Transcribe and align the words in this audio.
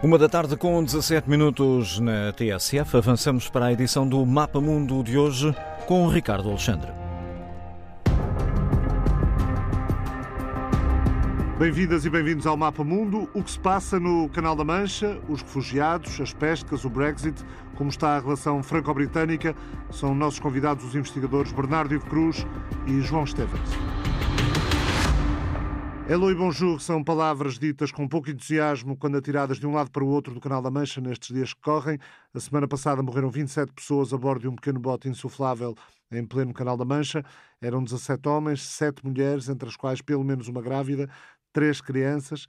Uma 0.00 0.16
da 0.16 0.28
tarde 0.28 0.56
com 0.56 0.82
17 0.84 1.28
minutos 1.28 1.98
na 1.98 2.32
TSF, 2.32 2.96
avançamos 2.96 3.48
para 3.48 3.66
a 3.66 3.72
edição 3.72 4.08
do 4.08 4.24
Mapa 4.24 4.60
Mundo 4.60 5.02
de 5.02 5.18
hoje 5.18 5.52
com 5.88 6.06
Ricardo 6.06 6.48
Alexandre. 6.48 6.88
Bem-vindas 11.58 12.04
e 12.04 12.10
bem-vindos 12.10 12.46
ao 12.46 12.56
Mapa 12.56 12.84
Mundo. 12.84 13.28
O 13.34 13.42
que 13.42 13.50
se 13.50 13.58
passa 13.58 13.98
no 13.98 14.28
Canal 14.28 14.54
da 14.54 14.62
Mancha, 14.62 15.18
os 15.28 15.42
refugiados, 15.42 16.20
as 16.20 16.32
pescas, 16.32 16.84
o 16.84 16.88
Brexit, 16.88 17.44
como 17.74 17.90
está 17.90 18.16
a 18.16 18.20
relação 18.20 18.62
franco-britânica, 18.62 19.52
são 19.90 20.14
nossos 20.14 20.38
convidados 20.38 20.84
os 20.84 20.94
investigadores 20.94 21.50
Bernardo 21.50 21.92
Ivo 21.92 22.06
Cruz 22.06 22.46
e 22.86 23.00
João 23.00 23.26
Stevens. 23.26 23.68
Hello 26.10 26.30
e 26.30 26.34
bonjour 26.34 26.80
são 26.80 27.04
palavras 27.04 27.58
ditas 27.58 27.92
com 27.92 28.08
pouco 28.08 28.30
entusiasmo 28.30 28.96
quando 28.96 29.18
atiradas 29.18 29.58
de 29.58 29.66
um 29.66 29.74
lado 29.74 29.90
para 29.90 30.02
o 30.02 30.08
outro 30.08 30.32
do 30.32 30.40
Canal 30.40 30.62
da 30.62 30.70
Mancha 30.70 31.02
nestes 31.02 31.36
dias 31.36 31.52
que 31.52 31.60
correm. 31.60 31.98
A 32.32 32.40
semana 32.40 32.66
passada 32.66 33.02
morreram 33.02 33.28
27 33.28 33.74
pessoas 33.74 34.14
a 34.14 34.16
bordo 34.16 34.40
de 34.40 34.48
um 34.48 34.54
pequeno 34.54 34.80
bote 34.80 35.06
insuflável 35.06 35.74
em 36.10 36.24
pleno 36.24 36.54
Canal 36.54 36.78
da 36.78 36.84
Mancha. 36.86 37.22
Eram 37.60 37.84
17 37.84 38.26
homens, 38.26 38.62
7 38.62 39.04
mulheres, 39.04 39.50
entre 39.50 39.68
as 39.68 39.76
quais 39.76 40.00
pelo 40.00 40.24
menos 40.24 40.48
uma 40.48 40.62
grávida, 40.62 41.10
três 41.52 41.78
crianças. 41.82 42.46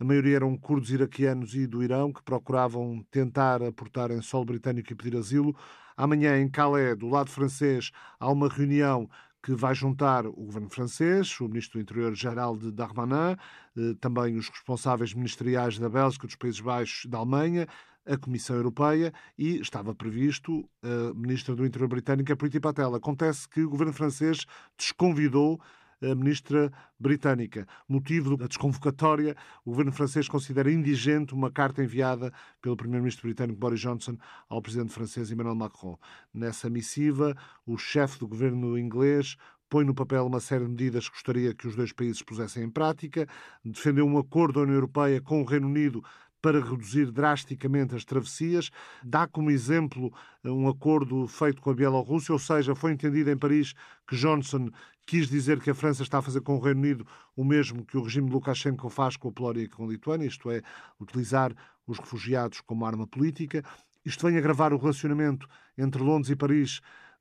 A 0.00 0.04
maioria 0.04 0.36
eram 0.36 0.56
curdos 0.56 0.90
iraquianos 0.90 1.54
e 1.54 1.66
do 1.66 1.82
Irão 1.82 2.14
que 2.14 2.22
procuravam 2.22 3.04
tentar 3.10 3.62
aportar 3.62 4.10
em 4.10 4.22
solo 4.22 4.46
britânico 4.46 4.90
e 4.90 4.96
pedir 4.96 5.18
asilo. 5.18 5.54
Amanhã, 5.94 6.40
em 6.40 6.48
Calais, 6.48 6.96
do 6.96 7.10
lado 7.10 7.28
francês, 7.28 7.90
há 8.18 8.32
uma 8.32 8.48
reunião 8.48 9.06
que 9.42 9.54
vai 9.54 9.74
juntar 9.74 10.24
o 10.26 10.32
governo 10.32 10.70
francês, 10.70 11.38
o 11.40 11.48
ministro 11.48 11.78
do 11.78 11.82
Interior 11.82 12.14
Gerald 12.14 12.70
Darmanin, 12.70 13.36
eh, 13.76 13.94
também 14.00 14.36
os 14.36 14.48
responsáveis 14.48 15.12
ministeriais 15.12 15.78
da 15.78 15.88
Bélgica, 15.88 16.26
dos 16.26 16.36
Países 16.36 16.60
Baixos, 16.60 17.10
da 17.10 17.18
Alemanha, 17.18 17.66
a 18.06 18.16
Comissão 18.16 18.56
Europeia 18.56 19.12
e 19.38 19.60
estava 19.60 19.94
previsto 19.94 20.68
a 20.82 21.14
ministra 21.14 21.54
do 21.54 21.64
Interior 21.64 21.88
britânica, 21.88 22.36
Priti 22.36 22.58
Patel. 22.60 22.94
Acontece 22.94 23.48
que 23.48 23.62
o 23.62 23.70
governo 23.70 23.92
francês 23.92 24.44
desconvidou 24.76 25.60
a 26.02 26.14
ministra 26.14 26.72
britânica. 26.98 27.66
Motivo 27.88 28.36
da 28.36 28.46
desconvocatória, 28.46 29.36
o 29.64 29.70
governo 29.70 29.92
francês 29.92 30.28
considera 30.28 30.70
indigente 30.70 31.34
uma 31.34 31.50
carta 31.50 31.82
enviada 31.82 32.32
pelo 32.60 32.76
primeiro-ministro 32.76 33.26
britânico 33.28 33.58
Boris 33.58 33.80
Johnson 33.80 34.16
ao 34.48 34.60
presidente 34.60 34.92
francês 34.92 35.30
Emmanuel 35.30 35.54
Macron. 35.54 35.96
Nessa 36.34 36.68
missiva, 36.68 37.36
o 37.66 37.76
chefe 37.76 38.18
do 38.18 38.26
governo 38.26 38.78
inglês 38.78 39.36
põe 39.72 39.86
no 39.86 39.94
papel 39.94 40.26
uma 40.26 40.38
série 40.38 40.64
de 40.64 40.70
medidas 40.70 41.08
que 41.08 41.14
gostaria 41.14 41.54
que 41.54 41.66
os 41.66 41.74
dois 41.74 41.92
países 41.92 42.20
pusessem 42.20 42.62
em 42.62 42.68
prática, 42.68 43.26
defendeu 43.64 44.04
um 44.04 44.18
acordo 44.18 44.56
da 44.56 44.60
União 44.60 44.74
Europeia 44.74 45.18
com 45.18 45.40
o 45.40 45.46
Reino 45.46 45.66
Unido 45.66 46.04
para 46.42 46.60
reduzir 46.60 47.10
drasticamente 47.12 47.94
as 47.94 48.04
travessias. 48.04 48.70
Dá 49.02 49.26
como 49.28 49.50
exemplo 49.50 50.12
um 50.44 50.68
acordo 50.68 51.26
feito 51.28 51.62
com 51.62 51.70
a 51.70 51.74
Bielorrússia, 51.74 52.32
ou 52.32 52.38
seja, 52.38 52.74
foi 52.74 52.92
entendido 52.92 53.30
em 53.30 53.36
Paris 53.36 53.72
que 54.06 54.16
Johnson 54.16 54.68
quis 55.06 55.28
dizer 55.28 55.60
que 55.60 55.70
a 55.70 55.74
França 55.74 56.02
está 56.02 56.18
a 56.18 56.22
fazer 56.22 56.40
com 56.40 56.56
o 56.56 56.60
Reino 56.60 56.80
Unido 56.80 57.06
o 57.36 57.44
mesmo 57.44 57.84
que 57.84 57.96
o 57.96 58.02
regime 58.02 58.26
de 58.26 58.32
Lukashenko 58.32 58.90
faz 58.90 59.16
com 59.16 59.28
a 59.28 59.32
Polónia 59.32 59.62
e 59.62 59.68
com 59.68 59.84
a 59.84 59.88
Lituânia, 59.88 60.26
isto 60.26 60.50
é, 60.50 60.62
utilizar 61.00 61.54
os 61.86 61.98
refugiados 61.98 62.60
como 62.60 62.84
arma 62.84 63.06
política. 63.06 63.64
Isto 64.04 64.26
vem 64.26 64.36
agravar 64.36 64.72
o 64.72 64.78
relacionamento 64.78 65.48
entre 65.78 66.02
Londres 66.02 66.30
e 66.30 66.36
Paris, 66.36 66.80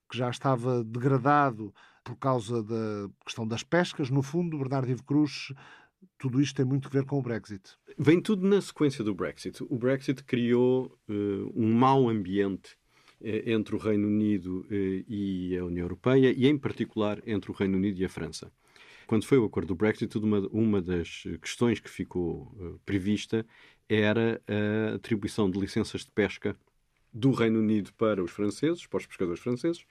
que 0.09 0.17
já 0.17 0.29
estava 0.29 0.83
degradado 0.83 1.73
por 2.03 2.15
causa 2.15 2.63
da 2.63 3.09
questão 3.23 3.47
das 3.47 3.63
pescas. 3.63 4.09
No 4.09 4.21
fundo, 4.21 4.57
Bernardo 4.57 4.89
Ivo 4.89 5.03
Cruz 5.03 5.53
tudo 6.17 6.41
isto 6.41 6.55
tem 6.55 6.65
muito 6.65 6.87
a 6.87 6.91
ver 6.91 7.05
com 7.05 7.17
o 7.17 7.21
Brexit. 7.21 7.77
Vem 7.97 8.21
tudo 8.21 8.47
na 8.47 8.61
sequência 8.61 9.03
do 9.03 9.13
Brexit. 9.13 9.63
O 9.63 9.77
Brexit 9.77 10.23
criou 10.23 10.97
uh, 11.09 11.51
um 11.55 11.73
mau 11.73 12.09
ambiente 12.09 12.77
uh, 13.19 13.49
entre 13.49 13.75
o 13.75 13.77
Reino 13.77 14.07
Unido 14.07 14.61
uh, 14.69 15.05
e 15.07 15.57
a 15.57 15.65
União 15.65 15.83
Europeia 15.83 16.31
e, 16.31 16.47
em 16.47 16.57
particular, 16.57 17.21
entre 17.25 17.51
o 17.51 17.53
Reino 17.53 17.77
Unido 17.77 17.99
e 17.99 18.05
a 18.05 18.09
França. 18.09 18.51
Quando 19.07 19.25
foi 19.25 19.37
o 19.37 19.45
acordo 19.45 19.69
do 19.69 19.75
Brexit, 19.75 20.15
uma, 20.17 20.47
uma 20.49 20.81
das 20.81 21.23
questões 21.41 21.79
que 21.79 21.89
ficou 21.89 22.79
prevista 22.85 23.45
era 23.89 24.41
a 24.47 24.95
atribuição 24.95 25.51
de 25.51 25.59
licenças 25.59 26.05
de 26.05 26.11
pesca 26.11 26.55
do 27.11 27.31
Reino 27.31 27.59
Unido 27.59 27.91
para 27.93 28.23
os 28.23 28.31
franceses, 28.31 28.87
para 28.87 28.99
os 28.99 29.05
pescadores 29.05 29.41
franceses, 29.41 29.85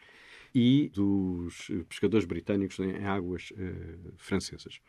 e 0.55 0.89
dos 0.95 1.71
pescadores 1.87 2.25
britânicos 2.25 2.79
em 2.79 3.05
águas 3.05 3.53
francesas. 4.17 4.81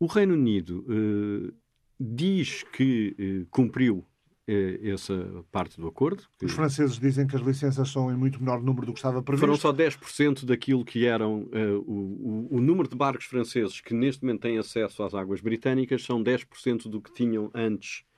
O 0.00 0.06
Reino 0.06 0.34
Unido 0.34 0.84
uh, 0.88 1.52
diz 1.98 2.62
que 2.62 3.16
uh, 3.18 3.46
cumpriu 3.50 3.98
uh, 3.98 4.88
essa 4.88 5.44
parte 5.50 5.80
do 5.80 5.88
acordo. 5.88 6.24
Os 6.42 6.52
franceses 6.52 6.98
dizem 6.98 7.26
que 7.26 7.34
as 7.34 7.42
licenças 7.42 7.88
são 7.88 8.10
em 8.12 8.16
muito 8.16 8.38
menor 8.38 8.62
número 8.62 8.86
do 8.86 8.92
que 8.92 8.98
estava 8.98 9.22
previsto. 9.22 9.44
Foram 9.44 9.56
só 9.56 9.72
10% 9.72 10.44
daquilo 10.44 10.84
que 10.84 11.04
eram 11.04 11.48
o, 11.86 12.56
o, 12.56 12.60
número 12.60 12.88
de 12.88 12.94
barcos 12.94 13.26
franceses 13.26 13.80
que 13.80 13.92
neste 13.92 14.22
momento 14.22 14.42
têm 14.42 14.58
acesso 14.58 15.02
às 15.02 15.14
águas 15.14 15.40
britânicas, 15.40 16.04
são 16.04 16.22
10% 16.22 16.88
do 16.88 17.00
que 17.00 17.12
tinham 17.12 17.50
antes 17.52 18.04
eh, 18.04 18.17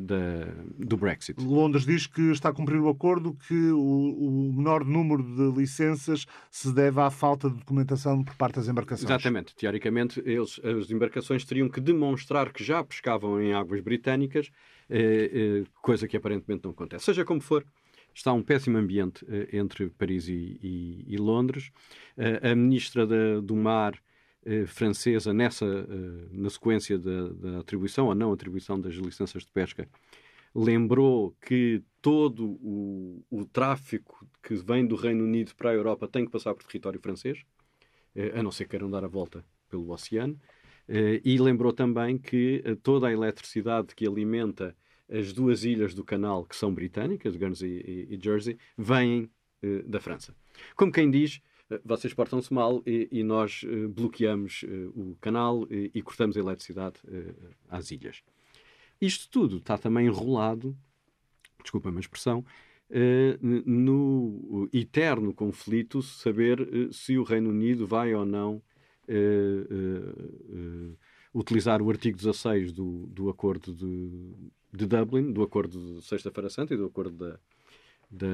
da, 0.00 0.52
do 0.78 0.96
Brexit. 0.96 1.40
Londres 1.40 1.84
diz 1.84 2.06
que 2.06 2.30
está 2.30 2.50
a 2.50 2.52
cumprir 2.52 2.78
o 2.78 2.88
acordo, 2.88 3.36
que 3.46 3.70
o, 3.70 3.78
o, 3.78 4.52
menor 4.54 4.84
número 4.84 5.22
de 5.22 5.58
licenças 5.58 6.26
se 6.50 6.72
deve 6.72 7.00
à 7.00 7.10
falta 7.10 7.48
de 7.48 7.56
documentação 7.56 8.22
por 8.22 8.34
parte 8.36 8.56
das 8.56 8.68
embarcações. 8.68 9.10
Exatamente. 9.10 9.54
Teoricamente, 9.54 10.22
eles, 10.24 10.60
as 10.64 10.90
embarcações 10.90 11.44
teriam 11.44 11.68
que 11.68 11.80
demonstrar 11.80 12.52
que 12.52 12.62
já 12.62 12.82
pescavam 12.84 13.40
em 13.40 13.52
águas 13.52 13.80
britânicas, 13.80 14.50
eh, 14.88 15.30
eh, 15.32 15.64
coisa 15.82 16.06
que 16.06 16.16
aparentemente 16.16 16.64
não 16.64 16.70
acontece. 16.70 17.04
Seja 17.04 17.24
como 17.24 17.40
for, 17.40 17.64
está 18.14 18.32
um 18.32 18.42
péssimo 18.42 18.78
ambiente 18.78 19.26
eh, 19.28 19.56
entre 19.56 19.90
Paris 19.90 20.28
e, 20.28 20.58
e, 20.62 21.04
e 21.14 21.16
Londres. 21.16 21.70
Eh, 22.16 22.50
a 22.50 22.54
ministra 22.54 23.06
da, 23.06 23.40
do 23.40 23.56
Mar 23.56 23.94
eh, 23.94 23.98
francesa 24.66 25.32
nessa, 25.32 25.64
eh, 25.64 26.28
na 26.32 26.50
sequência 26.50 26.98
da, 26.98 27.28
da, 27.28 27.58
atribuição 27.60 28.06
ou 28.06 28.14
não 28.14 28.32
atribuição 28.32 28.78
das 28.80 28.94
licenças 28.94 29.42
de 29.42 29.50
pesca, 29.50 29.88
lembrou 30.54 31.34
que 31.40 31.82
todo 32.02 32.58
o, 32.62 33.24
o 33.30 33.44
tráfico 33.46 34.26
que 34.42 34.54
vem 34.54 34.86
do 34.86 34.96
Reino 34.96 35.24
Unido 35.24 35.54
para 35.54 35.70
a 35.70 35.74
Europa 35.74 36.06
tem 36.06 36.24
que 36.24 36.30
passar 36.30 36.54
por 36.54 36.64
território 36.64 37.00
francês, 37.00 37.42
eh, 38.14 38.38
a 38.38 38.42
não 38.42 38.52
ser 38.52 38.64
que 38.64 38.70
queiram 38.70 38.90
dar 38.90 39.04
a 39.04 39.08
volta 39.08 39.44
pelo 39.68 39.90
oceano, 39.90 40.38
e 41.24 41.38
lembrou 41.38 41.72
também 41.72 42.18
que 42.18 42.62
toda 42.82 43.08
a 43.08 43.12
eletricidade 43.12 43.94
que 43.94 44.06
alimenta 44.06 44.76
as 45.10 45.32
duas 45.32 45.64
ilhas 45.64 45.94
do 45.94 46.04
canal, 46.04 46.44
que 46.44 46.54
são 46.54 46.74
britânicas, 46.74 47.36
Guernsey 47.36 48.06
e, 48.10 48.18
Jersey, 48.22 48.58
vêm 48.76 49.30
da 49.86 49.98
França. 49.98 50.36
Como 50.76 50.92
quem 50.92 51.10
diz, 51.10 51.40
eh, 51.40 51.53
vocês 51.84 52.12
portam-se 52.12 52.52
mal 52.52 52.82
e, 52.86 53.08
e, 53.10 53.22
nós 53.22 53.62
uh, 53.62 53.88
bloqueamos 53.88 54.62
uh, 54.64 54.92
o 54.94 55.16
canal 55.20 55.66
e, 55.70 55.90
e, 55.94 56.02
cortamos 56.02 56.36
a 56.36 56.40
eletricidade 56.40 57.00
às 57.68 57.90
ilhas. 57.90 58.22
Isto 59.00 59.28
tudo 59.30 59.56
está 59.56 59.76
também 59.76 60.06
enrolado, 60.06 60.76
desculpa 61.62 61.90
a 61.90 62.00
expressão, 62.00 62.44
no 63.64 64.68
eterno 64.72 65.34
conflito 65.34 66.00
saber 66.00 66.68
se 66.92 67.18
o 67.18 67.24
Reino 67.24 67.50
Unido 67.50 67.86
vai 67.86 68.14
ou 68.14 68.24
não 68.24 68.62
utilizar 71.34 71.82
o 71.82 71.90
artigo 71.90 72.16
16 72.16 72.72
do, 72.72 73.06
do 73.08 73.28
Acordo 73.28 73.74
de, 73.74 74.32
de 74.72 74.86
Dublin, 74.86 75.32
do 75.32 75.42
Acordo 75.42 75.96
de 75.96 76.06
Sexta-feira 76.06 76.48
Santa 76.48 76.74
e 76.74 76.76
do 76.76 76.86
Acordo 76.86 77.16
da, 77.16 77.40
da, 78.14 78.26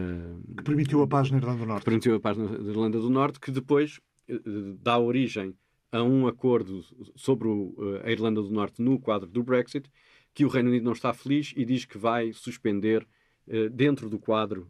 que 0.56 0.62
permitiu 0.62 1.02
a 1.02 1.06
paz 1.06 1.30
na 1.30 1.38
Irlanda 1.38 1.60
do 1.60 1.66
Norte. 1.66 1.84
permitiu 1.84 2.14
a 2.14 2.20
paz 2.20 2.36
na 2.36 2.44
Irlanda 2.44 3.00
do 3.00 3.08
Norte, 3.08 3.40
que 3.40 3.50
depois 3.50 3.98
eh, 4.28 4.38
dá 4.82 4.98
origem 4.98 5.54
a 5.90 6.02
um 6.02 6.26
acordo 6.26 6.84
sobre 7.16 7.48
eh, 7.48 8.02
a 8.04 8.10
Irlanda 8.12 8.42
do 8.42 8.50
Norte 8.50 8.82
no 8.82 8.98
quadro 8.98 9.28
do 9.28 9.42
Brexit, 9.42 9.90
que 10.34 10.44
o 10.44 10.48
Reino 10.48 10.68
Unido 10.68 10.84
não 10.84 10.92
está 10.92 11.12
feliz 11.12 11.52
e 11.56 11.64
diz 11.64 11.84
que 11.84 11.96
vai 11.96 12.32
suspender 12.32 13.06
eh, 13.48 13.70
dentro 13.70 14.10
do 14.10 14.18
quadro 14.18 14.68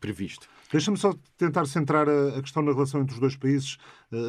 previsto. 0.00 0.48
Deixa-me 0.72 0.96
só 0.96 1.14
tentar 1.36 1.64
centrar 1.66 2.08
a, 2.08 2.42
questão 2.42 2.62
na 2.62 2.72
relação 2.72 3.00
entre 3.00 3.14
os 3.14 3.20
dois 3.20 3.36
países, 3.36 3.78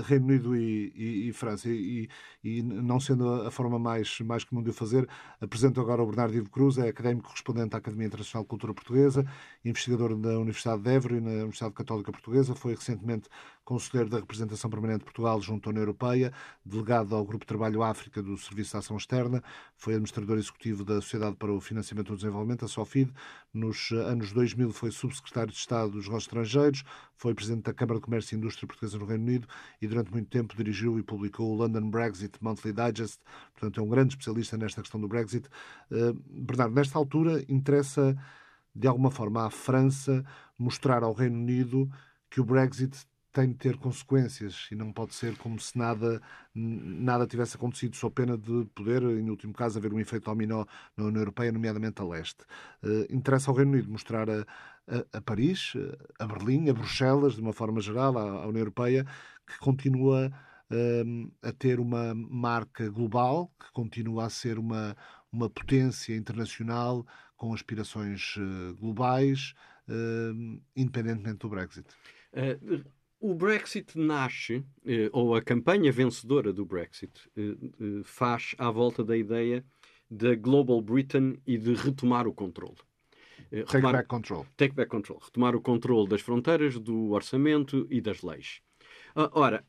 Reino 0.04 0.26
Unido 0.26 0.56
e, 0.56 0.92
e, 0.96 1.30
e 1.30 1.34
França, 1.34 1.70
e, 1.70 2.08
e, 2.44 2.62
não 2.62 3.00
sendo 3.00 3.28
a 3.30 3.52
forma 3.52 3.80
mais, 3.80 4.20
mais 4.20 4.44
comum 4.44 4.62
de 4.62 4.70
o 4.70 4.74
fazer, 4.74 5.08
apresento 5.42 5.80
agora 5.82 6.04
o 6.04 6.06
Bernardo 6.06 6.36
Ivo 6.36 6.50
Cruz, 6.50 6.78
é 6.78 6.90
académico 6.90 7.28
correspondente 7.28 7.76
à 7.76 7.80
Academia 7.80 8.08
Internacional 8.08 8.44
de 8.44 8.50
Cultura 8.50 8.74
Portuguesa, 8.74 9.26
investigador 9.66 10.16
da 10.16 10.38
Universidade 10.38 10.82
de 10.84 10.90
Évora 10.90 11.18
e 11.18 11.22
na 11.22 11.32
Universidade 11.32 11.74
Católica 11.74 12.12
Portuguesa, 12.12 12.54
foi 12.54 12.76
recentemente 12.76 13.30
conselheiro 13.64 14.10
da 14.10 14.18
Representação 14.18 14.70
Permanente 14.70 15.00
de 15.00 15.06
Portugal 15.06 15.40
junto 15.42 15.70
à 15.70 15.72
União 15.72 15.84
Europeia, 15.84 16.34
delegado 16.66 17.16
ao 17.16 17.24
Grupo 17.24 17.46
de 17.46 17.48
Trabalho 17.48 17.84
África 17.84 18.22
do 18.22 18.36
Serviço 18.38 18.72
de 18.72 18.78
Ação 18.78 18.98
Externa, 18.98 19.44
foi 19.76 19.94
administrador 19.94 20.38
executivo 20.38 20.84
da 20.84 20.96
Sociedade 20.96 21.36
para 21.36 21.54
o 21.54 21.62
Financiamento 21.62 22.08
do 22.08 22.16
Desenvolvimento, 22.16 22.66
a 22.66 22.68
SOFID, 22.68 23.12
nos 23.54 23.80
nos 23.80 23.92
anos 23.92 24.32
2000 24.34 24.72
foi 24.72 24.92
subsecretário 24.92 25.52
de 25.52 25.58
Estado 25.58 25.92
dos 25.92 26.06
Negócios 26.06 26.24
Estrangeiros, 26.24 26.84
foi 27.16 27.34
presidente 27.34 27.64
da 27.64 27.74
Câmara 27.74 28.00
de 28.00 28.06
Comércio 28.06 28.36
e 28.36 28.38
Indústria 28.38 28.68
Portuguesa 28.68 28.98
no 28.98 29.06
Reino 29.06 29.24
Unido 29.24 29.48
e 29.82 29.88
durante 29.88 30.12
muito 30.12 30.30
tempo 30.30 30.56
dirigiu 30.56 31.00
e 31.00 31.04
publicou 31.04 31.52
o 31.52 31.56
London 31.56 31.90
Brexit 31.90 32.38
Monthly 32.42 32.74
Digest, 32.74 33.20
portanto 33.54 33.80
é 33.80 33.84
um 33.84 33.90
grande 33.90 34.14
especialista 34.14 34.58
nesta 34.58 34.82
questão 34.82 35.00
do 35.00 35.08
Brexit. 35.08 35.48
Uh, 35.92 36.14
Bernardo, 36.26 36.76
nesta 36.76 36.98
altura 36.98 37.44
interessa 37.48 38.18
de 38.74 38.88
alguma 38.88 39.12
forma 39.12 39.46
à 39.46 39.50
França 39.50 40.24
mostrar 40.58 41.04
ao 41.04 41.14
Reino 41.14 41.38
Unido 41.38 41.90
que 42.30 42.40
o 42.40 42.46
Brexit 42.46 43.06
tem 43.32 43.50
de 43.50 43.56
ter 43.56 43.78
consequências 43.78 44.68
e 44.72 44.76
não 44.76 44.92
pode 44.92 45.14
ser 45.14 45.38
como 45.38 45.60
se 45.60 45.78
nada, 45.78 46.22
nada 46.54 47.28
tivesse 47.28 47.56
acontecido, 47.56 47.96
só 47.96 48.10
pena 48.10 48.38
de 48.38 48.66
poder, 48.74 49.04
em 49.04 49.30
último 49.30 49.54
caso, 49.54 49.78
haver 49.78 49.94
um 49.94 50.00
efeito 50.00 50.26
dominó 50.26 50.66
na 50.98 51.06
União 51.06 51.22
Europeia, 51.22 51.52
nomeadamente 51.52 52.02
a 52.02 52.06
leste. 52.06 52.44
Uh, 52.84 53.06
interessa 53.14 53.52
ao 53.52 53.56
Reino 53.56 53.72
Unido 53.72 53.92
mostrar 53.92 54.30
a, 54.30 54.46
a, 54.88 55.18
a, 55.18 55.22
Paris, 55.22 55.74
a 56.18 56.26
Berlim, 56.26 56.70
a 56.70 56.74
Bruxelas, 56.74 57.36
de 57.36 57.42
uma 57.42 57.54
forma 57.54 57.80
geral, 57.80 58.18
à, 58.18 58.44
à 58.44 58.48
União 58.48 58.62
Europeia, 58.62 59.06
que 59.50 59.60
continua 59.60 60.32
uh, 60.72 61.32
a 61.42 61.52
ter 61.52 61.80
uma 61.80 62.14
marca 62.14 62.90
global, 62.90 63.52
que 63.60 63.72
continua 63.74 64.26
a 64.26 64.30
ser 64.30 64.60
uma, 64.60 64.96
uma 65.32 65.50
potência 65.50 66.16
internacional 66.16 67.06
com 67.36 67.54
aspirações 67.54 68.36
uh, 68.38 68.76
globais, 68.80 69.54
independentemente 70.76 71.40
do 71.40 71.50
Brexit. 71.50 71.88
Uh, 72.32 72.84
o 73.20 73.34
Brexit 73.34 73.98
nasce, 73.98 74.64
eh, 74.86 75.10
ou 75.12 75.36
a 75.36 75.42
campanha 75.42 75.92
vencedora 75.92 76.54
do 76.54 76.64
Brexit, 76.64 77.12
faz 78.06 78.56
à 78.58 78.72
volta 78.72 79.04
da 79.04 79.18
ideia 79.18 79.66
da 80.10 80.36
Global 80.36 80.82
Britain 80.82 81.38
e 81.46 81.58
de 81.58 81.74
retomar 81.74 82.28
o 82.28 82.34
controle. 82.34 82.78
Take 83.68 83.82
back 83.82 84.08
control. 84.08 84.46
Take 84.56 84.74
back 84.74 84.90
control. 84.90 85.20
Retomar 85.20 85.54
o 85.54 85.60
controle 85.60 86.08
das 86.08 86.22
fronteiras, 86.22 86.80
do 86.80 87.12
orçamento 87.12 87.86
e 87.90 88.00
das 88.00 88.22
leis. 88.22 88.62
Ah, 89.16 89.30
ora, 89.34 89.66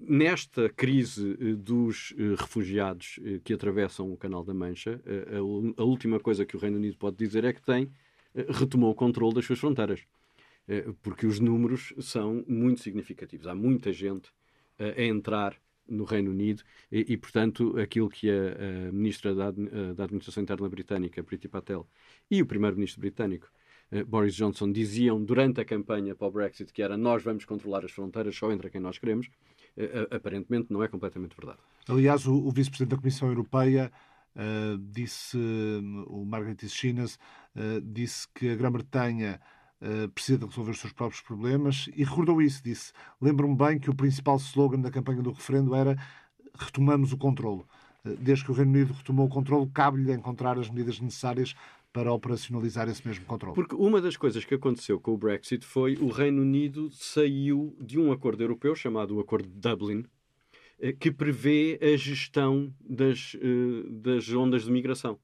nesta 0.00 0.68
crise 0.68 1.34
dos 1.56 2.14
refugiados 2.38 3.18
que 3.42 3.52
atravessam 3.52 4.12
o 4.12 4.16
Canal 4.16 4.44
da 4.44 4.54
Mancha, 4.54 5.00
a 5.76 5.82
última 5.82 6.20
coisa 6.20 6.44
que 6.44 6.56
o 6.56 6.60
Reino 6.60 6.76
Unido 6.76 6.96
pode 6.96 7.16
dizer 7.16 7.44
é 7.44 7.52
que 7.52 7.62
tem 7.62 7.90
retomou 8.58 8.90
o 8.90 8.94
controle 8.94 9.34
das 9.34 9.44
suas 9.44 9.58
fronteiras. 9.58 10.06
Eh, 10.68 10.92
porque 11.02 11.26
os 11.26 11.40
números 11.40 11.94
são 12.00 12.44
muito 12.48 12.80
significativos. 12.80 13.46
Há 13.46 13.54
muita 13.54 13.92
gente 13.92 14.30
eh, 14.78 14.94
a 15.02 15.04
entrar 15.04 15.56
no 15.88 16.04
Reino 16.04 16.30
Unido 16.32 16.64
e, 16.90 17.12
e 17.12 17.16
portanto, 17.16 17.78
aquilo 17.78 18.08
que 18.08 18.28
a, 18.28 18.88
a 18.88 18.92
Ministra 18.92 19.34
da, 19.34 19.48
eh, 19.48 19.94
da, 19.94 20.04
Administração 20.04 20.42
Interna 20.42 20.68
Britânica, 20.68 21.22
Priti 21.22 21.48
Patel, 21.48 21.88
e 22.30 22.42
o 22.42 22.46
Primeiro-Ministro 22.46 23.00
britânico, 23.00 23.50
Boris 24.06 24.34
Johnson, 24.34 24.72
diziam 24.72 25.22
durante 25.24 25.60
a 25.60 25.64
campanha 25.64 26.14
para 26.14 26.26
o 26.26 26.30
Brexit 26.30 26.72
que 26.72 26.82
era 26.82 26.96
nós 26.96 27.22
vamos 27.22 27.44
controlar 27.44 27.84
as 27.84 27.92
fronteiras, 27.92 28.36
só 28.36 28.50
entra 28.50 28.68
quem 28.68 28.80
nós 28.80 28.98
queremos, 28.98 29.28
aparentemente 30.10 30.72
não 30.72 30.82
é 30.82 30.88
completamente 30.88 31.36
verdade. 31.36 31.60
Aliás, 31.88 32.26
o, 32.26 32.34
o 32.34 32.50
Vice-Presidente 32.50 32.96
da 32.96 33.00
Comissão 33.00 33.28
Europeia 33.28 33.92
uh, 34.34 34.78
disse, 34.78 35.38
o 36.08 36.24
Margaret 36.24 36.56
Chinas, 36.68 37.18
uh, 37.54 37.80
disse 37.80 38.26
que 38.34 38.50
a 38.50 38.56
Grã-Bretanha 38.56 39.40
Uh, 39.78 40.08
precisa 40.08 40.46
resolver 40.46 40.70
os 40.70 40.80
seus 40.80 40.94
próprios 40.94 41.20
problemas 41.20 41.86
e 41.94 42.02
recordou 42.02 42.40
isso, 42.40 42.64
disse 42.64 42.94
lembro-me 43.20 43.54
bem 43.54 43.78
que 43.78 43.90
o 43.90 43.94
principal 43.94 44.38
slogan 44.38 44.80
da 44.80 44.90
campanha 44.90 45.20
do 45.20 45.30
referendo 45.30 45.74
era 45.74 45.98
retomamos 46.58 47.12
o 47.12 47.18
controle. 47.18 47.62
Desde 48.02 48.42
que 48.42 48.50
o 48.50 48.54
Reino 48.54 48.70
Unido 48.70 48.94
retomou 48.94 49.26
o 49.26 49.28
controle, 49.28 49.68
cabe-lhe 49.74 50.10
encontrar 50.14 50.58
as 50.58 50.70
medidas 50.70 50.98
necessárias 50.98 51.54
para 51.96 52.12
operacionalizar 52.12 52.88
esse 52.90 53.06
mesmo 53.08 53.24
controle. 53.24 53.54
Porque 53.54 53.74
uma 53.74 54.02
das 54.02 54.18
coisas 54.18 54.44
que 54.44 54.54
aconteceu 54.54 55.00
com 55.00 55.12
o 55.12 55.16
Brexit 55.16 55.64
foi 55.64 55.96
o 55.96 56.08
Reino 56.08 56.42
Unido 56.42 56.90
saiu 56.90 57.74
de 57.80 57.98
um 57.98 58.12
acordo 58.12 58.42
europeu 58.42 58.74
chamado 58.74 59.16
o 59.16 59.20
Acordo 59.20 59.48
de 59.48 59.58
Dublin, 59.58 60.00
uh, 60.00 60.96
que 60.98 61.10
prevê 61.10 61.78
a 61.80 61.96
gestão 61.96 62.70
das, 62.80 63.34
das 64.02 64.30
ondas 64.30 64.64
de 64.64 64.70
migração. 64.70 65.18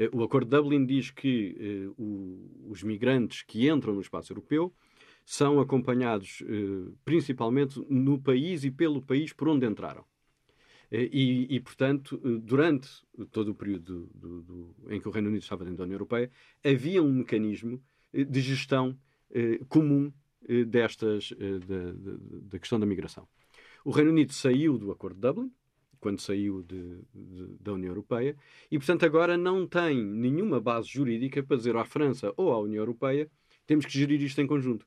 Eh, 0.00 0.08
o 0.12 0.22
Acordo 0.22 0.48
de 0.48 0.56
Dublin 0.56 0.86
diz 0.86 1.10
que 1.10 1.56
eh, 1.60 2.02
os 2.68 2.82
migrantes 2.82 3.42
que 3.42 3.68
entram 3.68 3.94
no 3.94 4.00
espaço 4.00 4.32
europeu 4.32 4.72
são 5.26 5.60
acompanhados 5.60 6.42
eh, 6.42 6.90
principalmente 7.04 7.78
no 7.88 8.18
país 8.18 8.64
e 8.64 8.70
pelo 8.70 9.02
país 9.02 9.32
por 9.34 9.48
onde 9.48 9.66
entraram. 9.66 10.04
E, 10.92 11.46
e, 11.48 11.60
portanto, 11.60 12.18
durante 12.40 12.88
todo 13.30 13.52
o 13.52 13.54
período 13.54 14.10
do, 14.12 14.42
do, 14.42 14.42
do, 14.42 14.76
em 14.90 15.00
que 15.00 15.06
o 15.06 15.10
Reino 15.10 15.28
Unido 15.28 15.42
estava 15.42 15.64
dentro 15.64 15.78
da 15.78 15.84
União 15.84 15.94
Europeia, 15.94 16.30
havia 16.64 17.02
um 17.02 17.12
mecanismo 17.12 17.80
de 18.12 18.40
gestão 18.40 18.98
comum 19.68 20.12
destas, 20.66 21.32
da, 21.64 21.92
da 22.42 22.58
questão 22.58 22.80
da 22.80 22.86
migração. 22.86 23.28
O 23.84 23.92
Reino 23.92 24.10
Unido 24.10 24.32
saiu 24.32 24.76
do 24.76 24.90
Acordo 24.90 25.14
de 25.14 25.20
Dublin, 25.20 25.52
quando 26.00 26.20
saiu 26.20 26.62
de, 26.62 27.02
de, 27.14 27.56
da 27.60 27.72
União 27.72 27.90
Europeia, 27.90 28.34
e 28.70 28.78
portanto 28.78 29.04
agora 29.04 29.36
não 29.36 29.66
tem 29.66 30.02
nenhuma 30.02 30.60
base 30.60 30.88
jurídica 30.88 31.42
para 31.42 31.56
dizer 31.56 31.76
à 31.76 31.84
França 31.84 32.32
ou 32.36 32.50
à 32.52 32.58
União 32.58 32.80
Europeia 32.80 33.30
temos 33.66 33.86
que 33.86 33.92
gerir 33.92 34.20
isto 34.22 34.40
em 34.40 34.46
conjunto. 34.46 34.86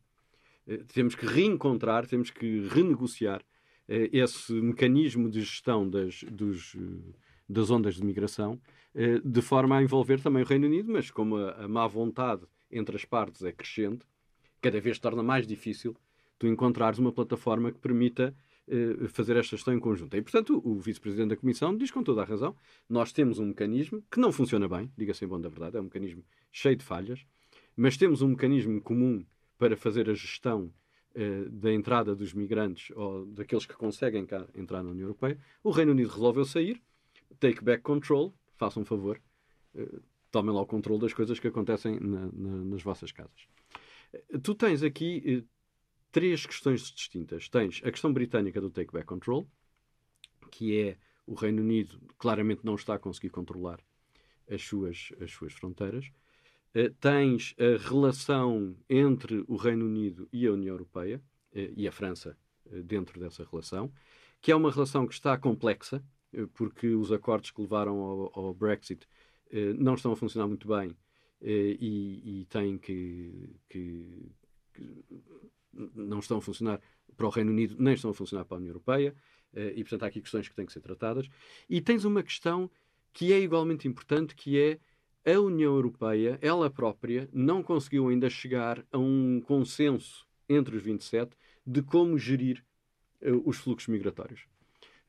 Eh, 0.68 0.84
temos 0.94 1.16
que 1.16 1.26
reencontrar, 1.26 2.08
temos 2.08 2.30
que 2.30 2.68
renegociar 2.68 3.42
eh, 3.42 3.46
esse 3.88 4.54
mecanismo 4.54 5.30
de 5.30 5.42
gestão 5.42 5.90
das, 5.90 6.24
dos, 6.24 6.76
eh, 6.76 7.14
das 7.48 7.70
ondas 7.70 7.96
de 7.96 8.06
migração, 8.06 8.60
de 9.24 9.42
forma 9.42 9.78
a 9.78 9.82
envolver 9.82 10.22
também 10.22 10.44
o 10.44 10.46
Reino 10.46 10.68
Unido, 10.68 10.92
mas 10.92 11.10
como 11.10 11.38
a, 11.38 11.64
a 11.64 11.68
má 11.68 11.88
vontade 11.88 12.44
entre 12.72 12.96
as 12.96 13.04
partes 13.04 13.44
é 13.44 13.52
crescente, 13.52 14.06
cada 14.62 14.80
vez 14.80 15.00
torna 15.00 15.24
mais 15.24 15.48
difícil 15.48 15.96
tu 16.38 16.48
encontrares 16.48 17.00
uma 17.00 17.12
plataforma 17.12 17.72
que 17.72 17.80
permita 17.80 18.36
eh, 18.68 19.08
fazer 19.10 19.36
esta 19.36 19.58
gestão 19.58 19.74
em 19.74 19.80
conjunto. 19.80 20.16
E, 20.16 20.22
portanto, 20.22 20.62
o 20.64 20.80
vice-presidente 20.80 21.30
da 21.30 21.36
Comissão 21.36 21.76
diz 21.76 21.92
com 21.92 22.02
toda 22.02 22.22
a 22.22 22.26
razão: 22.26 22.56
nós 22.90 23.12
temos 23.12 23.40
um 23.40 23.48
mecanismo 23.48 24.02
que 24.10 24.20
não 24.20 24.32
funciona 24.32 24.68
bem, 24.70 24.90
diga-se 24.98 25.26
em 25.26 25.28
bom 25.28 25.40
da 25.40 25.50
verdade, 25.50 25.78
é 25.78 25.82
um 25.82 25.86
mecanismo 25.86 26.24
cheio 26.52 26.76
de 26.76 26.84
falhas, 26.84 27.26
mas 27.76 27.98
temos 27.98 28.22
um 28.22 28.30
mecanismo 28.30 28.80
comum 28.82 29.26
para 29.58 29.76
fazer 29.76 30.10
a 30.10 30.14
gestão 30.14 30.72
eh, 31.15 31.45
da 31.50 31.71
entrada 31.71 32.15
dos 32.15 32.33
migrantes 32.33 32.95
ou 32.95 33.25
daqueles 33.25 33.65
que 33.65 33.75
conseguem 33.75 34.25
cá 34.25 34.48
entrar 34.56 34.83
na 34.83 34.92
União 34.92 35.06
Europeia. 35.06 35.38
O 35.63 35.71
Reino 35.71 35.92
Unido 35.92 36.10
resolveu 36.10 36.45
sair, 36.45 36.81
take 37.39 37.63
back 37.63 37.83
control, 37.83 38.33
façam 38.57 38.83
um 38.83 38.86
favor, 38.86 39.21
eh, 39.75 40.00
tomem 40.31 40.54
lá 40.54 40.62
o 40.62 40.65
controle 40.65 41.01
das 41.01 41.13
coisas 41.13 41.39
que 41.39 41.48
acontecem 41.48 42.00
na, 42.00 42.30
na, 42.31 42.65
nas 42.65 42.81
vossas 42.81 43.12
casas. 43.12 43.48
Tu 44.44 44.56
tens 44.56 44.83
aqui 44.83 45.45
três 46.13 46.45
questões 46.45 46.81
distintas. 46.92 47.50
Tens 47.50 47.81
a 47.83 47.92
questão 47.92 48.13
britânica 48.13 48.62
do 48.62 48.69
take 48.69 48.94
back 48.94 49.06
control, 49.06 49.50
que 50.51 50.80
é 50.80 50.98
o 51.25 51.33
Reino 51.33 51.62
Unido 51.62 52.00
claramente 52.18 52.62
não 52.63 52.75
está 52.75 52.94
a 52.94 53.00
conseguir 53.00 53.30
controlar 53.30 53.80
as 54.50 54.62
suas, 54.62 55.12
as 55.19 55.31
suas 55.31 55.54
fronteiras. 55.54 56.12
Uh, 56.75 56.90
tens 57.00 57.56
a 57.60 57.77
relação 57.88 58.75
entre 58.89 59.44
o 59.48 59.56
Reino 59.56 59.86
Unido 59.86 60.27
e 60.34 60.48
a 60.48 60.51
União 60.51 60.74
Europeia 60.74 61.22
uh, 61.51 61.74
e 61.75 61.88
a 61.88 61.92
França 61.92 62.38
uh, 62.65 62.84
dentro 62.84 63.20
dessa 63.20 63.48
relação, 63.50 63.92
que 64.42 64.51
é 64.51 64.56
uma 64.56 64.72
relação 64.72 65.08
que 65.08 65.13
está 65.13 65.38
complexa, 65.38 66.03
porque 66.53 66.88
os 66.88 67.12
acordos 67.12 67.51
que 67.51 67.62
levaram 67.62 68.00
ao, 68.00 68.32
ao 68.34 68.53
Brexit 68.56 69.08
não 69.77 69.94
estão 69.94 70.12
a 70.12 70.15
funcionar 70.15 70.48
muito 70.48 70.68
bem 70.68 70.98
e, 71.39 72.42
e 72.42 72.46
têm 72.46 72.75
que, 72.75 73.56
que, 73.70 74.32
que 74.74 75.06
não 75.94 76.20
estão 76.20 76.38
a 76.38 76.42
funcionar 76.42 76.82
para 77.15 77.27
o 77.27 77.30
Reino 77.30 77.51
Unido, 77.51 77.75
nem 77.80 77.94
estão 77.94 78.12
a 78.12 78.13
funcionar 78.13 78.46
para 78.46 78.58
a 78.58 78.60
União 78.60 78.72
Europeia, 78.72 79.15
eh, 79.53 79.74
e 79.75 79.84
portanto 79.84 80.03
há 80.03 80.08
aqui 80.08 80.22
questões 80.22 80.48
que 80.48 80.56
têm 80.56 80.65
que 80.65 80.74
ser 80.74 80.82
tratadas. 80.82 81.27
E 81.70 81.82
tens 81.82 82.06
uma 82.06 82.24
questão 82.24 82.70
que 83.12 83.32
é 83.32 83.39
igualmente 83.39 83.88
importante, 83.88 84.36
que 84.36 84.60
é 84.60 84.80
a 85.25 85.39
União 85.39 85.74
Europeia, 85.74 86.38
ela 86.42 86.70
própria, 86.70 87.30
não 87.32 87.63
conseguiu 87.63 88.10
ainda 88.10 88.30
chegar 88.30 88.86
a 88.92 88.98
um 88.98 89.42
consenso 89.42 90.27
entre 90.50 90.75
os 90.75 90.84
27 90.84 91.36
de 91.65 91.82
como 91.82 92.18
gerir 92.18 92.63
uh, 93.22 93.42
os 93.50 93.58
fluxos 93.58 93.88
migratórios. 93.88 94.46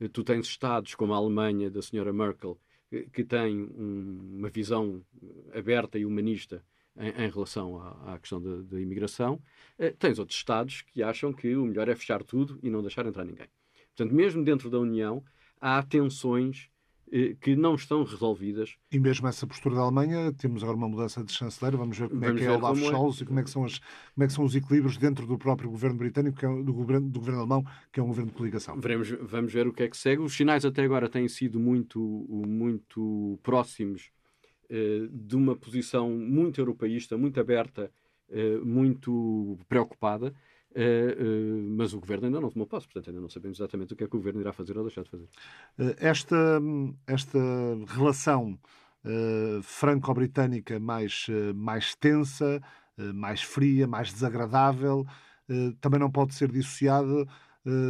Uh, 0.01 0.09
tu 0.09 0.23
tens 0.23 0.47
Estados 0.47 0.95
como 0.95 1.13
a 1.13 1.17
Alemanha, 1.17 1.71
da 1.71 1.83
senhora 1.83 2.13
Merkel, 2.13 2.61
uh, 2.93 3.11
que 3.11 3.25
têm 3.25 3.63
um, 3.63 4.37
uma 4.39 4.49
visão 4.49 5.05
aberta 5.53 5.99
e 5.99 6.07
humanista 6.07 6.65
em, 6.97 7.25
em 7.25 7.31
relação 7.31 7.81
à, 7.81 8.15
à 8.15 8.19
questão 8.21 8.41
da 8.41 8.81
imigração. 8.81 9.43
Tens 9.99 10.21
outros 10.21 10.39
Estados 10.39 10.83
que 10.83 11.03
acham 11.03 11.33
que 11.33 11.57
o 11.57 11.65
melhor 11.65 11.89
é 11.89 11.97
fechar 11.97 12.23
tudo 12.23 12.59
e 12.63 12.71
não 12.71 12.83
deixar 12.83 13.05
entrar 13.05 13.25
ninguém. 13.25 13.49
Portanto, 13.97 14.15
mesmo 14.15 14.45
dentro 14.45 14.71
da 14.71 14.79
União, 14.79 15.25
há 15.61 15.83
tensões 15.83 16.69
eh, 16.69 16.74
que 17.41 17.55
não 17.55 17.75
estão 17.75 18.03
resolvidas. 18.03 18.77
E 18.91 18.99
mesmo 18.99 19.29
essa 19.29 19.47
postura 19.47 19.77
da 19.77 19.83
Alemanha, 19.83 20.33
temos 20.33 20.63
agora 20.63 20.77
uma 20.77 20.89
mudança 20.89 21.23
de 21.23 21.33
chanceler, 21.33 21.77
vamos 21.77 21.97
ver 21.97 22.09
como 22.09 22.21
vamos 22.21 22.41
é 22.41 22.45
que 22.45 22.49
é 22.49 22.51
o 22.51 22.55
Olaf 22.55 22.79
é. 22.79 22.85
Scholz 22.85 23.21
e 23.21 23.25
como 23.25 23.39
é, 23.39 23.43
que 23.43 23.51
são 23.51 23.65
as, 23.65 23.79
como 23.79 24.25
é 24.25 24.27
que 24.27 24.33
são 24.33 24.45
os 24.45 24.57
equilíbrios 24.57 24.97
dentro 24.97 25.27
do 25.27 25.39
próprio 25.39 25.71
governo 25.71 25.97
britânico, 25.97 26.45
é, 26.45 26.63
do, 26.63 26.73
governo, 26.73 27.09
do 27.09 27.19
governo 27.21 27.41
alemão, 27.41 27.65
que 27.93 28.01
é 28.01 28.03
um 28.03 28.07
governo 28.07 28.31
de 28.31 28.37
coligação. 28.37 28.81
Veremos, 28.81 29.11
vamos 29.21 29.53
ver 29.53 29.67
o 29.67 29.73
que 29.73 29.85
é 29.85 29.89
que 29.89 29.97
segue. 29.97 30.23
Os 30.23 30.35
sinais 30.35 30.65
até 30.65 30.83
agora 30.83 31.09
têm 31.09 31.29
sido 31.29 31.61
muito, 31.61 32.01
muito 32.29 33.39
próximos 33.43 34.11
de 35.13 35.37
uma 35.37 35.55
posição 35.55 36.11
muito 36.11 36.61
europeísta, 36.61 37.17
muito 37.17 37.39
aberta, 37.39 37.93
muito 38.65 39.57
preocupada, 39.69 40.35
mas 41.77 41.93
o 41.93 42.01
governo 42.01 42.27
ainda 42.27 42.41
não 42.41 42.51
tomou 42.51 42.67
posse, 42.67 42.87
portanto 42.87 43.09
ainda 43.09 43.21
não 43.21 43.29
sabemos 43.29 43.59
exatamente 43.59 43.93
o 43.93 43.97
que 43.97 44.05
é 44.05 44.09
que 44.09 44.17
o 44.17 44.19
governo 44.19 44.41
irá 44.41 44.53
fazer 44.53 44.77
ou 44.77 44.85
deixar 44.85 45.03
de 45.03 45.11
fazer. 45.11 45.29
esta, 45.99 46.61
esta 47.07 47.39
relação 47.87 48.59
franco-britânica 49.63 50.81
mais, 50.81 51.27
mais 51.55 51.95
tensa, 51.95 52.61
mais 53.15 53.43
fria, 53.43 53.87
mais 53.87 54.13
desagradável, 54.13 55.07
também 55.81 56.01
não 56.01 56.11
pode 56.11 56.35
ser 56.35 56.51
dissociada 56.51 57.27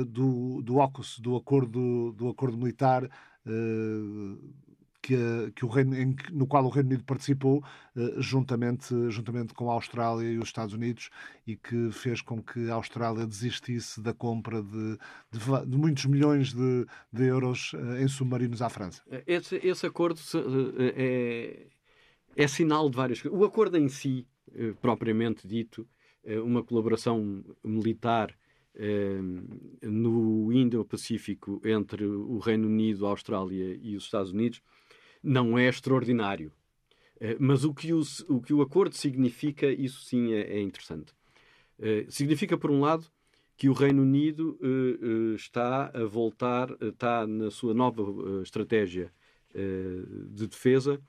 do, 0.06 0.60
do 0.62 0.80
AUKUS, 0.80 1.18
do 1.20 1.36
acordo, 1.36 2.12
do 2.12 2.28
acordo 2.28 2.58
militar 2.58 3.08
que, 5.04 5.52
que 5.54 5.66
o 5.66 5.68
Reino, 5.68 5.94
em, 5.94 6.16
no 6.32 6.46
qual 6.46 6.64
o 6.64 6.70
Reino 6.70 6.88
Unido 6.88 7.04
participou, 7.04 7.62
uh, 7.94 8.22
juntamente, 8.22 8.94
juntamente 9.10 9.52
com 9.52 9.70
a 9.70 9.74
Austrália 9.74 10.26
e 10.26 10.38
os 10.38 10.46
Estados 10.46 10.72
Unidos, 10.72 11.10
e 11.46 11.56
que 11.56 11.90
fez 11.92 12.22
com 12.22 12.42
que 12.42 12.70
a 12.70 12.74
Austrália 12.74 13.26
desistisse 13.26 14.00
da 14.00 14.14
compra 14.14 14.62
de, 14.62 14.98
de, 15.30 15.66
de 15.66 15.76
muitos 15.76 16.06
milhões 16.06 16.54
de, 16.54 16.86
de 17.12 17.24
euros 17.24 17.74
uh, 17.74 17.98
em 17.98 18.08
submarinos 18.08 18.62
à 18.62 18.70
França. 18.70 19.02
Esse, 19.26 19.56
esse 19.56 19.84
acordo 19.84 20.18
é, 20.78 21.66
é 22.34 22.48
sinal 22.48 22.88
de 22.88 22.96
várias 22.96 23.20
coisas. 23.20 23.38
O 23.38 23.44
acordo 23.44 23.76
em 23.76 23.88
si, 23.90 24.26
propriamente 24.80 25.46
dito, 25.46 25.86
uma 26.44 26.62
colaboração 26.62 27.44
militar 27.62 28.34
no 29.82 30.50
Indo-Pacífico 30.52 31.60
entre 31.64 32.06
o 32.06 32.38
Reino 32.38 32.66
Unido, 32.66 33.06
a 33.06 33.10
Austrália 33.10 33.78
e 33.82 33.96
os 33.96 34.04
Estados 34.04 34.32
Unidos 34.32 34.62
não 35.24 35.58
é 35.58 35.68
extraordinário. 35.68 36.52
Eh, 37.20 37.36
mas 37.40 37.64
o 37.64 37.72
que 37.72 37.92
o, 37.92 38.02
o, 38.28 38.40
que 38.40 38.52
o 38.52 38.60
acordo 38.60 38.94
significa, 38.94 39.66
isso 39.66 40.04
sim 40.04 40.32
é, 40.32 40.58
é 40.58 40.60
interessante. 40.60 41.14
Eh, 41.78 42.06
significa, 42.08 42.58
por 42.58 42.70
um 42.70 42.80
lado, 42.80 43.06
que 43.56 43.68
o 43.68 43.72
Reino 43.72 44.02
Unido 44.02 44.58
eh, 44.62 45.34
está 45.34 45.90
a 45.94 46.04
voltar, 46.04 46.70
está 46.80 47.26
na 47.26 47.50
sua 47.50 47.72
nova 47.72 48.42
estratégia 48.42 49.12
de 50.30 50.48
defesa, 50.48 51.00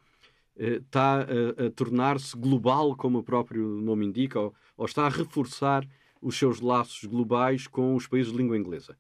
está 0.55 1.22
a, 1.22 1.65
a 1.65 1.72
tornar-se 1.72 2.38
global, 2.38 2.95
como 2.95 3.17
o 3.17 3.24
próprio 3.24 3.81
nome 3.81 4.05
indica, 4.05 4.39
ou, 4.39 4.53
ou, 4.77 4.86
está 4.86 5.07
a 5.07 5.10
reforçar 5.10 5.84
os 6.22 6.38
seus 6.38 6.60
laços 6.60 7.05
globais 7.05 7.65
com 7.65 7.95
os 7.95 8.05
países 8.05 8.31
de 8.31 8.38
língua 8.38 8.55
inglesa. 8.55 8.95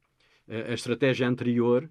A, 0.47 0.73
estratégia 0.73 1.27
anterior 1.27 1.87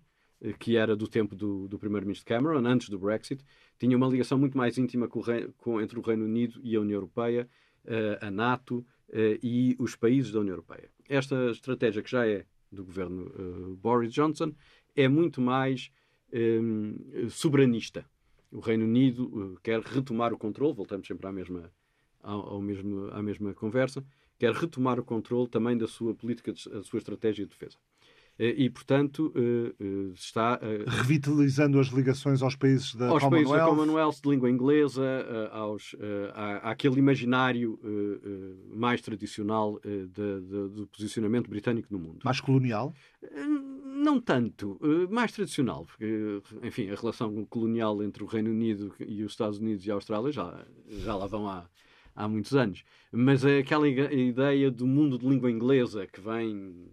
que 0.59 0.77
era 0.77 0.95
do 0.95 1.09
tempo 1.09 1.35
do, 1.35 1.67
do 1.69 1.79
primeiro-ministro 1.79 2.27
Cameron, 2.27 2.67
antes 2.67 2.89
do 2.89 2.99
Brexit, 2.99 3.45
tinha 3.79 3.97
uma 3.97 4.07
ligação 4.07 4.39
muito 4.39 4.57
mais 4.57 4.77
íntima 4.79 5.09
com 5.09 5.23
com, 5.59 5.81
entre 5.81 5.99
o 5.99 6.03
Reino 6.03 6.25
Unido 6.25 6.61
e 6.63 6.77
a 6.77 6.81
União 6.81 6.97
Europeia, 6.97 7.49
uh, 7.85 8.27
a 8.27 8.31
NATO 8.31 8.79
uh, 8.79 9.39
e 9.43 9.77
os 9.79 9.97
países 9.97 10.33
da 10.33 10.41
União 10.41 10.53
Europeia. 10.53 10.91
Esta 11.09 11.51
estratégia, 11.51 12.03
que 12.03 12.11
já 12.11 12.27
é 12.27 12.45
do 12.71 12.85
governo 12.85 13.77
Boris 13.81 14.13
Johnson, 14.13 14.53
é 14.97 15.07
muito 15.09 15.41
mais 15.41 15.91
um, 16.33 17.29
soberanista. 17.31 18.05
O 18.51 18.61
Reino 18.61 18.85
Unido 18.85 19.59
quer 19.63 19.81
retomar 19.81 20.33
o 20.33 20.39
controle, 20.39 20.75
voltamos 20.75 21.07
sempre 21.07 21.27
à 21.27 21.33
mesma, 21.33 21.73
ao, 22.21 22.55
ao 22.55 22.63
mesmo, 22.63 23.11
à 23.13 23.23
mesma 23.23 23.55
conversa, 23.55 24.05
quer 24.39 24.53
retomar 24.53 24.99
o 24.99 25.05
controle 25.05 25.49
também 25.49 25.77
da 25.77 25.87
sua 25.87 26.15
política, 26.15 26.53
da 26.53 26.83
sua 26.83 26.99
estratégia 26.99 27.45
de 27.45 27.51
defesa. 27.51 27.79
Eh, 28.39 28.55
e, 28.65 28.71
portanto, 28.71 29.33
eh, 29.37 29.75
eh, 29.79 30.13
está... 30.15 30.61
Revitalizando 30.87 31.79
as 31.79 31.89
ligações 31.89 32.43
aos 32.43 32.57
países 32.57 32.95
da 32.95 33.09
aos 33.09 33.23
Commonwealth. 33.23 33.49
países 33.49 33.65
da 33.65 33.71
Commonwealth 33.71 34.21
de 34.23 34.31
língua 34.31 34.51
inglesa, 34.51 35.51
aos, 35.53 35.95
à, 36.35 36.71
àquele 36.71 36.99
imaginário 36.99 37.79
mais 38.73 39.01
tradicional 39.01 39.81
de, 39.83 40.07
de, 40.09 40.69
do 40.69 40.89
posicionamento 40.89 41.49
britânico 41.49 41.89
no 41.91 41.99
mundo. 41.99 42.19
Mais 42.25 42.41
colonial? 42.41 42.93
Não 43.85 44.21
tanto, 44.21 44.79
mais 45.11 45.33
tradicional, 45.33 45.87
porque, 45.87 46.41
enfim, 46.63 46.91
a 46.91 46.95
relação 46.95 47.45
colonial 47.47 48.03
entre 48.03 48.23
o 48.23 48.27
Reino 48.27 48.51
Unido 48.51 48.95
e 48.99 49.23
os 49.23 49.33
Estados 49.33 49.59
Unidos 49.59 49.87
e 49.87 49.91
a 49.91 49.95
Austrália 49.95 50.33
já, 50.33 50.65
já 50.89 51.15
lá 51.15 51.27
vão 51.27 51.49
há, 51.49 51.67
há 52.15 52.29
muitos 52.29 52.55
anos. 52.55 52.85
Mas 53.13 53.45
é 53.45 53.59
aquela 53.59 53.89
ideia 53.89 54.71
do 54.71 54.87
mundo 54.87 55.19
de 55.19 55.27
língua 55.27 55.51
inglesa 55.51 56.07
que 56.07 56.21
vem 56.21 56.87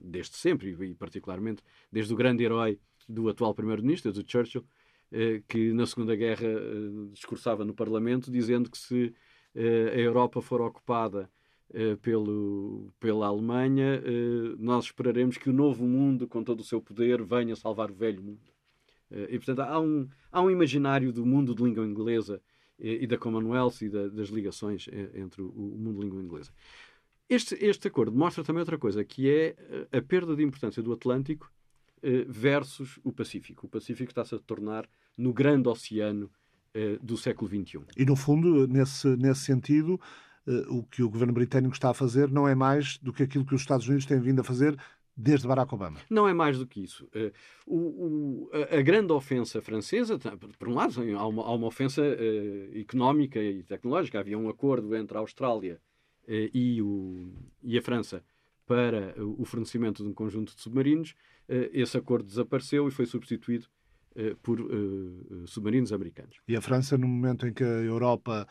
desde 0.00 0.36
sempre, 0.36 0.76
e 0.80 0.94
particularmente 0.94 1.62
desde 1.90 2.12
o 2.12 2.16
grande 2.16 2.44
herói 2.44 2.78
do 3.08 3.28
atual 3.28 3.54
primeiro-ministro, 3.54 4.12
do 4.12 4.24
Churchill, 4.26 4.64
eh, 5.10 5.42
que 5.48 5.72
na 5.72 5.86
Segunda 5.86 6.14
Guerra 6.14 6.46
eh, 6.46 7.08
discursava 7.12 7.64
no 7.64 7.72
Parlamento 7.72 8.30
dizendo 8.30 8.70
que 8.70 8.76
se 8.76 9.14
eh, 9.54 9.92
a 9.94 9.98
Europa 9.98 10.40
for 10.42 10.60
ocupada 10.60 11.30
pelo, 12.00 12.90
pela 12.98 13.26
Alemanha, 13.26 14.02
nós 14.58 14.86
esperaremos 14.86 15.36
que 15.36 15.50
o 15.50 15.52
novo 15.52 15.86
mundo, 15.86 16.26
com 16.26 16.42
todo 16.42 16.60
o 16.60 16.64
seu 16.64 16.80
poder, 16.80 17.22
venha 17.22 17.54
salvar 17.54 17.90
o 17.90 17.94
velho 17.94 18.22
mundo. 18.22 18.50
E, 19.10 19.36
portanto, 19.38 19.60
há 19.60 19.78
um, 19.78 20.08
há 20.32 20.40
um 20.40 20.50
imaginário 20.50 21.12
do 21.12 21.26
mundo 21.26 21.54
de 21.54 21.62
língua 21.62 21.84
inglesa 21.84 22.40
e 22.78 23.06
da 23.06 23.18
Commonwealth 23.18 23.82
e 23.82 23.90
da, 23.90 24.08
das 24.08 24.30
ligações 24.30 24.88
entre 25.12 25.42
o 25.42 25.52
mundo 25.52 25.98
de 25.98 26.06
língua 26.06 26.22
inglesa. 26.22 26.50
Este, 27.28 27.54
este 27.62 27.88
acordo 27.88 28.16
mostra 28.16 28.42
também 28.42 28.60
outra 28.60 28.78
coisa, 28.78 29.04
que 29.04 29.28
é 29.28 29.54
eh, 29.58 29.98
a 29.98 30.00
perda 30.00 30.34
de 30.34 30.42
importância 30.42 30.82
do 30.82 30.92
Atlântico 30.94 31.52
eh, 32.02 32.24
versus 32.26 32.98
o 33.04 33.12
Pacífico. 33.12 33.66
O 33.66 33.68
Pacífico 33.68 34.10
está-se 34.10 34.34
a 34.34 34.38
tornar 34.38 34.88
no 35.16 35.32
grande 35.34 35.68
oceano 35.68 36.30
eh, 36.72 36.98
do 37.02 37.18
século 37.18 37.50
XXI. 37.50 37.80
E, 37.98 38.06
no 38.06 38.16
fundo, 38.16 38.66
nesse, 38.66 39.08
nesse 39.16 39.42
sentido, 39.42 40.00
o 40.70 40.82
que 40.82 41.02
o 41.02 41.10
governo 41.10 41.34
britânico 41.34 41.74
está 41.74 41.90
a 41.90 41.94
fazer 41.94 42.30
não 42.30 42.48
é 42.48 42.54
mais 42.54 42.96
do 42.96 43.12
que 43.12 43.22
aquilo 43.22 43.44
que 43.44 43.54
os 43.54 43.60
Estados 43.60 43.86
Unidos 43.86 44.06
têm 44.06 44.18
vindo 44.18 44.40
a 44.40 44.44
fazer 44.44 44.74
desde 45.14 45.46
Barack 45.46 45.74
Obama. 45.74 46.00
Não 46.08 46.26
é 46.26 46.32
mais 46.32 46.58
do 46.58 46.66
que 46.66 46.82
isso. 46.82 47.06
O, 47.66 47.76
o, 47.76 48.50
a, 48.54 48.80
grande 48.80 49.12
ofensa 49.12 49.60
francesa, 49.60 50.18
por 50.58 50.68
um 50.68 50.72
lado, 50.72 51.02
há 51.18 51.26
uma, 51.26 51.42
há 51.42 51.52
uma 51.52 51.66
ofensa 51.66 52.02
económica 52.74 53.38
e 53.38 53.62
tecnológica. 53.62 54.20
Havia 54.20 54.38
um 54.38 54.48
acordo 54.48 54.96
entre 54.96 55.18
a 55.18 55.20
Austrália 55.20 55.78
e, 56.28 56.82
o, 56.82 57.32
e 57.62 57.78
a 57.78 57.82
França 57.82 58.22
para 58.66 59.14
o 59.22 59.44
fornecimento 59.44 60.02
de 60.02 60.08
um 60.10 60.12
conjunto 60.12 60.54
de 60.54 60.60
submarinos, 60.60 61.14
eh, 61.48 61.70
esse 61.72 61.96
acordo 61.96 62.26
desapareceu 62.26 62.86
e 62.86 62.90
foi 62.90 63.06
substituído 63.06 63.66
eh, 64.14 64.36
por 64.42 64.58
submarinos 65.46 65.90
americanos. 65.90 66.36
E 66.46 66.54
a 66.54 66.60
França, 66.60 66.98
no 66.98 67.08
momento 67.08 67.46
em 67.46 67.52
que 67.52 67.64
a 67.64 67.66
Europa 67.66 68.46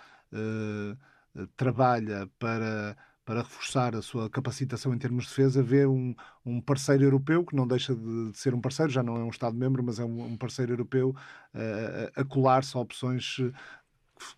trabalha 1.55 2.27
para 2.39 2.98
para 3.27 3.41
reforçar 3.41 3.93
a 3.93 4.01
sua 4.01 4.29
capacitação 4.29 4.93
em 4.93 4.98
termos 4.98 5.25
de 5.25 5.29
defesa, 5.31 5.62
vê 5.62 5.86
um, 5.86 6.15
um 6.46 6.62
parceiro 6.62 7.03
europeu, 7.03 7.43
que 7.43 7.53
não 7.53 7.67
deixa 7.67 7.93
de, 7.93 8.31
de, 8.31 8.38
ser 8.38 8.53
um 8.53 8.62
parceiro, 8.62 8.89
já 8.89 9.03
não 9.03 9.17
é 9.17 9.19
um 9.19 9.29
Estado-membro, 9.29 9.84
mas 9.84 10.00
é 10.00 10.05
um, 10.05 10.27
um 10.27 10.38
parceiro 10.38 10.72
europeu, 10.72 11.10
uh, 11.53 12.22
a 12.22 12.24
colar-se 12.24 12.77
a 12.77 12.79
opções 12.79 13.39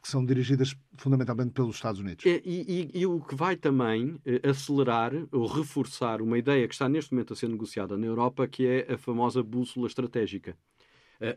que 0.01 0.07
são 0.07 0.25
dirigidas 0.25 0.75
fundamentalmente 0.97 1.51
pelos 1.51 1.75
Estados 1.75 1.99
Unidos. 1.99 2.25
E, 2.25 2.41
e, 2.45 2.91
e, 2.99 3.05
o 3.05 3.19
que 3.21 3.35
vai 3.35 3.55
também 3.55 4.19
eh, 4.25 4.47
acelerar 4.47 5.13
ou 5.31 5.47
reforçar 5.47 6.21
uma 6.21 6.37
ideia 6.37 6.67
que 6.67 6.73
está 6.73 6.89
neste 6.89 7.13
momento 7.13 7.33
a 7.33 7.35
ser 7.35 7.47
negociada 7.47 7.97
na 7.97 8.05
Europa, 8.05 8.47
que 8.47 8.65
é 8.65 8.93
a 8.93 8.97
famosa 8.97 9.41
bússola 9.41 9.87
estratégica. 9.87 10.57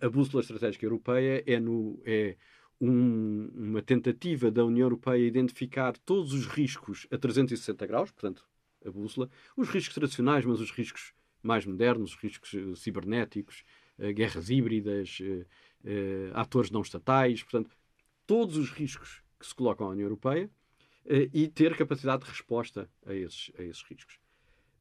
A, 0.01 0.09
bússola 0.09 0.43
estratégica 0.43 0.87
europeia 0.87 1.43
é, 1.45 1.59
no, 1.59 2.01
é 2.05 2.37
um, 2.81 3.51
uma 3.55 3.83
tentativa 3.83 4.51
da 4.51 4.65
União 4.65 4.87
Europeia 4.87 5.27
identificar 5.27 5.97
todos 5.99 6.33
os 6.33 6.47
riscos 6.47 7.07
a 7.11 7.19
360 7.19 7.87
graus, 7.87 8.11
portanto, 8.13 8.45
a 8.85 8.91
bússola, 8.91 9.29
os 9.57 9.69
riscos 9.69 9.95
tradicionais, 9.95 10.45
mas 10.45 10.61
os 10.61 10.71
riscos 10.71 11.13
mais 11.43 11.67
modernos, 11.67 12.13
os 12.13 12.17
riscos 12.17 12.53
uh, 12.53 12.77
cibernéticos, 12.77 13.65
uh, 13.99 14.13
guerras 14.13 14.51
híbridas, 14.51 15.19
atores 16.33 16.71
não 16.71 16.81
estatais, 16.81 17.43
portanto, 17.43 17.77
todos 18.27 18.57
os 18.57 18.71
riscos 18.71 19.23
que 19.39 19.47
se 19.47 19.55
colocam 19.55 19.87
à 19.87 19.91
União 19.91 20.05
Europeia 20.05 20.51
uh, 21.07 21.31
e 21.33 21.49
ter 21.49 21.77
capacidade 21.77 22.25
de 22.25 22.31
resposta 22.31 22.89
a 23.05 23.15
esses, 23.15 23.51
a 23.59 23.63
esses 23.63 23.83
riscos. 23.83 24.19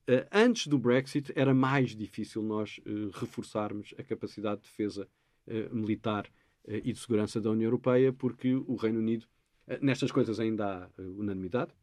Uh, 0.07 0.25
antes 0.31 0.67
do 0.67 0.77
Brexit 0.77 1.31
era 1.35 1.53
mais 1.53 1.95
difícil 1.95 2.41
nós 2.41 2.79
uh, 2.79 3.09
reforçarmos 3.13 3.93
a 3.97 4.03
capacidade 4.03 4.61
de 4.61 4.67
defesa 4.67 5.07
militar 5.71 6.29
e 6.67 6.93
de 6.93 6.99
segurança 6.99 7.41
da 7.41 7.49
União 7.49 7.65
Europeia, 7.65 8.13
porque 8.13 8.53
o 8.53 8.75
Reino 8.75 8.99
Unido, 8.99 9.25
nestas 9.81 10.11
coisas 10.11 10.39
ainda 10.39 10.87
há 10.97 11.01
unanimidade, 11.01 11.73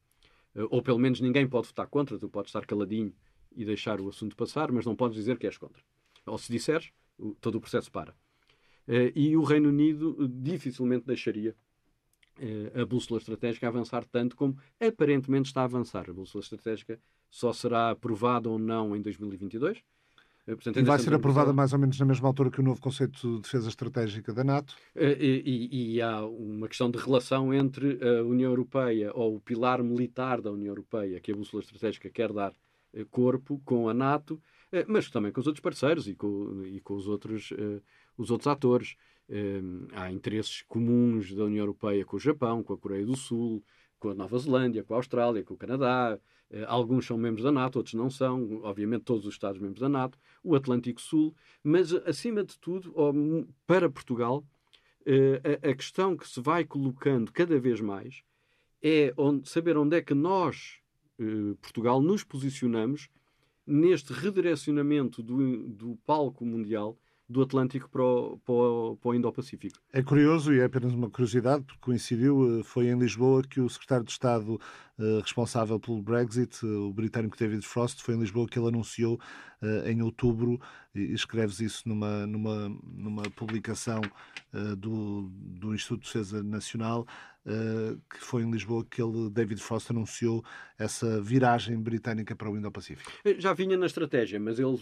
ou 0.70 0.80
pelo 0.80 0.98
menos 0.98 1.20
ninguém 1.20 1.46
pode 1.46 1.66
votar 1.66 1.88
contra, 1.88 2.16
tu 2.16 2.28
podes 2.28 2.50
estar 2.50 2.64
caladinho 2.64 3.12
e 3.54 3.64
deixar 3.64 4.00
o 4.00 4.08
assunto 4.08 4.36
passar, 4.36 4.70
mas 4.70 4.86
não 4.86 4.94
podes 4.94 5.16
dizer 5.16 5.38
que 5.38 5.46
és 5.46 5.58
contra. 5.58 5.82
Ou 6.24 6.38
se 6.38 6.52
disseres, 6.52 6.92
todo 7.40 7.56
o 7.56 7.60
processo 7.60 7.90
para. 7.90 8.14
Eh, 8.88 9.12
e 9.14 9.36
o 9.36 9.42
Reino 9.42 9.68
Unido 9.68 10.26
dificilmente 10.26 11.06
deixaria 11.06 11.54
eh, 12.40 12.80
a 12.80 12.86
bússola 12.86 13.20
estratégica 13.20 13.68
avançar 13.68 14.04
tanto 14.06 14.34
como 14.34 14.56
aparentemente 14.80 15.48
está 15.48 15.60
a 15.60 15.64
avançar. 15.64 16.08
A 16.08 16.12
bússola 16.12 16.42
estratégica 16.42 16.98
só 17.30 17.52
será 17.52 17.90
aprovada 17.90 18.48
ou 18.48 18.58
não 18.58 18.96
em 18.96 19.02
2022. 19.02 19.82
Portanto, 20.46 20.78
e 20.78 20.82
vai 20.82 20.98
ser 20.98 21.12
aprovada 21.12 21.52
mais 21.52 21.74
ou 21.74 21.78
menos 21.78 21.98
na 21.98 22.06
mesma 22.06 22.26
altura 22.26 22.50
que 22.50 22.58
o 22.58 22.62
novo 22.62 22.80
conceito 22.80 23.36
de 23.36 23.42
defesa 23.42 23.68
estratégica 23.68 24.32
da 24.32 24.42
NATO? 24.42 24.74
E, 24.96 25.42
e, 25.44 25.96
e, 25.96 26.00
há 26.00 26.24
uma 26.24 26.66
questão 26.66 26.90
de 26.90 26.96
relação 26.96 27.52
entre 27.52 27.98
a 28.02 28.24
União 28.24 28.50
Europeia 28.50 29.12
ou 29.14 29.36
o 29.36 29.40
pilar 29.40 29.82
militar 29.82 30.40
da 30.40 30.50
União 30.50 30.70
Europeia, 30.70 31.20
que 31.20 31.30
a 31.30 31.36
bússola 31.36 31.62
estratégica 31.62 32.08
quer 32.08 32.32
dar 32.32 32.54
corpo, 33.10 33.60
com 33.62 33.90
a 33.90 33.94
NATO, 33.94 34.40
mas 34.86 35.10
também 35.10 35.30
com 35.30 35.38
os 35.38 35.46
outros 35.46 35.60
parceiros 35.60 36.08
e 36.08 36.14
com, 36.14 36.64
e 36.64 36.80
com 36.80 36.94
os, 36.94 37.06
outros, 37.06 37.52
os 38.18 38.30
outros 38.30 38.48
atores. 38.48 38.96
Há 39.92 40.10
interesses 40.10 40.62
comuns 40.62 41.34
da 41.34 41.44
União 41.44 41.62
Europeia 41.62 42.04
com 42.04 42.16
o 42.16 42.20
Japão, 42.20 42.62
com 42.62 42.72
a 42.72 42.78
Coreia 42.78 43.04
do 43.04 43.14
Sul, 43.14 43.62
com 43.98 44.10
a 44.10 44.14
Nova 44.14 44.38
Zelândia, 44.38 44.82
com 44.84 44.94
a 44.94 44.96
Austrália, 44.96 45.42
com 45.42 45.54
o 45.54 45.56
Canadá. 45.56 46.18
Eh, 46.50 46.64
alguns 46.66 47.06
são 47.06 47.18
membros 47.18 47.44
da 47.44 47.52
NATO, 47.52 47.76
outros 47.76 47.94
não 47.94 48.08
são. 48.08 48.60
Obviamente, 48.62 49.02
todos 49.04 49.26
os 49.26 49.34
Estados-membros 49.34 49.80
da 49.80 49.88
NATO, 49.88 50.18
o 50.42 50.54
Atlântico 50.54 51.00
Sul. 51.00 51.34
Mas, 51.62 51.92
acima 51.92 52.42
de 52.44 52.58
tudo, 52.58 52.94
para 53.66 53.90
Portugal, 53.90 54.44
eh, 55.04 55.58
a 55.62 55.74
questão 55.74 56.16
que 56.16 56.28
se 56.28 56.40
vai 56.40 56.64
colocando 56.64 57.32
cada 57.32 57.58
vez 57.58 57.80
mais 57.80 58.22
é 58.82 59.12
saber 59.44 59.76
onde 59.76 59.96
é 59.96 60.02
que 60.02 60.14
nós, 60.14 60.80
eh, 61.18 61.54
Portugal, 61.60 62.00
nos 62.00 62.24
posicionamos 62.24 63.08
neste 63.66 64.12
redirecionamento 64.12 65.22
do, 65.22 65.68
do 65.68 65.96
palco 66.06 66.44
mundial 66.44 66.96
do 67.28 67.42
Atlântico 67.42 67.90
para 67.90 68.02
o, 68.02 68.38
para 68.38 68.54
o, 68.54 68.96
para 68.96 69.10
o 69.10 69.14
Indo-Pacífico. 69.14 69.78
É 69.92 70.02
curioso 70.02 70.52
e 70.52 70.60
é 70.60 70.64
apenas 70.64 70.94
uma 70.94 71.10
curiosidade, 71.10 71.62
porque 71.64 71.80
coincidiu, 71.80 72.60
eh, 72.60 72.62
foi 72.64 72.88
em 72.88 72.98
Lisboa 72.98 73.42
que 73.42 73.60
o 73.60 73.68
secretário 73.68 74.04
de 74.04 74.12
Estado 74.12 74.58
eh, 74.98 75.20
responsável 75.20 75.78
pelo 75.78 76.00
Brexit, 76.00 76.64
eh, 76.64 76.66
o 76.66 76.90
britânico 76.90 77.36
David 77.36 77.66
Frost, 77.66 78.02
foi 78.02 78.14
em 78.14 78.20
Lisboa 78.20 78.46
que 78.48 78.58
ele 78.58 78.68
anunciou 78.68 79.20
em 79.86 80.00
outubro, 80.02 80.60
e 80.94 81.12
escreves 81.12 81.58
isso 81.58 81.88
numa, 81.88 82.24
numa, 82.28 82.68
numa 82.94 83.22
publicação 83.30 84.00
do, 84.78 85.28
do 85.32 85.74
Instituto 85.74 86.02
de 86.02 86.06
Defesa 86.06 86.44
Nacional, 86.44 87.04
que 88.10 88.18
foi 88.18 88.42
em 88.42 88.50
Lisboa 88.50 88.84
que 88.84 89.00
ele, 89.00 89.30
David 89.30 89.60
Frost 89.62 89.90
anunciou 89.90 90.44
essa 90.78 91.20
viragem 91.20 91.80
britânica 91.80 92.36
para 92.36 92.50
o 92.50 92.56
Indo-Pacífico. 92.56 93.10
Eh, 93.24 93.36
já 93.38 93.52
vinha 93.52 93.76
na 93.76 93.86
estratégia, 93.86 94.38
mas 94.38 94.58
ele 94.58 94.76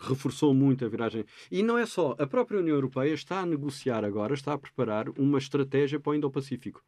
reforçou 0.00 0.54
muito 0.54 0.84
a 0.84 0.88
viragem. 0.88 1.24
E 1.50 1.62
não 1.62 1.76
é 1.76 1.86
só, 1.86 2.14
a 2.18 2.26
própria 2.26 2.60
União 2.60 2.74
Europeia 2.74 3.12
está 3.12 3.40
a 3.40 3.46
negociar 3.46 4.04
agora, 4.04 4.34
está 4.34 4.52
a 4.52 4.58
preparar 4.58 5.08
uma 5.18 5.38
estratégia 5.38 5.98
para 5.98 6.10
o 6.10 6.14
Indo-Pacífico. 6.14 6.82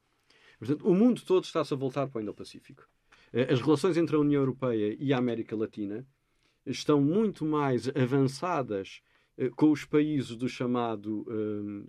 Portanto, 0.58 0.88
o 0.88 0.94
mundo 0.94 1.20
todo 1.22 1.44
está-se 1.44 1.74
a 1.74 1.76
voltar 1.76 2.06
para 2.08 2.18
o 2.18 2.22
Indo-Pacífico. 2.22 2.84
Eh, 3.32 3.52
as 3.52 3.60
relações 3.60 3.96
entre 3.96 4.16
a 4.16 4.20
União 4.20 4.40
Europeia 4.40 4.96
e 4.98 5.12
a 5.12 5.18
América 5.18 5.56
Latina 5.56 6.06
estão 6.64 7.00
muito 7.00 7.44
mais 7.44 7.88
avançadas 7.88 9.00
com 9.54 9.70
os 9.70 9.84
países 9.84 10.34
do 10.34 10.48
chamado 10.48 11.26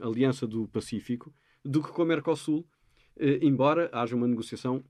Aliança 0.02 0.46
do 0.46 0.68
Pacífico 0.68 1.34
do 1.68 1.84
que 1.84 1.92
com 1.92 2.02
a 2.02 2.06
Mercosul, 2.06 2.66
eh, 2.66 2.68
embora 3.42 3.90
haja 3.92 4.16
uma 4.16 4.28
negociação 4.28 4.84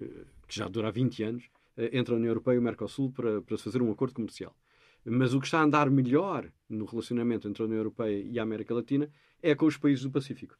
eh, 0.00 0.24
que 0.46 0.54
já 0.54 0.68
dura 0.68 0.88
há 0.88 0.90
20 0.90 1.22
anos 1.22 1.50
eh, 1.76 1.90
entre 1.92 2.14
a 2.14 2.16
União 2.16 2.30
Europeia 2.30 2.56
e 2.56 2.58
o 2.58 2.62
Mercosul 2.62 3.10
para, 3.12 3.42
para 3.42 3.56
se 3.56 3.62
fazer 3.64 3.82
um 3.82 3.90
acordo 3.90 4.14
comercial. 4.14 4.56
Mas 5.04 5.34
o 5.34 5.40
que 5.40 5.46
está 5.46 5.60
a 5.60 5.64
andar 5.64 5.90
melhor 5.90 6.48
no 6.68 6.84
relacionamento 6.84 7.48
entre 7.48 7.62
a 7.62 7.66
União 7.66 7.78
Europeia 7.78 8.22
e 8.22 8.38
a 8.38 8.42
América 8.42 8.74
Latina 8.74 9.10
é 9.42 9.54
com 9.54 9.66
os 9.66 9.76
países 9.76 10.04
do 10.04 10.10
Pacífico. 10.10 10.56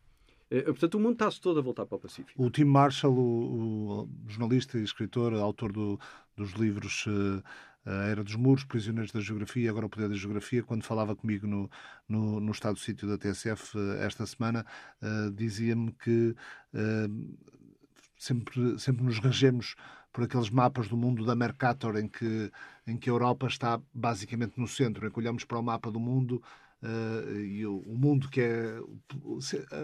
Portanto, 0.66 0.96
o 0.96 1.00
mundo 1.00 1.14
está-se 1.14 1.40
todo 1.40 1.60
a 1.60 1.62
voltar 1.62 1.86
para 1.86 1.96
o 1.96 2.00
Pacífico. 2.00 2.42
O 2.42 2.50
Tim 2.50 2.64
Marshall, 2.64 3.16
o, 3.16 4.02
o 4.02 4.08
jornalista 4.28 4.78
e 4.78 4.82
escritor, 4.82 5.32
autor 5.32 5.72
do, 5.72 5.98
dos 6.36 6.52
livros 6.52 7.06
a 7.84 8.08
Era 8.08 8.22
dos 8.22 8.36
Muros, 8.36 8.64
Prisioneiros 8.64 9.12
da 9.12 9.20
Geografia, 9.20 9.70
agora 9.70 9.86
o 9.86 9.88
Poder 9.88 10.08
da 10.08 10.14
Geografia, 10.14 10.62
quando 10.62 10.84
falava 10.84 11.16
comigo 11.16 11.46
no, 11.46 11.70
no, 12.08 12.40
no 12.40 12.52
Estado 12.52 12.74
do 12.74 12.80
Sítio 12.80 13.08
da 13.08 13.18
TSF 13.18 13.76
eh, 13.76 14.06
esta 14.06 14.24
semana, 14.26 14.64
uh, 15.02 15.30
dizia-me 15.32 15.92
que 15.92 16.34
uh, 16.74 17.36
sempre, 18.16 18.78
sempre 18.78 19.04
nos 19.04 19.18
regemos 19.18 19.74
por 20.12 20.24
aqueles 20.24 20.50
mapas 20.50 20.88
do 20.88 20.96
mundo 20.96 21.24
da 21.24 21.34
Mercator, 21.34 21.96
em 21.96 22.06
que, 22.06 22.52
em 22.86 22.96
que 22.96 23.08
a 23.08 23.12
Europa 23.12 23.46
está 23.46 23.80
basicamente 23.92 24.60
no 24.60 24.68
centro, 24.68 25.06
em 25.06 25.10
que 25.10 25.18
olhamos 25.18 25.44
para 25.44 25.58
o 25.58 25.62
mapa 25.62 25.90
do 25.90 25.98
mundo 25.98 26.42
Uh, 26.82 27.38
e 27.38 27.64
o, 27.64 27.80
mundo 27.86 28.28
que 28.28 28.40
é, 28.40 28.80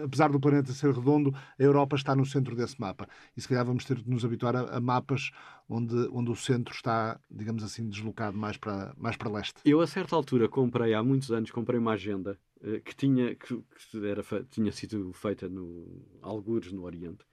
apesar 0.03 0.29
do 0.29 0.39
planeta 0.39 0.73
ser 0.73 0.93
redondo, 0.93 1.33
a 1.33 1.63
Europa 1.63 1.95
está 1.95 2.13
no 2.13 2.25
centro 2.25 2.57
desse 2.57 2.79
mapa. 2.79 3.07
E 3.37 3.41
se 3.41 3.47
calhar 3.47 3.65
vamos 3.65 3.85
ter 3.85 4.01
de 4.01 4.09
nos 4.09 4.25
habituar 4.25 4.53
a, 4.53 4.61
a 4.75 4.81
mapas 4.81 5.31
onde, 5.69 5.95
onde 6.11 6.29
o 6.29 6.35
centro 6.35 6.73
está, 6.73 7.17
digamos 7.31 7.63
assim, 7.63 7.87
deslocado 7.87 8.37
mais 8.37 8.57
para, 8.57 8.93
mais 8.97 9.15
para 9.15 9.31
leste. 9.31 9.61
Eu, 9.63 9.79
a 9.79 9.87
certa 9.87 10.13
altura, 10.13 10.49
comprei, 10.49 10.93
há 10.93 11.01
muitos 11.01 11.31
anos, 11.31 11.51
comprei 11.51 11.79
uma 11.79 11.93
agenda 11.93 12.37
uh, 12.61 12.81
que, 12.81 12.93
tinha, 12.93 13.33
que, 13.33 13.57
que 13.57 14.05
era, 14.05 14.21
tinha 14.49 14.71
sido 14.73 15.13
feita 15.13 15.47
no 15.47 16.05
algures 16.21 16.73
no 16.73 16.83
Oriente, 16.83 17.23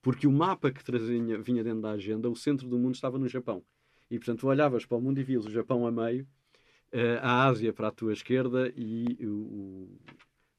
porque 0.00 0.28
o 0.28 0.32
mapa 0.32 0.70
que 0.70 0.84
trazia, 0.84 1.42
vinha 1.42 1.64
dentro 1.64 1.80
da 1.80 1.90
agenda, 1.90 2.30
o 2.30 2.36
centro 2.36 2.68
do 2.68 2.78
mundo 2.78 2.94
estava 2.94 3.18
no 3.18 3.26
Japão. 3.26 3.64
E, 4.08 4.18
portanto, 4.18 4.46
olhavas 4.46 4.86
para 4.86 4.96
o 4.96 5.00
mundo 5.00 5.18
e 5.18 5.24
vias 5.24 5.44
o 5.44 5.50
Japão 5.50 5.84
a 5.84 5.90
meio 5.90 6.24
a 7.20 7.44
Ásia 7.44 7.72
para 7.72 7.88
a 7.88 7.92
tua 7.92 8.12
esquerda 8.12 8.72
e 8.76 9.16
o, 9.26 9.88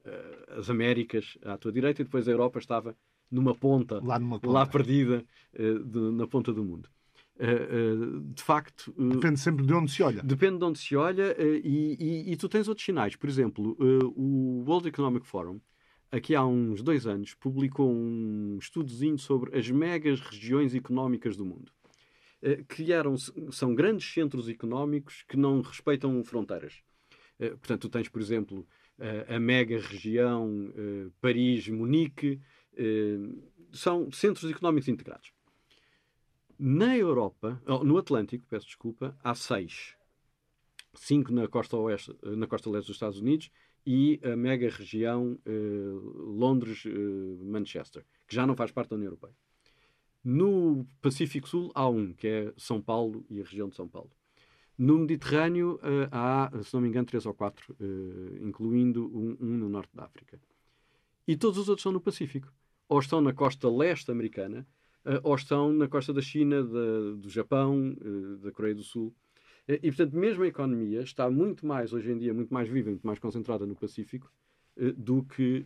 uh, 0.06 0.60
as 0.60 0.70
Américas 0.70 1.38
à 1.44 1.58
tua 1.58 1.72
direita, 1.72 2.02
e 2.02 2.06
depois 2.06 2.28
a 2.28 2.32
Europa 2.32 2.60
estava 2.60 2.96
numa 3.30 3.54
ponta, 3.54 4.00
lá, 4.04 4.18
numa 4.20 4.40
ponta. 4.40 4.54
lá 4.54 4.66
perdida, 4.66 5.26
de, 5.54 6.00
na 6.14 6.26
ponta 6.26 6.54
do 6.54 6.64
mundo. 6.64 6.90
de 8.34 8.42
facto. 8.42 8.94
depende 8.98 9.40
sempre 9.40 9.66
de 9.66 9.74
onde 9.74 9.92
se 9.92 10.02
olha. 10.02 10.24
Depende 10.24 10.60
de 10.60 10.64
onde 10.64 10.80
se 10.80 10.96
olha 10.96 11.36
e, 11.40 11.98
e, 12.00 12.32
e, 12.32 12.38
tu 12.38 12.48
tens 12.48 12.70
outros 12.70 12.86
sinais. 12.86 13.18
Por 13.18 13.28
exemplo, 13.28 13.76
o 14.16 14.64
World 14.66 14.88
Economic 14.88 15.26
Forum, 15.26 15.60
aqui 16.10 16.36
há 16.36 16.46
uns 16.46 16.82
dois 16.82 17.06
anos, 17.06 17.34
publicou 17.34 17.92
um 17.92 18.58
estudozinho 18.62 19.18
sobre 19.18 19.58
as 19.58 19.70
megas 19.70 20.22
regiões 20.22 20.74
económicas 20.74 21.36
do 21.36 21.46
mundo. 21.46 21.72
Eh, 22.42 22.64
eram, 22.92 23.18
são 23.18 23.74
grandes 23.74 24.12
centros 24.12 24.48
económicos 24.48 25.24
que 25.28 25.38
não 25.38 25.62
respeitam 25.62 26.24
fronteiras. 26.24 26.82
Eh, 27.40 27.50
portanto, 27.50 27.82
tu 27.82 27.90
tens, 27.90 28.08
por 28.10 28.22
exemplo, 28.22 28.68
a 29.28 29.40
mega 29.40 29.80
região 29.80 30.74
eh, 30.76 31.12
Paris-Munique, 31.22 32.42
são 33.72 34.12
centros 34.12 34.50
económicos 34.52 34.88
integrados. 34.88 35.32
Na 36.60 36.96
Europa, 36.98 37.62
no 37.84 37.98
Atlântico, 37.98 38.46
peço 38.48 38.66
desculpa, 38.68 39.18
há 39.24 39.36
seis. 39.36 39.96
Cinco 40.96 41.32
na 41.32 41.48
costa, 41.48 41.78
oeste, 41.78 42.16
na 42.24 42.48
costa 42.48 42.70
leste 42.70 42.88
dos 42.88 42.96
Estados 42.96 43.20
Unidos 43.20 43.52
e 43.86 44.20
a 44.24 44.36
mega 44.36 44.70
região 44.70 45.40
Londres-Manchester, 46.16 48.06
que 48.28 48.36
já 48.36 48.46
não 48.46 48.56
faz 48.56 48.72
parte 48.72 48.90
da 48.90 48.96
União 48.96 49.08
Europeia. 49.08 49.36
No 50.24 50.86
Pacífico 51.02 51.48
Sul 51.48 51.72
há 51.74 51.88
um, 51.88 52.14
que 52.14 52.28
é 52.28 52.54
São 52.58 52.82
Paulo 52.82 53.26
e 53.30 53.40
a 53.40 53.44
região 53.44 53.70
de 53.70 53.76
São 53.76 53.88
Paulo. 53.88 54.12
No 54.78 55.00
Mediterrâneo 55.00 55.76
uh, 55.76 56.08
há, 56.12 56.52
se 56.64 56.74
não 56.74 56.82
me 56.82 56.90
engano, 56.90 57.08
três 57.08 57.26
ou 57.26 57.34
quatro, 57.34 57.76
uh, 57.80 58.46
incluindo 58.46 59.08
um, 59.08 59.36
no 59.40 59.70
norte 59.70 59.90
da 59.96 60.04
África. 60.04 60.40
E 61.28 61.36
todos 61.36 61.58
os 61.58 61.68
outros 61.68 61.82
estão 61.82 61.92
no 61.92 62.00
Pacífico. 62.00 62.54
Ou 62.88 63.00
estão 63.00 63.20
na 63.20 63.34
costa 63.34 63.70
leste 63.70 64.12
americana, 64.12 64.68
uh, 65.06 65.20
ou 65.24 65.36
estão 65.36 65.74
na 65.74 65.88
costa 65.88 66.14
da 66.14 66.22
China, 66.22 66.64
da, 66.64 67.16
do 67.18 67.30
Japão, 67.30 67.96
da 68.40 68.52
Coreia 68.52 68.76
do 68.76 68.84
Sul. 68.84 69.16
E, 69.68 69.90
portanto, 69.90 70.16
mesmo 70.16 70.44
a 70.44 70.48
economia 70.48 71.02
está 71.02 71.30
muito 71.30 71.66
mais, 71.66 71.92
hoje 71.92 72.12
em 72.12 72.18
dia, 72.18 72.34
muito 72.34 72.54
mais 72.54 72.70
viva, 72.70 72.90
muito 72.90 73.06
mais 73.06 73.20
concentrada 73.20 73.66
no 73.66 73.76
Pacífico 73.76 74.32
do 74.96 75.24
que 75.24 75.66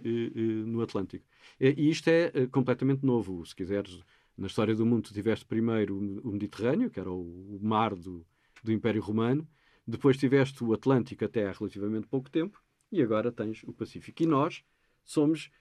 no 0.66 0.82
Atlântico. 0.82 1.24
E 1.60 1.88
isto 1.88 2.08
é 2.08 2.48
completamente 2.48 3.06
novo. 3.06 3.46
Se 3.46 3.56
quiseres 3.56 4.00
na 4.42 4.48
história 4.48 4.74
do 4.74 4.84
mundo, 4.84 5.04
tu 5.04 5.14
tiveste 5.14 5.46
primeiro 5.46 5.96
o 5.98 6.32
Mediterrâneo, 6.32 6.90
que 6.90 7.00
era 7.00 7.12
o, 7.12 7.60
mar 7.62 7.94
do, 7.94 8.26
do 8.64 8.72
Império 8.72 9.00
Romano, 9.00 9.48
depois 9.86 10.18
tiveste 10.18 10.64
o 10.64 10.74
Atlântico 10.74 11.24
até 11.24 11.48
há 11.48 11.52
relativamente 11.52 12.08
pouco 12.08 12.28
tempo, 12.28 12.60
e 12.92 13.04
agora 13.04 13.32
tens 13.32 13.64
o 13.64 13.72
Pacífico. 13.72 14.24
E 14.24 14.26
nós 14.26 14.64
somos 15.06 15.52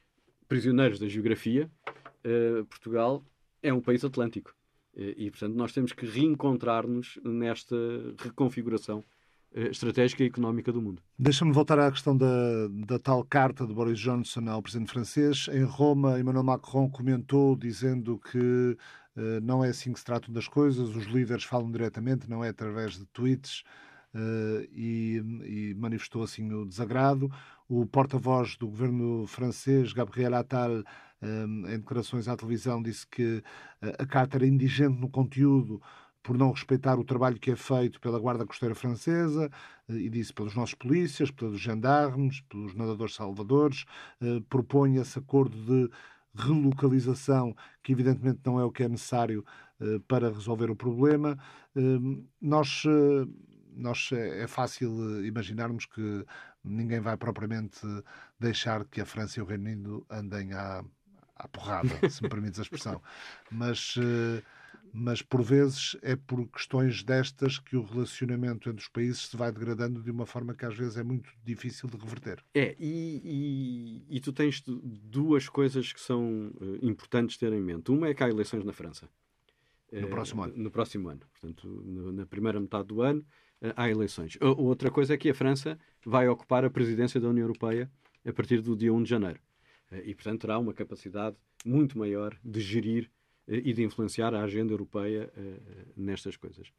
prisioneiros 0.48 0.98
da 0.98 1.06
geografia. 1.06 1.70
Uh, 2.24 2.64
Portugal 2.64 3.22
é 3.62 3.70
um 3.70 3.82
país 3.82 4.02
atlântico. 4.02 4.56
Uh, 4.94 5.12
e, 5.14 5.30
portanto, 5.30 5.54
nós 5.54 5.72
temos 5.72 5.92
que 5.92 6.06
reencontrar-nos 6.06 7.20
nesta 7.22 7.76
reconfiguração 8.18 9.04
estratégica 9.54 10.22
e 10.22 10.26
económica 10.26 10.72
do 10.72 10.80
mundo. 10.80 11.02
Deixa-me 11.18 11.52
voltar 11.52 11.78
à 11.78 11.90
questão 11.90 12.16
da, 12.16 12.68
da 12.86 12.98
tal 12.98 13.24
carta 13.24 13.66
de 13.66 13.74
Boris 13.74 13.98
Johnson 13.98 14.48
ao 14.48 14.62
presidente 14.62 14.92
francês. 14.92 15.48
Em 15.52 15.64
Roma, 15.64 16.20
Emmanuel 16.20 16.44
Macron 16.44 16.88
comentou 16.88 17.56
dizendo 17.56 18.18
que 18.30 18.38
uh, 19.16 19.40
não 19.42 19.64
é 19.64 19.70
assim 19.70 19.92
que 19.92 19.98
se 19.98 20.04
tratam 20.04 20.32
das 20.32 20.46
coisas, 20.46 20.94
os 20.94 21.06
líderes 21.06 21.44
falam 21.44 21.70
diretamente, 21.70 22.30
não 22.30 22.44
é 22.44 22.48
através 22.48 22.96
de 22.96 23.04
tweets. 23.06 23.62
Uh, 24.12 24.66
e, 24.72 25.22
e, 25.44 25.74
manifestou 25.76 26.24
assim 26.24 26.52
o 26.52 26.64
desagrado. 26.64 27.30
O 27.68 27.86
porta-voz 27.86 28.56
do 28.56 28.66
governo 28.66 29.24
francês, 29.28 29.92
Gabriel 29.92 30.34
Attal, 30.34 30.82
em 31.22 31.78
declarações 31.78 32.26
à 32.26 32.36
televisão, 32.36 32.82
disse 32.82 33.06
que 33.06 33.40
a 33.80 34.06
carta 34.06 34.38
era 34.38 34.46
indigente 34.46 34.98
no 34.98 35.08
conteúdo, 35.08 35.80
por 36.22 36.36
não 36.36 36.52
respeitar 36.52 36.98
o 36.98 37.04
trabalho 37.04 37.38
que 37.38 37.50
é 37.50 37.56
feito 37.56 38.00
pela 38.00 38.18
Guarda 38.18 38.46
Costeira 38.46 38.74
Francesa, 38.74 39.50
e 39.88 40.08
disse 40.08 40.32
pelos 40.32 40.54
nossos 40.54 40.74
polícias, 40.74 41.30
pelos 41.30 41.60
gendarmes, 41.60 42.40
pelos 42.42 42.74
nadadores 42.74 43.14
salvadores, 43.14 43.84
propõe 44.48 44.96
esse 44.96 45.18
acordo 45.18 45.56
de 45.64 45.90
relocalização, 46.34 47.56
que 47.82 47.92
evidentemente 47.92 48.40
não 48.44 48.60
é 48.60 48.64
o 48.64 48.70
que 48.70 48.84
é 48.84 48.88
necessário 48.88 49.44
para 50.06 50.28
resolver 50.28 50.70
o 50.70 50.76
problema. 50.76 51.38
Nós 52.40 52.84
nós 53.74 54.10
é, 54.12 54.46
fácil 54.46 55.24
imaginarmos 55.24 55.86
que 55.86 56.24
ninguém 56.62 57.00
vai 57.00 57.16
propriamente 57.16 57.80
deixar 58.38 58.84
que 58.84 59.00
a 59.00 59.06
França 59.06 59.38
e 59.38 59.42
o 59.42 59.46
Reino 59.46 59.64
Unido 59.64 60.06
andem 60.10 60.52
à, 60.52 60.84
à 61.36 61.48
porrada, 61.48 61.88
se 62.08 62.22
me 62.22 62.28
permites 62.28 62.58
a 62.58 62.62
expressão. 62.62 63.00
Mas, 63.50 63.94
eh, 63.98 64.42
mas 64.92 65.22
por 65.22 65.42
vezes 65.42 65.96
é 66.02 66.16
por 66.16 66.46
questões 66.48 67.02
destas 67.02 67.58
que 67.58 67.76
o 67.76 67.82
relacionamento 67.82 68.68
entre 68.68 68.82
os 68.82 68.88
países 68.88 69.28
se 69.28 69.36
vai 69.36 69.52
degradando 69.52 70.02
de 70.02 70.10
uma 70.10 70.26
forma 70.26 70.54
que 70.54 70.64
às 70.64 70.76
vezes 70.76 70.96
é 70.96 71.02
muito 71.02 71.30
difícil 71.44 71.88
de 71.88 71.96
reverter. 71.96 72.42
É, 72.54 72.74
e, 72.78 74.04
e, 74.10 74.16
e 74.16 74.20
tu 74.20 74.32
tens 74.32 74.62
duas 74.66 75.48
coisas 75.48 75.92
que 75.92 76.00
são 76.00 76.48
uh, 76.60 76.78
importantes 76.86 77.36
ter 77.36 77.52
em 77.52 77.60
mente. 77.60 77.90
Uma 77.90 78.08
é 78.08 78.14
que 78.14 78.22
há 78.22 78.28
eleições 78.28 78.64
na 78.64 78.72
França. 78.72 79.08
No 79.92 80.06
uh, 80.06 80.10
próximo 80.10 80.42
ano. 80.42 80.54
No 80.56 80.70
próximo 80.70 81.08
ano. 81.08 81.20
Portanto, 81.32 81.82
na 82.12 82.26
primeira 82.26 82.60
metade 82.60 82.88
do 82.88 83.02
ano 83.02 83.20
uh, 83.62 83.72
há 83.76 83.88
eleições. 83.88 84.36
Outra 84.40 84.90
coisa 84.90 85.14
é 85.14 85.16
que 85.16 85.30
a 85.30 85.34
França 85.34 85.78
vai 86.04 86.28
ocupar 86.28 86.64
a 86.64 86.70
presidência 86.70 87.20
da 87.20 87.28
União 87.28 87.44
Europeia 87.44 87.90
a 88.26 88.32
partir 88.32 88.60
do 88.60 88.76
dia 88.76 88.92
1 88.92 89.02
de 89.02 89.10
janeiro. 89.10 89.40
Eh, 89.90 90.02
e, 90.06 90.14
portanto, 90.14 90.40
terá 90.42 90.58
uma 90.58 90.72
capacidade 90.72 91.36
muito 91.64 91.98
maior 91.98 92.36
de 92.44 92.60
gerir 92.60 93.04
eh, 93.04 93.10
e 93.50 93.72
de 93.72 93.82
influenciar 93.82 94.34
a 94.34 94.42
agenda 94.42 94.72
europeia 94.72 95.32
eh, 95.36 95.60
nestas 95.96 96.36
coisas. 96.36 96.72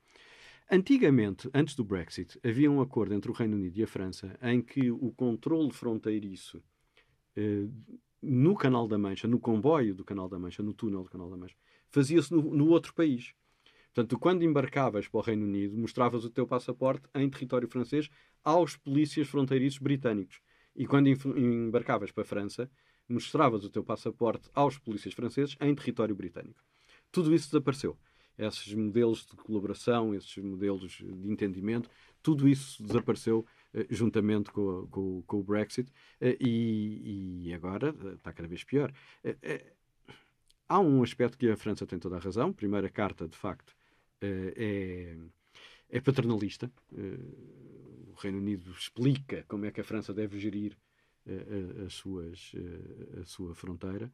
Antigamente, 0.69 1.49
antes 1.53 1.75
do 1.75 1.83
Brexit, 1.83 2.39
havia 2.43 2.71
um 2.71 2.81
acordo 2.81 3.13
entre 3.13 3.29
o 3.29 3.33
Reino 3.33 3.57
Unido 3.57 3.77
e 3.77 3.83
a 3.83 3.87
França 3.87 4.37
em 4.41 4.61
que 4.61 4.89
o 4.89 5.11
controle 5.11 5.71
fronteiriço 5.71 6.63
no 8.21 8.55
Canal 8.55 8.87
da 8.87 8.97
Mancha, 8.97 9.27
no 9.27 9.39
comboio 9.39 9.95
do 9.95 10.05
Canal 10.05 10.29
da 10.29 10.37
Mancha, 10.37 10.61
no 10.61 10.73
túnel 10.73 11.03
do 11.03 11.09
Canal 11.09 11.29
da 11.29 11.37
Mancha, 11.37 11.55
fazia-se 11.89 12.31
no, 12.31 12.41
no, 12.41 12.67
outro 12.69 12.93
país. 12.93 13.33
Portanto, 13.93 14.17
quando 14.19 14.43
embarcavas 14.43 15.07
para 15.07 15.17
o 15.17 15.21
Reino 15.21 15.45
Unido, 15.45 15.77
mostravas 15.77 16.23
o 16.23 16.29
teu 16.29 16.45
passaporte 16.47 17.03
em 17.15 17.29
território 17.29 17.67
francês 17.67 18.09
aos 18.43 18.77
polícias 18.77 19.27
fronteiriços 19.27 19.79
britânicos. 19.79 20.39
E 20.75 20.85
quando 20.85 21.07
embarcavas 21.07 22.11
para 22.11 22.23
a 22.23 22.25
França, 22.25 22.71
mostravas 23.11 23.63
o 23.63 23.69
teu 23.69 23.83
passaporte 23.83 24.49
aos 24.53 24.77
polícias 24.77 25.13
franceses 25.13 25.55
em 25.59 25.73
território 25.75 26.15
britânico. 26.15 26.63
Tudo 27.11 27.33
isso 27.33 27.47
desapareceu. 27.47 27.97
Esses 28.37 28.73
modelos 28.73 29.25
de 29.25 29.35
colaboração, 29.35 30.15
esses 30.15 30.35
modelos 30.37 30.93
de 30.93 31.31
entendimento, 31.31 31.89
tudo 32.23 32.47
isso 32.47 32.81
desapareceu 32.83 33.45
eh, 33.73 33.87
juntamente 33.89 34.51
com, 34.51 34.87
com, 34.87 35.21
com, 35.23 35.37
o 35.39 35.43
Brexit 35.43 35.91
eh, 36.19 36.37
e, 36.39 37.47
e, 37.47 37.53
agora 37.53 37.95
eh, 38.03 38.13
está 38.13 38.33
cada 38.33 38.47
vez 38.47 38.63
pior. 38.63 38.91
há 40.67 40.79
um 40.79 41.03
aspecto 41.03 41.37
que 41.37 41.49
a 41.49 41.57
França 41.57 41.85
tem 41.85 41.99
toda 41.99 42.17
a 42.17 42.19
razão. 42.19 42.55
A 42.85 42.89
carta, 42.89 43.27
de 43.27 43.37
facto, 43.37 43.75
é, 44.21 45.17
é 45.89 46.01
paternalista. 46.01 46.71
o 46.91 48.13
Reino 48.15 48.37
Unido 48.37 48.71
explica 48.71 49.43
como 49.47 49.65
é 49.65 49.71
que 49.71 49.81
a 49.81 49.83
França 49.83 50.13
deve 50.13 50.39
gerir 50.39 50.77
as 51.85 51.93
suas, 51.93 52.51
a 53.21 53.25
sua 53.25 53.53
fronteira. 53.53 54.11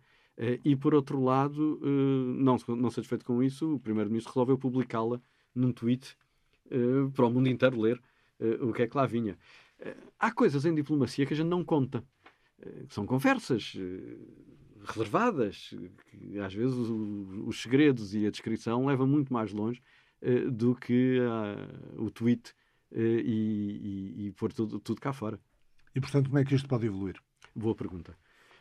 E, 0.64 0.76
por 0.76 0.94
outro 0.94 1.24
lado, 1.24 1.80
não, 1.82 2.58
não 2.68 2.92
satisfeito 2.92 3.26
com 3.26 3.42
isso, 3.42 3.76
o 3.76 3.80
Primeiro-Ministro 3.80 4.34
resolveu 4.34 4.58
publicá-la 4.58 5.20
num 5.56 5.72
tweet 5.72 6.16
para 7.16 7.26
o 7.26 7.30
mundo 7.32 7.50
inteiro 7.50 7.80
ler 7.80 8.02
o 8.62 8.72
que 8.72 8.84
é 8.84 8.88
que 8.88 8.96
lá 8.96 9.06
vinha. 9.06 9.38
Há 10.20 10.32
coisas 10.32 10.66
em 10.66 10.76
diplomacia 10.76 11.26
que 11.26 11.34
a 11.34 11.38
gente 11.38 11.48
não 11.48 11.64
conta. 11.64 12.04
São 12.90 13.06
conversas 13.06 13.76
reservadas, 14.86 15.74
que 16.08 16.40
às 16.40 16.54
vezes 16.54 16.76
os 16.76 17.62
segredos 17.62 18.14
e 18.14 18.26
a 18.26 18.32
descrição 18.32 18.86
levam 18.86 19.08
muito 19.08 19.34
mais 19.34 19.52
longe 19.52 19.82
do 20.52 20.76
que 20.76 21.20
o 21.98 22.12
tweet 22.12 22.54
e, 22.92 24.16
e, 24.18 24.28
e 24.28 24.32
pôr 24.34 24.54
tudo, 24.54 24.80
tudo 24.80 25.02
cá 25.02 25.14
fora. 25.14 25.40
E, 25.98 26.00
portanto, 26.00 26.28
como 26.28 26.38
é 26.38 26.46
que 26.46 26.54
isto 26.54 26.68
pode 26.68 26.86
evoluir? 26.86 27.16
Boa 27.56 27.74
pergunta. 27.74 28.16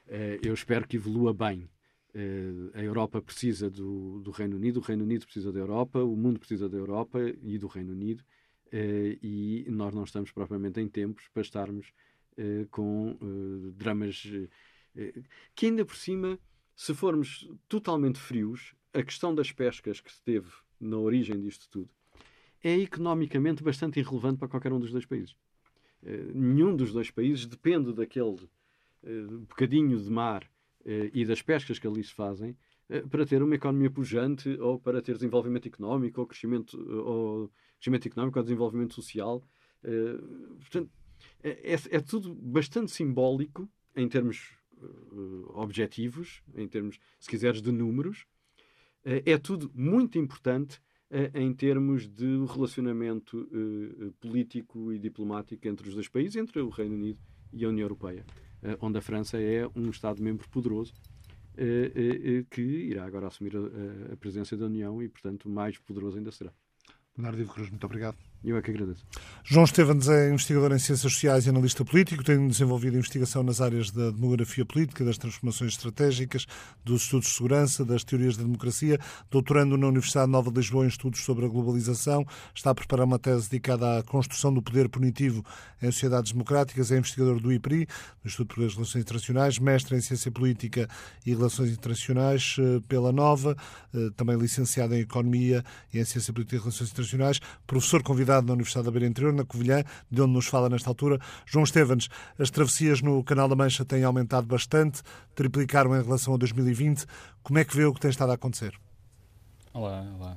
Eh, 0.08 0.40
eu 0.42 0.54
espero 0.54 0.88
que 0.88 0.96
evolua 0.96 1.34
bem. 1.34 1.68
Eh, 2.14 2.70
a 2.72 2.82
Europa 2.82 3.20
precisa 3.20 3.68
do, 3.68 4.20
do, 4.20 4.30
Reino 4.30 4.56
Unido, 4.56 4.78
o 4.78 4.82
Reino 4.82 5.04
Unido 5.04 5.26
precisa 5.26 5.52
da 5.52 5.60
Europa, 5.60 6.02
o 6.02 6.16
mundo 6.16 6.38
precisa 6.38 6.66
da 6.66 6.78
Europa 6.78 7.20
e 7.42 7.58
do 7.58 7.66
Reino 7.66 7.92
Unido. 7.92 8.24
Eh, 8.72 9.18
e 9.22 9.66
nós 9.68 9.92
não 9.92 10.04
estamos 10.04 10.32
propriamente 10.32 10.80
em 10.80 10.88
tempos 10.88 11.28
para 11.28 11.42
estarmos 11.42 11.92
com 12.70 13.16
dramas 13.74 14.22
que, 15.54 15.66
ainda 15.66 15.86
por 15.86 15.96
cima, 15.96 16.38
se 16.74 16.94
formos 16.94 17.50
totalmente 17.66 18.18
frios, 18.18 18.74
a 18.94 19.02
questão 19.02 19.34
das 19.34 19.52
pescas 19.52 20.00
que 20.00 20.12
se 20.12 20.22
teve 20.22 20.50
na 20.78 20.98
origem 20.98 21.40
disto 21.40 21.66
tudo 21.70 21.90
é 22.62 22.76
economicamente 22.78 23.62
bastante 23.62 24.00
irrelevante 24.00 24.38
para 24.38 24.48
qualquer 24.48 24.72
um 24.72 24.80
dos 24.80 24.90
dois 24.90 25.06
países. 25.06 25.34
Eh, 26.06 26.30
nenhum 26.32 26.74
dos 26.76 26.92
dois 26.92 27.10
países 27.10 27.46
depende 27.46 27.92
daquele 27.92 28.36
uh, 29.02 29.38
bocadinho 29.40 29.98
de 29.98 30.08
mar 30.08 30.44
uh, 30.84 31.10
e 31.12 31.24
das 31.24 31.42
pescas 31.42 31.80
que 31.80 31.86
ali 31.86 32.02
se 32.02 32.14
fazem 32.14 32.56
para 33.10 33.26
ter 33.26 33.42
uma 33.42 33.56
economia 33.56 33.90
pujante 33.90 34.48
ou 34.60 34.78
para 34.78 35.02
ter 35.02 35.16
desenvolvimento 35.16 35.66
económico 35.66 36.20
ou 36.20 36.26
crescimento, 36.28 36.78
ou 37.04 37.50
crescimento 37.74 38.06
económico 38.06 38.38
ou 38.38 38.44
desenvolvimento 38.44 38.94
social. 38.94 39.42
portanto, 40.60 40.88
é, 41.42 41.72
é, 41.72 41.74
é, 41.74 42.00
tudo 42.00 42.32
bastante 42.32 42.92
simbólico 42.92 43.68
em 43.96 44.08
termos 44.08 44.52
objetivos, 45.48 46.44
em 46.54 46.68
termos, 46.68 47.00
se 47.18 47.28
quiseres, 47.28 47.60
de 47.60 47.72
números. 47.72 48.24
é 49.04 49.36
tudo 49.36 49.68
muito 49.74 50.16
importante 50.16 50.80
em 51.34 51.54
termos 51.54 52.08
de 52.08 52.44
relacionamento 52.46 53.38
uh, 53.38 54.12
político 54.20 54.92
e 54.92 54.98
diplomático 54.98 55.66
entre 55.68 55.88
os 55.88 55.94
dois 55.94 56.08
países, 56.08 56.36
entre 56.36 56.60
o 56.60 56.68
Reino 56.68 56.94
Unido 56.94 57.20
e 57.52 57.64
a 57.64 57.68
União 57.68 57.84
Europeia, 57.84 58.24
onde 58.80 58.98
a 58.98 59.00
França 59.00 59.40
é 59.40 59.66
um 59.74 59.88
Estado-membro 59.88 60.48
poderoso 60.48 60.92
que 62.50 62.60
irá 62.60 63.06
agora 63.06 63.28
assumir 63.28 63.56
a, 63.56 64.12
a, 64.12 64.16
presidência 64.16 64.56
da 64.56 64.66
União 64.66 65.02
e, 65.02 65.08
portanto, 65.08 65.48
mais 65.48 65.78
poderoso 65.78 66.18
ainda 66.18 66.30
será. 66.30 66.52
Leonardo 67.16 67.40
Ivo 67.40 67.54
Cruz, 67.54 67.70
muito 67.70 67.84
obrigado. 67.84 68.18
Eu 68.44 68.56
é 68.56 68.62
que 68.62 68.70
agradeço. 68.70 69.04
João 69.42 69.64
Estevens 69.64 70.08
é 70.08 70.30
investigador 70.30 70.72
em 70.72 70.78
Ciências 70.78 71.12
Sociais 71.12 71.46
e 71.46 71.48
analista 71.48 71.84
político, 71.84 72.22
tem 72.22 72.46
desenvolvido 72.46 72.96
investigação 72.96 73.42
nas 73.42 73.60
áreas 73.60 73.90
da 73.90 74.10
demografia 74.10 74.64
política, 74.64 75.04
das 75.04 75.18
transformações 75.18 75.72
estratégicas, 75.72 76.46
dos 76.84 77.02
estudos 77.02 77.28
de 77.28 77.34
segurança, 77.34 77.84
das 77.84 78.04
teorias 78.04 78.36
da 78.36 78.44
democracia, 78.44 78.98
doutorando 79.30 79.76
na 79.76 79.88
Universidade 79.88 80.30
Nova 80.30 80.50
de 80.50 80.58
Lisboa 80.58 80.84
em 80.84 80.88
estudos 80.88 81.24
sobre 81.24 81.44
a 81.44 81.48
globalização, 81.48 82.24
está 82.54 82.70
a 82.70 82.74
preparar 82.74 83.06
uma 83.06 83.18
tese 83.18 83.50
dedicada 83.50 83.98
à 83.98 84.02
construção 84.02 84.52
do 84.52 84.62
poder 84.62 84.88
punitivo 84.88 85.44
em 85.82 85.90
sociedades 85.90 86.32
democráticas, 86.32 86.92
é 86.92 86.98
investigador 86.98 87.40
do 87.40 87.52
IPRI, 87.52 87.86
do 87.86 88.26
Instituto 88.26 88.54
de 88.54 88.74
Relações 88.74 89.02
Internacionais, 89.02 89.58
mestre 89.58 89.96
em 89.96 90.00
Ciência 90.00 90.30
Política 90.30 90.88
e 91.24 91.34
Relações 91.34 91.70
Internacionais 91.70 92.56
eh, 92.58 92.80
pela 92.88 93.12
Nova, 93.12 93.56
eh, 93.94 94.10
também 94.16 94.36
licenciado 94.36 94.94
em 94.94 95.00
Economia 95.00 95.64
e 95.92 95.98
em 95.98 96.04
Ciência 96.04 96.32
Política 96.32 96.56
e 96.56 96.58
Relações 96.60 96.90
Internacionais, 96.90 97.40
professor 97.66 98.02
convidado 98.02 98.25
na 98.26 98.52
Universidade 98.52 98.84
da 98.86 98.90
Beira 98.90 99.06
Interior, 99.06 99.32
na 99.32 99.44
Covilhã, 99.44 99.82
de 100.10 100.22
onde 100.22 100.32
nos 100.32 100.46
fala 100.46 100.68
nesta 100.68 100.90
altura. 100.90 101.18
João 101.44 101.64
Estevens, 101.64 102.08
as 102.38 102.50
travessias 102.50 103.00
no 103.00 103.22
Canal 103.24 103.48
da 103.48 103.56
Mancha 103.56 103.84
têm 103.84 104.04
aumentado 104.04 104.46
bastante, 104.46 105.02
triplicaram 105.34 105.96
em 105.96 106.02
relação 106.02 106.34
a 106.34 106.36
2020. 106.36 107.06
Como 107.42 107.58
é 107.58 107.64
que 107.64 107.76
vê 107.76 107.84
o 107.84 107.94
que 107.94 108.00
tem 108.00 108.10
estado 108.10 108.30
a 108.30 108.34
acontecer? 108.34 108.74
Olá, 109.72 110.04
olá. 110.18 110.36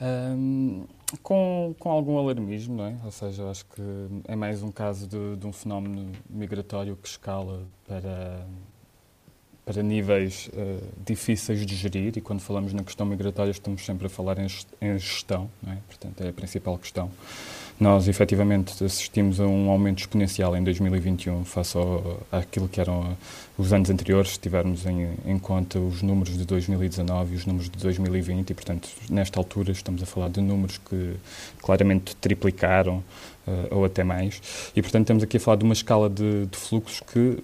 Um, 0.00 0.86
com, 1.22 1.74
com 1.78 1.90
algum 1.90 2.18
alarmismo, 2.18 2.76
não 2.76 2.84
é? 2.84 2.96
Ou 3.04 3.10
seja, 3.10 3.48
acho 3.50 3.64
que 3.66 3.82
é 4.24 4.36
mais 4.36 4.62
um 4.62 4.70
caso 4.70 5.06
de, 5.06 5.36
de 5.36 5.46
um 5.46 5.52
fenómeno 5.52 6.12
migratório 6.28 6.96
que 6.96 7.08
escala 7.08 7.62
para 7.86 8.46
para 9.66 9.82
níveis 9.82 10.48
uh, 10.54 10.80
difíceis 11.04 11.66
de 11.66 11.74
gerir, 11.74 12.16
e 12.16 12.20
quando 12.20 12.38
falamos 12.38 12.72
na 12.72 12.84
questão 12.84 13.04
migratória 13.04 13.50
estamos 13.50 13.84
sempre 13.84 14.06
a 14.06 14.08
falar 14.08 14.38
em, 14.38 14.46
gestão, 14.96 15.50
é? 15.66 15.74
portanto 15.88 16.20
é 16.20 16.28
a 16.28 16.32
principal 16.32 16.78
questão. 16.78 17.10
Nós 17.78 18.06
efetivamente 18.06 18.84
assistimos 18.84 19.40
a 19.40 19.44
um 19.44 19.68
aumento 19.68 19.98
exponencial 19.98 20.56
em 20.56 20.62
2021 20.62 21.44
face 21.44 21.76
ao, 21.76 22.20
àquilo 22.30 22.68
que 22.68 22.80
eram 22.80 23.16
os 23.58 23.72
anos 23.72 23.90
anteriores, 23.90 24.34
se 24.34 24.38
tivermos 24.38 24.86
em, 24.86 25.08
em, 25.26 25.36
conta 25.36 25.80
os 25.80 26.00
números 26.00 26.38
de 26.38 26.44
2019 26.44 27.34
e 27.34 27.36
os 27.36 27.44
números 27.44 27.68
de 27.68 27.76
2020, 27.76 28.50
e 28.50 28.54
portanto 28.54 28.88
nesta 29.10 29.40
altura 29.40 29.72
estamos 29.72 30.00
a 30.00 30.06
falar 30.06 30.28
de 30.28 30.40
números 30.40 30.78
que 30.78 31.16
claramente 31.60 32.14
triplicaram 32.14 33.02
ou 33.70 33.84
até 33.84 34.02
mais. 34.02 34.70
E, 34.74 34.82
portanto, 34.82 35.02
estamos 35.02 35.22
aqui 35.22 35.36
a 35.36 35.40
falar 35.40 35.56
de 35.56 35.64
uma 35.64 35.72
escala 35.72 36.08
de, 36.10 36.46
de 36.46 36.56
fluxos 36.56 37.00
que 37.00 37.38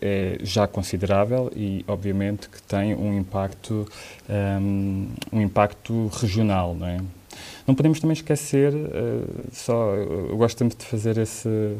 é 0.00 0.38
já 0.42 0.66
considerável 0.66 1.50
e, 1.54 1.84
obviamente, 1.86 2.48
que 2.48 2.60
tem 2.62 2.94
um 2.94 3.16
impacto, 3.16 3.86
um, 4.28 5.08
um 5.32 5.40
impacto 5.40 6.08
regional, 6.08 6.74
não 6.74 6.86
é? 6.86 7.00
Não 7.66 7.74
podemos 7.74 8.00
também 8.00 8.14
esquecer, 8.14 8.74
uh, 8.74 9.44
só, 9.52 9.94
eu 9.94 10.36
gosto 10.36 10.58
sempre 10.58 10.76
de 10.76 10.84
fazer 10.84 11.18
esse, 11.18 11.48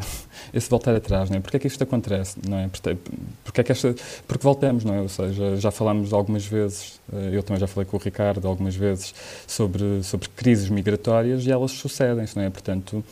esse 0.53 0.71
voltar 0.71 0.95
atrás, 0.95 1.31
não 1.31 1.37
é? 1.37 1.41
Porque 1.41 1.57
é 1.57 1.61
que 1.61 1.67
isto 1.67 1.83
acontece, 1.83 2.37
não 2.49 2.59
é? 2.59 2.69
Porque, 2.69 2.97
porque 3.45 3.61
é 3.61 3.65
que 3.65 3.73
esta, 3.73 3.95
porque 4.27 4.43
voltamos, 4.43 4.85
não 4.85 4.95
é? 4.95 5.01
Ou 5.01 5.09
seja, 5.09 5.57
já 5.57 5.71
falámos 5.71 6.13
algumas 6.13 6.47
vezes, 6.47 7.01
uh, 7.13 7.17
eu 7.33 7.43
também 7.43 7.61
já 7.61 7.67
falei 7.67 7.89
com 7.89 7.97
o 7.97 8.01
Ricardo 8.01 8.47
algumas 8.47 8.75
vezes 8.77 9.15
sobre, 9.47 10.03
sobre 10.03 10.29
crises 10.31 10.69
migratórias 10.69 11.47
e 11.47 11.51
elas 11.51 11.73
sucedem-se, 11.73 12.37
não 12.37 12.45
é? 12.45 12.51
Portanto, 12.51 13.05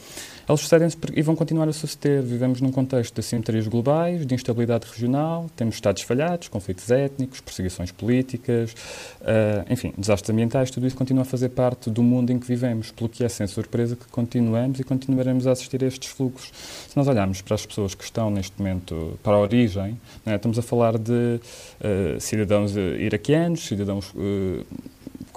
eles 0.50 0.60
sucedem-se 0.60 0.96
e 1.14 1.22
vão 1.22 1.36
continuar 1.36 1.68
a 1.68 1.72
suceder. 1.72 2.22
Vivemos 2.22 2.60
num 2.60 2.72
contexto 2.72 3.14
de 3.14 3.20
assimetrias 3.20 3.66
globais, 3.68 4.26
de 4.26 4.34
instabilidade 4.34 4.86
regional, 4.90 5.48
temos 5.56 5.76
Estados 5.76 6.02
falhados, 6.02 6.48
conflitos 6.48 6.90
étnicos, 6.90 7.40
perseguições 7.40 7.92
políticas, 7.92 8.72
uh, 9.20 9.72
enfim, 9.72 9.92
desastres 9.96 10.30
ambientais, 10.30 10.70
tudo 10.70 10.86
isso 10.86 10.96
continua 10.96 11.22
a 11.22 11.24
fazer 11.24 11.50
parte 11.50 11.88
do 11.88 12.02
mundo 12.02 12.30
em 12.30 12.38
que 12.38 12.46
vivemos, 12.46 12.90
pelo 12.90 13.08
que 13.08 13.24
é 13.24 13.28
sem 13.28 13.46
surpresa 13.46 13.96
que 13.96 14.06
continuamos 14.06 14.80
e 14.80 14.84
continuaremos 14.84 15.46
a 15.46 15.52
assistir 15.52 15.82
a 15.84 15.86
estes 15.86 16.10
fluxos. 16.10 16.50
Se 16.88 16.96
nós 16.96 17.06
olharmos 17.06 17.40
para 17.40 17.54
as 17.54 17.64
pessoas 17.64 17.94
que 17.94 18.04
estão 18.04 18.30
neste 18.30 18.58
momento, 18.58 19.18
para 19.22 19.34
a 19.34 19.38
origem, 19.38 19.98
é? 20.26 20.34
estamos 20.34 20.58
a 20.58 20.62
falar 20.62 20.98
de 20.98 21.40
uh, 21.40 22.20
cidadãos 22.20 22.74
iraquianos, 22.76 23.66
cidadãos 23.66 24.12
uh, 24.14 24.66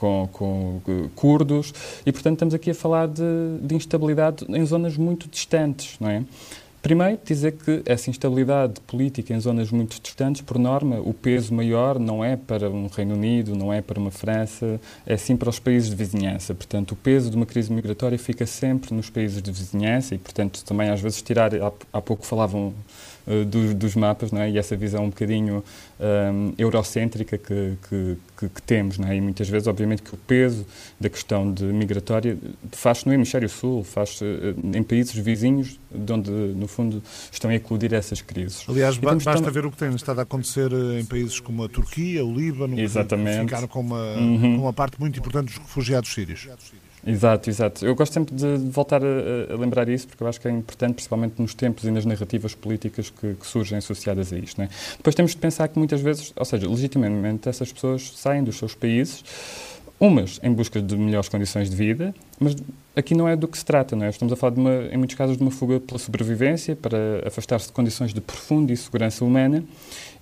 com, 0.04 0.30
com 0.34 0.82
uh, 0.86 1.10
curdos, 1.16 1.74
e 2.06 2.12
portanto 2.12 2.34
estamos 2.34 2.54
aqui 2.54 2.72
a 2.72 2.76
falar 2.76 3.08
de, 3.08 3.24
de, 3.62 3.74
instabilidade 3.74 4.46
em 4.50 4.66
zonas 4.66 4.98
muito 4.98 5.30
distantes, 5.30 5.96
não 5.98 6.10
é? 6.10 6.24
Primeiro, 6.82 7.18
dizer 7.24 7.54
que 7.54 7.82
essa 7.86 8.10
instabilidade 8.10 8.82
política 8.82 9.34
em 9.34 9.40
zonas 9.40 9.72
muito 9.72 10.02
distantes, 10.02 10.42
por 10.42 10.60
norma, 10.60 11.00
o 11.00 11.14
peso 11.14 11.54
maior 11.54 11.98
não 11.98 12.22
é 12.22 12.36
para 12.36 12.70
um 12.70 12.88
Reino 12.88 13.16
Unido, 13.16 13.56
não 13.56 13.72
é 13.72 13.82
para 13.82 13.98
uma 13.98 14.12
França, 14.12 14.82
é 15.06 15.16
sim 15.16 15.38
para 15.38 15.50
os 15.50 15.60
países 15.60 15.90
de 15.90 15.96
vizinhança. 15.96 16.54
Portanto, 16.54 16.92
o 16.92 16.96
peso 16.98 17.30
de 17.30 17.38
uma 17.38 17.46
crise 17.46 17.72
migratória 17.72 18.20
fica 18.20 18.46
sempre 18.46 18.94
nos 18.94 19.10
países 19.10 19.42
de 19.42 19.50
vizinhança 19.50 20.14
e, 20.14 20.18
portanto, 20.18 20.62
também 20.66 20.90
às 20.90 21.00
vezes 21.00 21.22
tirar, 21.22 21.52
há 21.94 22.02
pouco 22.02 22.26
falavam 22.26 22.74
uh, 23.28 23.46
dos, 23.46 23.74
dos, 23.74 23.96
mapas, 23.96 24.32
não 24.32 24.42
é? 24.42 24.50
e 24.50 24.58
essa 24.58 24.76
visão 24.76 25.06
um 25.06 25.10
bocadinho 25.10 25.64
um, 26.00 26.54
eurocêntrica 26.58 27.38
que, 27.38 27.78
que, 27.90 28.18
que, 28.38 28.50
que 28.50 28.62
temos, 28.62 29.00
é? 29.00 29.16
e 29.16 29.22
muitas 29.22 29.50
vezes, 29.50 29.68
obviamente, 29.68 30.02
que 30.02 30.14
o 30.14 30.18
peso 30.18 30.66
da 31.00 31.10
questão 31.10 31.52
de 31.52 31.64
migratória 31.64 32.38
faz-se 32.72 33.08
no 33.08 33.14
hemisfério 33.14 33.50
sul, 33.50 33.84
faz-se 33.84 34.24
uh, 34.24 34.56
em 34.76 34.84
países 34.84 35.14
vizinhos, 35.16 35.80
de 35.94 36.12
onde, 36.12 36.32
no 36.32 36.68
fundo, 36.68 37.02
estão 37.32 37.50
a 37.50 37.56
eclodir 37.56 37.94
essas 37.94 38.22
crises. 38.22 38.66
Aliás, 38.68 38.98
ba 38.98 39.14
basta 39.14 39.34
também... 39.34 39.52
ver 39.52 39.66
o 39.66 39.72
que 39.72 39.78
tem 39.78 39.94
estado 39.96 40.20
a 40.20 40.24
acontecer 40.24 40.72
eh, 40.72 41.00
em 41.00 41.06
países 41.06 41.40
como 41.40 41.64
a 41.64 41.70
Turquia, 41.70 42.26
o 42.26 42.34
Líbano, 42.34 42.80
Exatamente. 42.80 43.38
que 43.38 43.44
ficaram 43.44 43.68
com 43.68 43.80
uma, 43.80 44.16
uhum. 44.16 44.58
com 44.58 44.64
uma 44.64 44.74
parte 44.74 45.00
muito 45.00 45.20
importante 45.20 45.46
dos 45.48 45.58
refugiados 45.58 46.12
sírios. 46.14 46.48
Exato, 47.06 47.50
exato. 47.50 47.86
Eu 47.86 47.96
gosto 47.96 48.14
sempre 48.14 48.34
de 48.34 48.58
voltar 48.70 49.02
a, 49.04 49.54
a, 49.54 49.58
lembrar 49.58 49.90
isso, 49.90 50.08
porque 50.08 50.24
eu 50.24 50.28
acho 50.28 50.40
que 50.40 50.48
é 50.48 50.52
importante, 50.52 50.94
principalmente 50.96 51.42
nos 51.42 51.54
tempos 51.54 51.84
e 51.84 51.92
nas 51.92 52.06
narrativas 52.06 52.56
políticas 52.56 53.10
que, 53.10 53.34
que 53.34 53.46
surgem 53.46 53.78
associadas 53.78 54.32
a 54.32 54.38
isto. 54.38 54.62
É? 54.62 54.70
Depois 54.98 55.14
temos 55.14 55.32
de 55.32 55.38
pensar 55.38 55.68
que 55.68 55.78
muitas 55.78 56.00
vezes, 56.00 56.32
ou 56.36 56.46
seja, 56.46 56.68
legitimamente, 56.68 57.50
essas 57.50 57.74
pessoas 57.74 58.14
saem 58.16 58.42
dos 58.44 58.58
seus 58.58 58.74
países, 58.74 59.24
umas 60.00 60.40
em 60.42 60.52
busca 60.52 60.82
de 60.82 60.96
melhores 60.96 61.28
condições 61.30 61.70
de 61.70 61.76
vida, 61.76 62.16
mas 62.40 62.56
aqui 62.96 63.14
não 63.14 63.28
é 63.28 63.36
do 63.36 63.48
que 63.48 63.58
se 63.58 63.66
trata, 63.66 63.96
não 63.96 64.06
é? 64.06 64.10
Estamos 64.10 64.34
a 64.34 64.36
falar, 64.36 64.58
uma, 64.58 64.74
em 64.92 64.98
muitos 64.98 65.16
casos, 65.16 65.38
de 65.38 65.44
uma 65.44 65.52
fuga 65.52 65.80
pela 65.80 66.00
sobrevivência, 66.00 66.76
para 66.76 67.26
afastar-se 67.26 67.68
de 67.68 67.74
condições 67.74 68.14
de 68.14 68.22
profunda 68.22 68.72
insegurança 68.72 69.24
humana, 69.26 69.64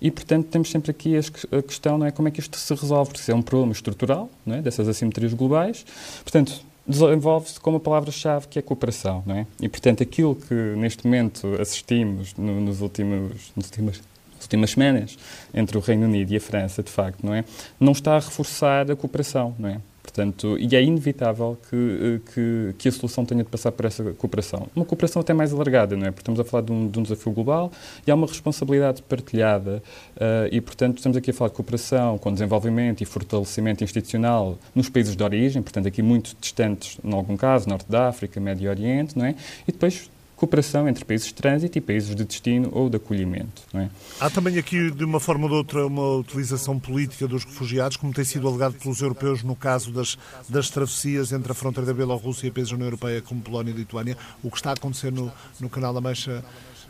e, 0.00 0.10
portanto, 0.10 0.46
temos 0.46 0.70
sempre 0.70 0.90
aqui 0.90 1.14
a 1.16 1.62
questão, 1.62 1.96
não 1.96 2.06
é? 2.06 2.10
Como 2.10 2.26
é 2.26 2.30
que 2.30 2.40
isto 2.40 2.56
se 2.58 2.74
resolve? 2.74 3.10
Porque 3.10 3.20
isso 3.20 3.30
é 3.30 3.34
um 3.34 3.42
problema 3.42 3.72
estrutural, 3.72 4.28
não 4.44 4.56
é? 4.56 4.62
Dessas 4.62 4.88
assimetrias 4.88 5.32
globais. 5.32 5.84
Portanto, 6.24 6.64
desenvolve-se 6.86 7.60
com 7.60 7.70
uma 7.70 7.80
palavra-chave 7.80 8.48
que 8.48 8.58
é 8.58 8.62
cooperação, 8.62 9.22
não 9.26 9.36
é? 9.36 9.46
E, 9.60 9.68
portanto, 9.68 10.02
aquilo 10.02 10.34
que 10.34 10.54
neste 10.54 11.06
momento 11.06 11.60
assistimos 11.60 12.34
no, 12.34 12.60
nos 12.60 12.80
últimos, 12.80 13.52
nos 13.56 13.66
últimas, 13.66 14.02
nas 14.34 14.42
últimas 14.42 14.70
semanas 14.70 15.18
entre 15.54 15.76
o 15.76 15.80
Reino 15.80 16.06
Unido 16.06 16.32
e 16.32 16.36
a 16.36 16.40
França, 16.40 16.82
de 16.82 16.90
facto, 16.90 17.24
não 17.24 17.34
é? 17.34 17.44
Não 17.78 17.92
está 17.92 18.16
a 18.16 18.20
reforçar 18.20 18.90
a 18.90 18.96
cooperação, 18.96 19.54
não 19.58 19.68
é? 19.68 19.80
Portanto, 20.02 20.58
e 20.58 20.74
é 20.74 20.82
inevitável 20.82 21.56
que, 21.70 21.76
eh, 21.76 22.20
que, 22.34 22.74
que, 22.76 22.88
a 22.88 22.92
solução 22.92 23.24
tenha 23.24 23.44
de 23.44 23.48
passar 23.48 23.70
por 23.70 23.86
essa 23.86 24.02
cooperação. 24.14 24.66
Uma 24.74 24.84
cooperação 24.84 25.22
até 25.22 25.32
mais 25.32 25.52
alargada, 25.52 25.96
não 25.96 26.06
é? 26.06 26.10
Porque 26.10 26.22
estamos 26.22 26.40
a 26.40 26.44
falar 26.44 26.64
de 26.64 26.72
um, 26.72 26.88
de 26.88 26.98
um 26.98 27.02
desafio 27.02 27.30
global 27.32 27.70
e 28.06 28.10
há 28.10 28.14
uma 28.14 28.26
responsabilidade 28.26 29.00
partilhada 29.02 29.82
uh, 30.16 30.48
e, 30.50 30.60
portanto, 30.60 30.98
estamos 30.98 31.16
aqui 31.16 31.30
a 31.30 31.34
falar 31.34 31.50
de 31.50 31.54
cooperação 31.54 32.18
com 32.18 32.32
desenvolvimento 32.32 33.00
e 33.00 33.04
fortalecimento 33.04 33.84
institucional 33.84 34.58
nos 34.74 34.88
países 34.88 35.14
de 35.14 35.22
origem, 35.22 35.62
portanto, 35.62 35.86
aqui 35.86 36.02
muito 36.02 36.36
distantes, 36.40 36.98
em 37.02 37.12
algum 37.12 37.36
caso, 37.36 37.68
Norte 37.68 37.86
da 37.88 38.08
África, 38.08 38.40
Médio 38.40 38.68
Oriente, 38.68 39.16
não 39.16 39.24
é? 39.24 39.36
E 39.68 39.72
depois 39.72 40.10
cooperação 40.42 40.88
entre 40.88 41.04
países 41.04 41.28
de 41.28 41.34
trânsito 41.34 41.78
e 41.78 41.80
países 41.80 42.16
de 42.16 42.24
destino 42.24 42.68
ou 42.72 42.90
de 42.90 42.96
acolhimento. 42.96 43.62
É? 43.72 43.88
Há 44.18 44.28
também 44.28 44.58
aqui, 44.58 44.90
de 44.90 45.04
uma 45.04 45.20
forma 45.20 45.44
ou 45.44 45.48
de 45.50 45.54
outra, 45.54 45.86
uma 45.86 46.16
utilização 46.16 46.80
política 46.80 47.28
dos 47.28 47.44
refugiados, 47.44 47.96
como 47.96 48.12
tem 48.12 48.24
sido 48.24 48.48
alegado 48.48 48.74
pelos 48.74 49.00
europeus 49.00 49.44
no 49.44 49.54
caso 49.54 49.92
das, 49.92 50.18
das 50.48 50.68
travessias 50.68 51.30
entre 51.30 51.52
a 51.52 51.54
fronteira 51.54 51.86
da 51.86 51.94
Bielorrússia 51.94 52.48
e 52.48 52.50
países 52.50 52.70
da 52.70 52.74
União 52.74 52.88
Europeia, 52.88 53.22
como 53.22 53.40
Polónia 53.40 53.70
e 53.70 53.74
Lituânia. 53.74 54.18
O 54.42 54.50
que 54.50 54.56
está 54.56 54.70
a 54.70 54.72
acontecer 54.72 55.12
no, 55.12 55.30
no 55.60 55.70
Canal 55.70 55.94
da 55.94 56.00
Mancha 56.00 56.44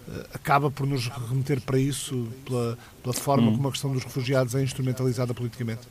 eh, 0.08 0.26
acaba 0.32 0.70
por 0.70 0.86
nos 0.86 1.08
remeter 1.08 1.60
para 1.60 1.78
isso, 1.78 2.28
pela, 2.46 2.78
pela 3.02 3.14
forma 3.14 3.50
hum. 3.50 3.56
como 3.56 3.68
a 3.68 3.70
questão 3.70 3.92
dos 3.92 4.02
refugiados 4.02 4.54
é 4.54 4.62
instrumentalizada 4.62 5.34
politicamente? 5.34 5.82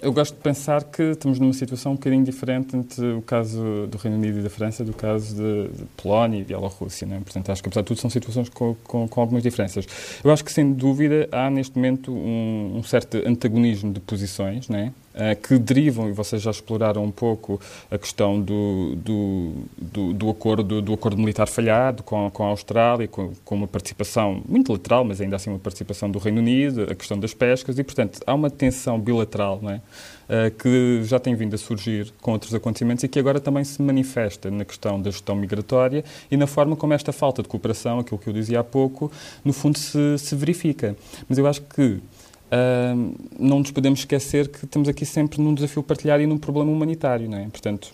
Eu 0.00 0.12
gosto 0.12 0.34
de 0.34 0.40
pensar 0.40 0.84
que 0.84 1.02
estamos 1.02 1.40
numa 1.40 1.52
situação 1.52 1.92
um 1.92 1.94
bocadinho 1.96 2.22
diferente 2.22 2.76
entre 2.76 3.12
o 3.12 3.22
caso 3.22 3.88
do 3.88 3.98
Reino 3.98 4.16
Unido 4.16 4.38
e 4.38 4.42
da 4.42 4.50
França 4.50 4.84
do 4.84 4.92
caso 4.92 5.34
de, 5.34 5.68
de 5.68 5.84
Polónia 5.96 6.38
e 6.38 6.44
Bielorrússia. 6.44 7.06
Né? 7.06 7.20
Portanto, 7.24 7.50
acho 7.50 7.62
que, 7.62 7.68
apesar 7.68 7.80
de 7.80 7.86
tudo, 7.88 8.00
são 8.00 8.08
situações 8.08 8.48
com, 8.48 8.76
com, 8.84 9.08
com, 9.08 9.20
algumas 9.20 9.42
diferenças. 9.42 9.86
Eu 10.22 10.30
acho 10.30 10.44
que, 10.44 10.52
sem 10.52 10.72
dúvida, 10.72 11.28
há 11.32 11.50
neste 11.50 11.76
momento 11.76 12.12
um, 12.12 12.76
um 12.76 12.82
certo 12.84 13.16
antagonismo 13.26 13.92
de 13.92 13.98
posições, 14.00 14.68
né? 14.68 14.92
Uh, 15.14 15.40
que 15.40 15.56
derivam, 15.60 16.08
e 16.08 16.12
vocês 16.12 16.42
já 16.42 16.50
exploraram 16.50 17.04
um 17.04 17.10
pouco 17.10 17.60
a 17.88 17.96
questão 17.96 18.40
do, 18.40 18.96
do, 18.96 19.52
do, 19.80 20.12
do 20.12 20.28
acordo, 20.28 20.82
do 20.82 20.92
acordo 20.92 21.20
militar 21.20 21.46
falhado 21.46 22.02
com, 22.02 22.28
com 22.30 22.42
a 22.42 22.48
Austrália, 22.48 23.06
com, 23.06 23.32
com, 23.44 23.54
uma 23.54 23.68
participação 23.68 24.42
muito 24.48 24.72
lateral, 24.72 25.04
mas 25.04 25.20
ainda 25.20 25.36
assim 25.36 25.50
uma 25.50 25.58
participação 25.60 26.10
do 26.10 26.18
Reino 26.18 26.40
Unido, 26.40 26.88
a 26.90 26.96
questão 26.96 27.16
das 27.16 27.32
pescas, 27.32 27.78
e 27.78 27.84
portanto 27.84 28.18
há 28.26 28.34
uma 28.34 28.50
tensão 28.50 28.98
bilateral 28.98 29.60
não 29.62 29.70
é? 29.70 29.76
Uh, 30.24 30.50
que 30.58 31.04
já 31.04 31.20
tem 31.20 31.34
vindo 31.36 31.54
a 31.54 31.58
surgir 31.58 32.12
com 32.20 32.32
outros 32.32 32.52
acontecimentos 32.52 33.04
e 33.04 33.08
que 33.08 33.18
agora 33.18 33.38
também 33.38 33.62
se 33.62 33.80
manifesta 33.80 34.50
na 34.50 34.64
questão 34.64 35.00
da 35.00 35.12
gestão 35.12 35.36
migratória 35.36 36.02
e 36.28 36.36
na 36.36 36.48
forma 36.48 36.74
como 36.74 36.92
esta 36.92 37.12
falta 37.12 37.40
de 37.40 37.48
cooperação, 37.48 38.00
aquilo 38.00 38.18
que 38.18 38.28
eu 38.28 38.32
dizia 38.32 38.58
há 38.58 38.64
pouco, 38.64 39.12
no 39.44 39.52
fundo 39.52 39.78
se, 39.78 40.18
se 40.18 40.34
verifica. 40.34 40.96
Mas 41.28 41.38
eu 41.38 41.46
acho 41.46 41.62
que 41.62 42.00
Uh, 42.46 43.14
não 43.38 43.58
nos 43.60 43.70
podemos 43.70 44.00
esquecer 44.00 44.48
que 44.48 44.64
estamos 44.64 44.88
aqui 44.88 45.04
sempre 45.04 45.40
num 45.40 45.54
desafio 45.54 45.82
partilhado 45.82 46.22
e 46.22 46.26
num 46.26 46.38
problema 46.38 46.70
humanitário, 46.70 47.28
não 47.28 47.38
é? 47.38 47.48
Portanto, 47.48 47.92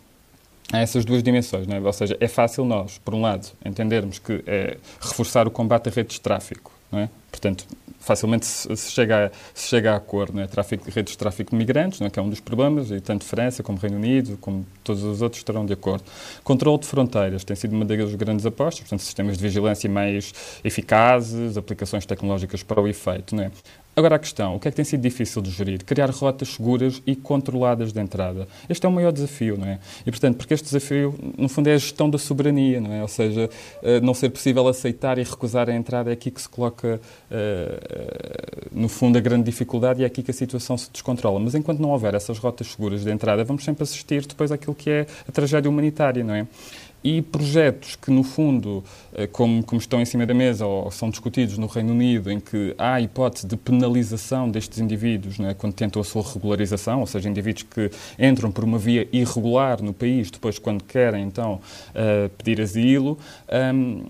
há 0.72 0.78
essas 0.78 1.04
duas 1.04 1.22
dimensões, 1.22 1.66
não 1.66 1.76
é? 1.76 1.80
Ou 1.80 1.92
seja, 1.92 2.16
é 2.20 2.28
fácil 2.28 2.64
nós, 2.64 2.98
por 2.98 3.14
um 3.14 3.20
lado, 3.20 3.48
entendermos 3.64 4.18
que 4.18 4.42
é 4.46 4.76
reforçar 5.00 5.46
o 5.46 5.50
combate 5.50 5.88
a 5.88 5.92
redes 5.92 6.16
de 6.16 6.20
tráfico, 6.20 6.72
não 6.90 7.00
é? 7.00 7.08
Portanto, 7.30 7.64
facilmente 8.00 8.46
se, 8.46 8.90
chega 8.90 9.26
a, 9.26 9.30
se 9.54 9.68
chega 9.68 9.92
a 9.92 9.96
acordo, 9.96 10.34
não 10.34 10.42
é? 10.42 10.46
Tráfico, 10.46 10.90
redes 10.90 11.12
de 11.12 11.18
tráfico 11.18 11.50
de 11.50 11.56
migrantes, 11.56 12.00
não 12.00 12.06
é? 12.06 12.10
que 12.10 12.18
é 12.18 12.22
um 12.22 12.28
dos 12.28 12.40
problemas, 12.40 12.90
e 12.90 13.00
tanto 13.00 13.24
França 13.24 13.62
como 13.62 13.78
Reino 13.78 13.96
Unido, 13.96 14.36
como 14.40 14.66
todos 14.82 15.04
os 15.04 15.22
outros 15.22 15.40
estarão 15.40 15.64
de 15.64 15.74
acordo. 15.74 16.04
Controle 16.42 16.78
de 16.78 16.86
fronteiras 16.86 17.44
tem 17.44 17.54
sido 17.54 17.72
uma 17.76 17.84
das 17.84 18.14
grandes 18.14 18.46
apostas, 18.46 18.80
portanto, 18.80 19.00
sistemas 19.00 19.36
de 19.36 19.42
vigilância 19.42 19.88
mais 19.88 20.32
eficazes, 20.64 21.56
aplicações 21.56 22.06
tecnológicas 22.06 22.62
para 22.62 22.80
o 22.80 22.88
efeito, 22.88 23.36
não 23.36 23.44
é? 23.44 23.50
Agora 24.00 24.16
a 24.16 24.18
questão, 24.18 24.56
o 24.56 24.58
que 24.58 24.66
é 24.66 24.70
que 24.70 24.76
tem 24.76 24.84
sido 24.84 25.02
difícil 25.02 25.42
de 25.42 25.50
gerir? 25.50 25.84
Criar 25.84 26.08
rotas 26.08 26.48
seguras 26.48 27.02
e 27.06 27.14
controladas 27.14 27.92
de 27.92 28.00
entrada. 28.00 28.48
Este 28.66 28.86
é 28.86 28.88
o 28.88 28.92
maior 28.92 29.12
desafio, 29.12 29.58
não 29.58 29.66
é? 29.66 29.78
E, 30.06 30.10
portanto, 30.10 30.38
porque 30.38 30.54
este 30.54 30.64
desafio, 30.64 31.14
no 31.36 31.50
fundo, 31.50 31.68
é 31.68 31.74
a 31.74 31.76
gestão 31.76 32.08
da 32.08 32.16
soberania, 32.16 32.80
não 32.80 32.94
é? 32.94 33.02
Ou 33.02 33.08
seja, 33.08 33.50
eh, 33.82 34.00
não 34.00 34.14
ser 34.14 34.30
possível 34.30 34.66
aceitar 34.66 35.18
e 35.18 35.22
recusar 35.22 35.68
a 35.68 35.74
entrada 35.74 36.08
é 36.08 36.14
aqui 36.14 36.30
que 36.30 36.40
se 36.40 36.48
coloca, 36.48 36.98
eh, 37.30 37.80
eh, 37.90 38.68
no 38.72 38.88
fundo, 38.88 39.18
a 39.18 39.20
grande 39.20 39.44
dificuldade 39.44 40.00
e 40.00 40.04
é 40.04 40.06
aqui 40.06 40.22
que 40.22 40.30
a 40.30 40.34
situação 40.34 40.78
se 40.78 40.90
descontrola. 40.90 41.38
Mas 41.38 41.54
enquanto 41.54 41.80
não 41.80 41.90
houver 41.90 42.14
essas 42.14 42.38
rotas 42.38 42.68
seguras 42.68 43.04
de 43.04 43.10
entrada, 43.10 43.44
vamos 43.44 43.62
sempre 43.64 43.82
assistir 43.82 44.24
depois 44.24 44.50
àquilo 44.50 44.74
que 44.74 44.88
é 44.88 45.06
a 45.28 45.30
tragédia 45.30 45.68
humanitária, 45.68 46.24
não 46.24 46.32
é? 46.32 46.46
E 47.02 47.22
projetos 47.22 47.96
que, 47.96 48.10
no 48.10 48.22
fundo, 48.22 48.84
eh, 49.14 49.26
como, 49.26 49.62
como, 49.64 49.80
estão 49.80 50.00
em 50.00 50.04
cima 50.04 50.26
da 50.26 50.34
mesa 50.34 50.66
ou 50.66 50.90
são 50.90 51.08
discutidos 51.08 51.56
no 51.56 51.66
Reino 51.66 51.92
Unido, 51.92 52.30
em 52.30 52.38
que 52.38 52.74
há 52.76 52.94
a 52.94 53.00
hipótese 53.00 53.46
de 53.46 53.56
penalização 53.56 54.50
destes 54.50 54.78
indivíduos 54.78 55.38
né, 55.38 55.54
quando 55.54 55.72
tentam 55.72 56.00
a 56.02 56.04
sua 56.04 56.22
regularização, 56.22 57.00
ou 57.00 57.06
seja, 57.06 57.28
indivíduos 57.28 57.64
que 57.64 57.90
entram 58.18 58.52
por 58.52 58.64
uma 58.64 58.78
via 58.78 59.08
irregular 59.12 59.82
no 59.82 59.94
país, 59.94 60.30
depois, 60.30 60.58
quando 60.58 60.84
querem, 60.84 61.24
então, 61.24 61.60
uh, 61.90 62.28
pedir 62.36 62.60
asilo, 62.60 63.18
um, 63.74 64.02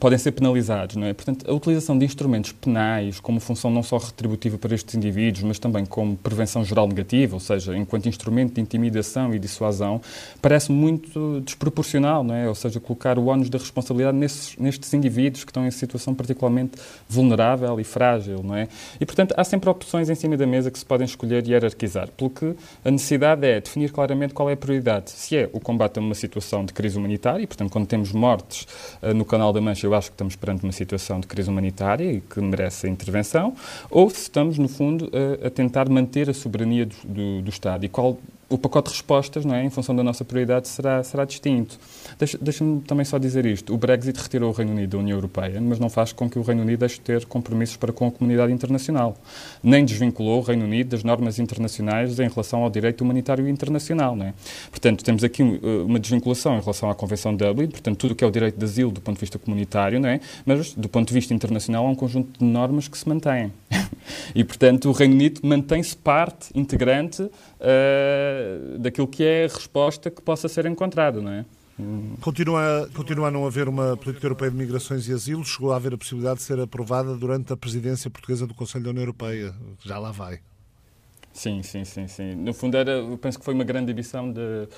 podem 0.00 0.18
ser 0.18 0.32
penalizados. 0.32 0.96
Não 0.96 1.06
é? 1.06 1.12
Portanto, 1.12 1.48
a 1.48 1.54
utilização 1.54 1.96
de 1.96 2.04
instrumentos 2.04 2.52
penais 2.52 3.20
como 3.20 3.38
função 3.38 3.70
não 3.70 3.82
só 3.82 3.98
retributiva 3.98 4.58
para 4.58 4.74
estes 4.74 4.94
indivíduos, 4.94 5.44
mas 5.44 5.58
também 5.58 5.86
como 5.86 6.16
prevenção 6.16 6.64
geral 6.64 6.88
negativa, 6.88 7.36
ou 7.36 7.40
seja, 7.40 7.76
enquanto 7.76 8.08
instrumento 8.08 8.54
de 8.54 8.60
intimidação 8.60 9.34
e 9.34 9.38
dissuasão, 9.38 10.00
parece 10.40 10.72
muito 10.72 11.40
desproporcional. 11.44 12.24
Não 12.32 12.38
é? 12.38 12.48
Ou 12.48 12.54
seja, 12.54 12.80
colocar 12.80 13.18
o 13.18 13.26
ónus 13.26 13.50
da 13.50 13.58
responsabilidade 13.58 14.16
nesses, 14.16 14.56
nestes 14.56 14.94
indivíduos 14.94 15.44
que 15.44 15.50
estão 15.50 15.66
em 15.66 15.70
situação 15.70 16.14
particularmente 16.14 16.78
vulnerável 17.06 17.78
e 17.78 17.84
frágil, 17.84 18.42
não 18.42 18.56
é? 18.56 18.68
E, 18.98 19.04
portanto, 19.04 19.34
há 19.36 19.44
sempre 19.44 19.68
opções 19.68 20.08
em 20.08 20.14
cima 20.14 20.34
da 20.34 20.46
mesa 20.46 20.70
que 20.70 20.78
se 20.78 20.84
podem 20.84 21.04
escolher 21.04 21.46
e 21.46 21.50
hierarquizar, 21.50 22.08
pelo 22.16 22.30
que 22.30 22.54
a 22.82 22.90
necessidade 22.90 23.46
é 23.46 23.60
definir 23.60 23.92
claramente 23.92 24.32
qual 24.32 24.48
é 24.48 24.54
a 24.54 24.56
prioridade. 24.56 25.10
Se 25.10 25.36
é 25.36 25.50
o 25.52 25.60
combate 25.60 25.98
a 25.98 26.00
uma 26.00 26.14
situação 26.14 26.64
de 26.64 26.72
crise 26.72 26.96
humanitária, 26.96 27.42
e, 27.42 27.46
portanto, 27.46 27.70
quando 27.70 27.86
temos 27.86 28.12
mortes 28.12 28.66
uh, 29.02 29.12
no 29.12 29.26
Canal 29.26 29.52
da 29.52 29.60
Mancha, 29.60 29.86
eu 29.86 29.94
acho 29.94 30.08
que 30.08 30.14
estamos 30.14 30.34
perante 30.34 30.64
uma 30.64 30.72
situação 30.72 31.20
de 31.20 31.26
crise 31.26 31.50
humanitária 31.50 32.10
e 32.10 32.20
que 32.22 32.40
merece 32.40 32.88
intervenção, 32.88 33.54
ou 33.90 34.08
se 34.08 34.22
estamos, 34.22 34.56
no 34.56 34.68
fundo, 34.68 35.06
uh, 35.06 35.46
a 35.46 35.50
tentar 35.50 35.86
manter 35.90 36.30
a 36.30 36.34
soberania 36.34 36.86
do, 36.86 36.96
do, 37.04 37.42
do 37.42 37.50
Estado. 37.50 37.84
E 37.84 37.90
qual 37.90 38.16
o 38.52 38.58
pacote 38.58 38.90
de 38.90 38.96
respostas, 38.96 39.44
não 39.44 39.54
é, 39.54 39.64
em 39.64 39.70
função 39.70 39.94
da 39.94 40.02
nossa 40.02 40.24
prioridade, 40.24 40.68
será, 40.68 41.02
será 41.02 41.24
distinto. 41.24 41.78
Deixa-me 42.40 42.80
também 42.82 43.04
só 43.04 43.18
dizer 43.18 43.46
isto. 43.46 43.74
O 43.74 43.78
Brexit 43.78 44.20
retirou 44.20 44.50
o 44.50 44.52
Reino 44.52 44.72
Unido 44.72 44.90
da 44.90 44.98
União 44.98 45.16
Europeia, 45.16 45.60
mas 45.60 45.78
não 45.78 45.88
faz 45.88 46.12
com 46.12 46.28
que 46.28 46.38
o 46.38 46.42
Reino 46.42 46.62
Unido 46.62 46.80
deixe 46.80 46.96
de 46.96 47.02
ter 47.02 47.24
compromissos 47.24 47.76
para 47.76 47.92
com 47.92 48.08
a 48.08 48.10
comunidade 48.10 48.52
internacional. 48.52 49.16
Nem 49.62 49.84
desvinculou 49.84 50.40
o 50.40 50.42
Reino 50.42 50.64
Unido 50.64 50.90
das 50.90 51.02
normas 51.02 51.38
internacionais 51.38 52.18
em 52.18 52.28
relação 52.28 52.62
ao 52.62 52.70
direito 52.70 53.00
humanitário 53.02 53.48
internacional. 53.48 54.14
Não 54.14 54.26
é? 54.26 54.34
Portanto, 54.70 55.02
temos 55.02 55.24
aqui 55.24 55.42
uma 55.42 55.98
desvinculação 55.98 56.56
em 56.56 56.60
relação 56.60 56.90
à 56.90 56.94
Convenção 56.94 57.34
de 57.34 57.44
Dublin, 57.44 57.68
portanto, 57.68 57.96
tudo 57.96 58.12
o 58.12 58.14
que 58.14 58.22
é 58.22 58.26
o 58.26 58.30
direito 58.30 58.58
de 58.58 58.64
asilo 58.64 58.90
do 58.90 59.00
ponto 59.00 59.16
de 59.16 59.20
vista 59.20 59.38
comunitário, 59.38 59.98
não 59.98 60.08
é? 60.08 60.20
mas 60.44 60.74
do 60.74 60.88
ponto 60.88 61.08
de 61.08 61.14
vista 61.14 61.32
internacional 61.32 61.86
há 61.86 61.90
um 61.90 61.94
conjunto 61.94 62.38
de 62.38 62.44
normas 62.44 62.88
que 62.88 62.98
se 62.98 63.08
mantêm. 63.08 63.52
e, 64.34 64.44
portanto, 64.44 64.88
o 64.88 64.92
Reino 64.92 65.14
Unido 65.14 65.40
mantém-se 65.42 65.96
parte 65.96 66.50
integrante 66.54 67.22
uh, 67.22 67.30
daquilo 68.78 69.06
que 69.06 69.24
é 69.24 69.44
a 69.44 69.48
resposta 69.48 70.10
que 70.10 70.22
possa 70.22 70.48
ser 70.48 70.66
encontrada, 70.66 71.20
não 71.20 71.30
é? 71.30 71.44
Continua, 72.20 72.88
continua 72.94 73.28
a 73.28 73.30
não 73.30 73.46
haver 73.46 73.68
uma 73.68 73.96
política 73.96 74.26
europeia 74.26 74.50
de 74.50 74.56
migrações 74.56 75.08
e 75.08 75.12
asilo. 75.12 75.44
Chegou 75.44 75.72
a 75.72 75.76
haver 75.76 75.94
a 75.94 75.98
possibilidade 75.98 76.36
de 76.36 76.42
ser 76.42 76.60
aprovada 76.60 77.16
durante 77.16 77.52
a 77.52 77.56
presidência 77.56 78.10
portuguesa 78.10 78.46
do 78.46 78.54
Conselho 78.54 78.84
da 78.84 78.90
União 78.90 79.02
Europeia. 79.02 79.54
Já 79.84 79.98
lá 79.98 80.12
vai. 80.12 80.40
Sim, 81.32 81.62
sim, 81.62 81.84
sim, 81.84 82.06
sim. 82.06 82.34
No 82.34 82.52
fundo, 82.52 82.76
era, 82.76 82.92
eu 82.92 83.16
penso 83.16 83.38
que 83.38 83.44
foi 83.44 83.54
uma 83.54 83.64
grande 83.64 83.90
ambição 83.90 84.30
de 84.30 84.68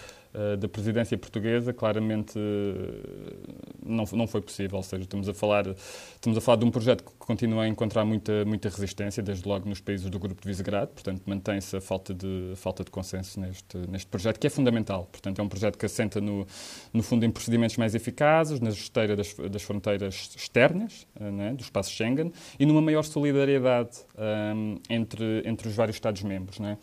da 0.59 0.69
presidência 0.69 1.17
portuguesa, 1.17 1.73
claramente 1.73 2.39
eh, 2.39 3.55
não, 3.85 4.05
não 4.13 4.27
foi 4.27 4.41
possível. 4.41 4.77
Ou 4.77 4.83
seja, 4.83 5.05
estamos 5.05 5.29
a, 5.29 5.35
falar, 5.35 5.67
estamos 6.15 6.37
a 6.37 6.41
falar 6.41 6.59
de 6.59 6.65
um 6.65 6.71
projeto 6.71 7.05
que 7.05 7.13
continua 7.19 7.63
a 7.63 7.69
encontrar 7.69 8.05
muita, 8.05 8.45
muita 8.45 8.69
resistência, 8.69 9.23
desde 9.23 9.47
logo 9.47 9.69
nos 9.69 9.81
países 9.81 10.11
do 10.11 10.19
Grupo 10.19 10.43
de 10.43 10.49
Visegrado, 10.49 10.89
portanto, 10.89 11.23
mantém-se 11.25 11.77
a 11.77 11.81
falta 11.81 12.13
de, 12.13 12.51
a 12.53 12.57
falta 12.57 12.83
de 12.83 12.91
consenso 12.91 13.39
neste, 13.39 13.77
neste 13.89 14.09
projeto, 14.09 14.39
que 14.39 14.47
é 14.47 14.51
fundamental. 14.51 15.09
Portanto, 15.11 15.39
é 15.39 15.43
um 15.43 15.49
projeto 15.49 15.79
que 15.79 15.87
assenta, 15.87 16.21
no, 16.21 16.47
no 16.93 17.03
fundo, 17.03 17.25
em 17.25 17.31
procedimentos 17.31 17.77
mais 17.77 17.95
eficazes, 17.95 18.61
na 18.61 18.71
esteira 18.71 19.15
das, 19.15 19.35
das 19.35 19.63
fronteiras 19.63 20.35
externas, 20.37 21.07
eh, 21.21 21.31
né, 21.31 21.55
do 21.55 21.63
espaço 21.63 21.91
Schengen, 21.93 22.33
e 22.59 22.67
numa 22.67 22.83
maior 22.83 23.05
solidariedade 23.05 23.99
um, 24.19 24.79
entre, 24.91 25.43
entre 25.45 25.69
os 25.69 25.75
vários 25.75 25.97
Estados-membros. 25.97 26.59
Né? 26.59 26.77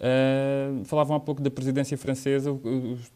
Uh, 0.00 0.82
falavam 0.86 1.14
há 1.14 1.20
pouco 1.20 1.42
da 1.42 1.50
presidência 1.50 1.96
francesa. 1.98 2.58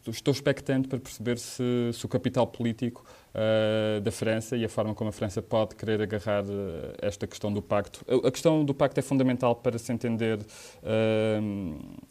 Estou 0.06 0.32
expectante 0.32 0.86
para 0.86 0.98
perceber 0.98 1.38
se, 1.38 1.90
se 1.94 2.04
o 2.04 2.08
capital 2.08 2.46
político 2.46 3.02
uh, 3.34 4.02
da 4.02 4.12
França 4.12 4.54
e 4.54 4.66
a 4.66 4.68
forma 4.68 4.94
como 4.94 5.08
a 5.08 5.12
França 5.12 5.40
pode 5.40 5.76
querer 5.76 6.02
agarrar 6.02 6.44
uh, 6.44 6.92
esta 7.00 7.26
questão 7.26 7.50
do 7.50 7.62
pacto. 7.62 8.04
A, 8.22 8.30
questão 8.30 8.62
do 8.62 8.74
pacto 8.74 9.00
é 9.00 9.02
fundamental 9.02 9.56
para 9.56 9.78
se 9.78 9.90
entender, 9.92 10.38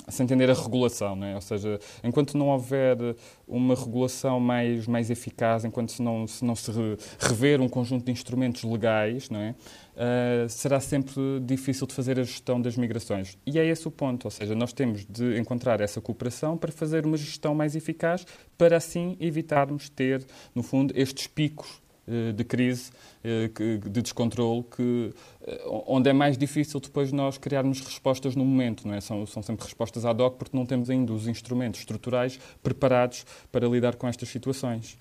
se 0.09 0.23
entender 0.23 0.49
a 0.49 0.53
regulação, 0.53 1.23
é? 1.23 1.35
ou 1.35 1.41
seja, 1.41 1.79
enquanto 2.03 2.35
não 2.35 2.47
houver 2.49 2.97
uma 3.47 3.75
regulação 3.75 4.39
mais, 4.39 4.87
mais 4.87 5.11
eficaz, 5.11 5.65
enquanto 5.65 5.91
se 5.91 6.01
não 6.01 6.25
se, 6.25 6.43
não 6.43 6.55
se 6.55 6.71
rever 7.19 7.61
um 7.61 7.69
conjunto 7.69 8.05
de 8.05 8.11
instrumentos 8.11 8.63
legais, 8.63 9.29
não 9.29 9.39
é? 9.39 9.53
Uh, 9.93 10.49
será 10.49 10.79
sempre 10.79 11.13
difícil 11.41 11.85
de 11.85 11.93
fazer 11.93 12.19
a 12.19 12.23
gestão 12.23 12.59
das 12.59 12.75
migrações. 12.75 13.37
E 13.45 13.59
é 13.59 13.65
esse 13.65 13.87
o 13.87 13.91
ponto, 13.91 14.25
ou 14.25 14.31
seja, 14.31 14.55
nós 14.55 14.73
temos 14.73 15.05
de 15.05 15.37
encontrar 15.37 15.79
essa 15.81 16.01
cooperação 16.01 16.57
para 16.57 16.71
fazer 16.71 17.05
uma 17.05 17.15
gestão 17.15 17.53
mais 17.53 17.75
eficaz, 17.75 18.25
para 18.57 18.77
assim 18.77 19.15
evitarmos 19.19 19.89
ter, 19.89 20.25
no 20.55 20.63
fundo, 20.63 20.91
estes 20.97 21.27
picos 21.27 21.79
uh, 22.07 22.33
de 22.33 22.43
crise, 22.43 22.89
uh, 23.23 23.89
de 23.89 24.01
descontrole, 24.01 24.63
que, 24.63 25.13
onde 25.85 26.09
é 26.09 26.13
mais 26.13 26.39
difícil 26.39 26.79
depois 26.79 27.11
nós 27.11 27.37
criarmos 27.37 27.79
respostas 27.79 28.35
no 28.35 28.43
momento, 28.43 28.87
não 28.87 28.95
é? 28.95 29.01
São, 29.01 29.27
são 29.27 29.43
sempre 29.43 29.63
respostas 29.63 30.05
ad 30.05 30.19
hoc 30.19 30.37
porque 30.37 30.57
não 30.57 30.65
temos 30.65 30.89
ainda 30.89 31.13
os 31.13 31.27
instrumentos 31.27 31.81
estruturais 31.81 32.39
preparados 32.63 33.27
para 33.51 33.67
lidar 33.67 33.95
com 33.95 34.07
estas 34.07 34.27
situações. 34.29 34.97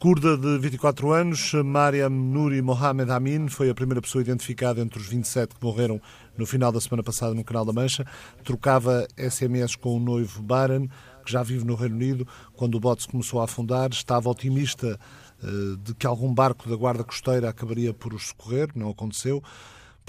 Curda 0.00 0.34
de 0.34 0.58
24 0.58 1.12
anos, 1.12 1.52
Mariam 1.62 2.08
Nouri 2.08 2.62
Mohamed 2.62 3.10
Amin 3.10 3.48
foi 3.48 3.68
a 3.68 3.74
primeira 3.74 4.00
pessoa 4.00 4.22
identificada 4.22 4.80
entre 4.80 4.98
os 4.98 5.06
27 5.06 5.56
que 5.56 5.62
morreram 5.62 6.00
no 6.38 6.46
final 6.46 6.72
da 6.72 6.80
semana 6.80 7.02
passada 7.02 7.34
no 7.34 7.44
Canal 7.44 7.66
da 7.66 7.72
Mancha. 7.74 8.06
Trocava 8.42 9.06
SMS 9.14 9.76
com 9.76 9.94
o 9.94 10.00
noivo 10.00 10.42
Baran, 10.42 10.86
que 11.22 11.30
já 11.30 11.42
vive 11.42 11.66
no 11.66 11.74
Reino 11.74 11.96
Unido. 11.96 12.26
Quando 12.54 12.76
o 12.76 12.80
bote 12.80 13.06
começou 13.06 13.42
a 13.42 13.44
afundar, 13.44 13.90
estava 13.90 14.30
otimista 14.30 14.98
eh, 15.44 15.76
de 15.84 15.92
que 15.92 16.06
algum 16.06 16.32
barco 16.32 16.66
da 16.66 16.76
Guarda 16.76 17.04
Costeira 17.04 17.50
acabaria 17.50 17.92
por 17.92 18.14
os 18.14 18.28
socorrer. 18.28 18.70
Não 18.74 18.88
aconteceu. 18.88 19.42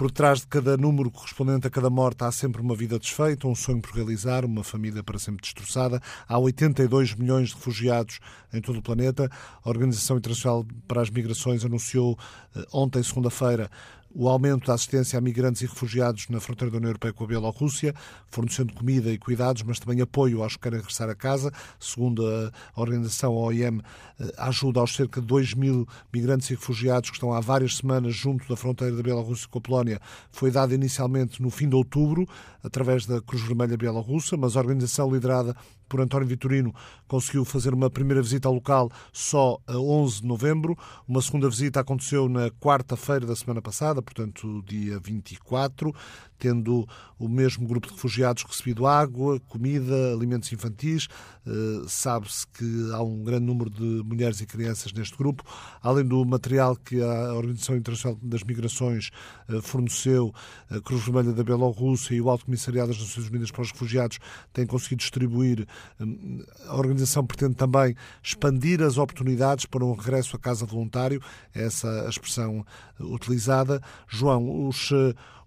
Por 0.02 0.10
trás 0.10 0.40
de 0.40 0.48
cada 0.48 0.76
número 0.78 1.12
correspondente 1.12 1.68
a 1.68 1.70
cada 1.70 1.88
morte 1.88 2.24
há 2.24 2.32
sempre 2.32 2.60
uma 2.60 2.76
vida 2.76 2.98
desfeita, 2.98 3.48
um 3.48 3.54
sonho 3.54 3.80
por 3.80 3.92
realizar, 3.92 4.44
uma 4.44 4.64
família 4.64 5.04
para 5.04 5.20
sempre 5.20 5.44
destroçada. 5.44 6.02
Há 6.28 6.40
82 6.40 7.14
milhões 7.14 7.50
de 7.50 7.54
refugiados 7.54 8.20
em 8.52 8.60
todo 8.62 8.80
o 8.80 8.82
planeta. 8.82 9.30
A 9.64 9.70
Organização 9.70 10.18
Internacional 10.18 10.66
para 10.88 11.04
as 11.04 11.12
Migrações 11.12 11.64
anunciou 11.64 12.18
eh, 12.56 12.66
ontem, 12.74 13.04
segunda-feira, 13.04 13.70
o 14.14 14.28
aumento 14.28 14.68
da 14.68 14.74
assistência 14.74 15.18
a 15.18 15.22
migrantes 15.22 15.62
e 15.62 15.66
refugiados 15.66 16.28
na 16.30 16.40
fronteira 16.40 16.72
da 16.72 16.78
União 16.78 16.90
Europeia 16.90 17.14
com 17.14 17.24
a 17.24 17.28
Bielorrússia, 17.28 17.94
fornecendo 18.28 18.74
comida 18.74 19.12
e 19.12 19.18
cuidados, 19.18 19.64
mas 19.64 19.80
também 19.80 20.02
apoio 20.02 20.44
aos 20.44 20.56
que 20.56 20.64
querem 20.64 20.80
regressar 20.80 21.10
a 21.10 21.16
casa. 21.16 21.52
Segundo 21.80 22.26
a 22.26 22.82
organização 22.82 23.34
OIM, 23.34 23.82
eh, 24.20 24.34
ajuda 24.38 24.80
aos 24.80 24.96
cerca 24.96 25.22
de 25.22 25.28
2 25.28 25.54
mil 25.54 25.88
migrantes 26.14 26.50
e 26.50 26.54
refugiados 26.56 27.10
que 27.10 27.16
estão 27.16 27.34
há 27.34 27.40
várias 27.40 27.78
semanas 27.78 28.14
junto 28.16 28.48
da 28.48 28.56
fronteira 28.56 28.96
da 28.96 29.04
Bielorrússia 29.04 29.48
com 29.50 29.60
a 29.60 29.62
Polónia. 29.62 30.02
Foi 30.32 30.52
dada 30.52 30.74
inicialmente 30.74 31.42
no 31.42 31.50
fim 31.50 31.70
de 31.70 31.76
outubro, 31.76 32.28
através 32.64 33.06
da 33.06 33.22
Cruz 33.22 33.42
Vermelha 33.42 33.78
Bielorrussa, 33.78 34.38
mas 34.38 34.56
a 34.56 34.60
organização 34.60 35.12
liderada 35.12 35.56
por 35.92 36.00
António 36.00 36.26
Vitorino 36.26 36.74
conseguiu 37.06 37.44
fazer 37.44 37.74
uma 37.74 37.90
primeira 37.90 38.22
visita 38.22 38.48
ao 38.48 38.54
local 38.54 38.90
só 39.12 39.60
a 39.68 39.78
11 39.78 40.22
de 40.22 40.28
novembro. 40.28 40.78
Uma 41.06 41.22
segunda 41.22 41.50
visita 41.50 41.82
aconteceu 41.82 42.30
na 42.30 42.50
quarta-feira 42.50 43.26
da 43.26 43.36
semana 43.36 43.62
passada, 43.62 44.01
portanto, 44.02 44.64
dia 44.68 45.00
24 45.00 45.94
tendo 46.42 46.88
o 47.20 47.30
mesmo 47.30 47.68
grupo 47.68 47.88
de 47.88 47.94
refugiados 47.94 48.44
recebido 48.44 48.88
água, 48.88 49.40
comida, 49.42 50.12
alimentos 50.12 50.52
infantis. 50.52 51.08
Uh, 51.46 51.88
Sabe-se 51.88 52.48
que 52.48 52.92
há 52.94 53.04
um 53.04 53.24
grande 53.24 53.46
número 53.46 53.70
de 53.70 54.04
mulheres 54.04 54.42
e 54.42 54.48
crianças 54.48 54.92
neste 54.92 55.16
grupo. 55.16 55.44
Além 55.84 56.04
do 56.04 56.26
material 56.26 56.76
que 56.76 57.00
a 57.00 57.34
Organização 57.36 57.78
Internacional 57.78 58.18
das 58.24 58.44
Migrações 58.44 59.12
uh, 59.48 59.62
forneceu, 59.62 60.34
a 60.68 60.82
Cruz 60.82 61.04
Vermelha 61.04 61.32
da 61.32 61.44
Bielorrússia 61.44 62.16
e 62.16 62.22
o 62.22 62.28
Alto 62.28 62.46
Comissariado 62.46 62.88
das 62.92 63.00
Nações 63.00 63.30
Unidas 63.30 63.52
para 63.52 63.62
os 63.62 63.72
Refugiados 63.72 64.18
têm 64.52 64.66
conseguido 64.66 65.02
distribuir. 65.02 65.68
Uh, 66.00 66.44
a 66.66 66.76
organização 66.76 67.24
pretende 67.24 67.54
também 67.54 67.96
expandir 68.24 68.82
as 68.82 68.98
oportunidades 68.98 69.68
para 69.68 69.86
um 69.86 69.94
regresso 69.94 70.36
a 70.36 70.40
casa 70.40 70.66
voluntário, 70.66 71.22
é 71.54 71.66
essa 71.66 72.08
a 72.08 72.10
expressão 72.10 72.66
utilizada. 73.00 73.80
João, 74.08 74.68
os 74.68 74.92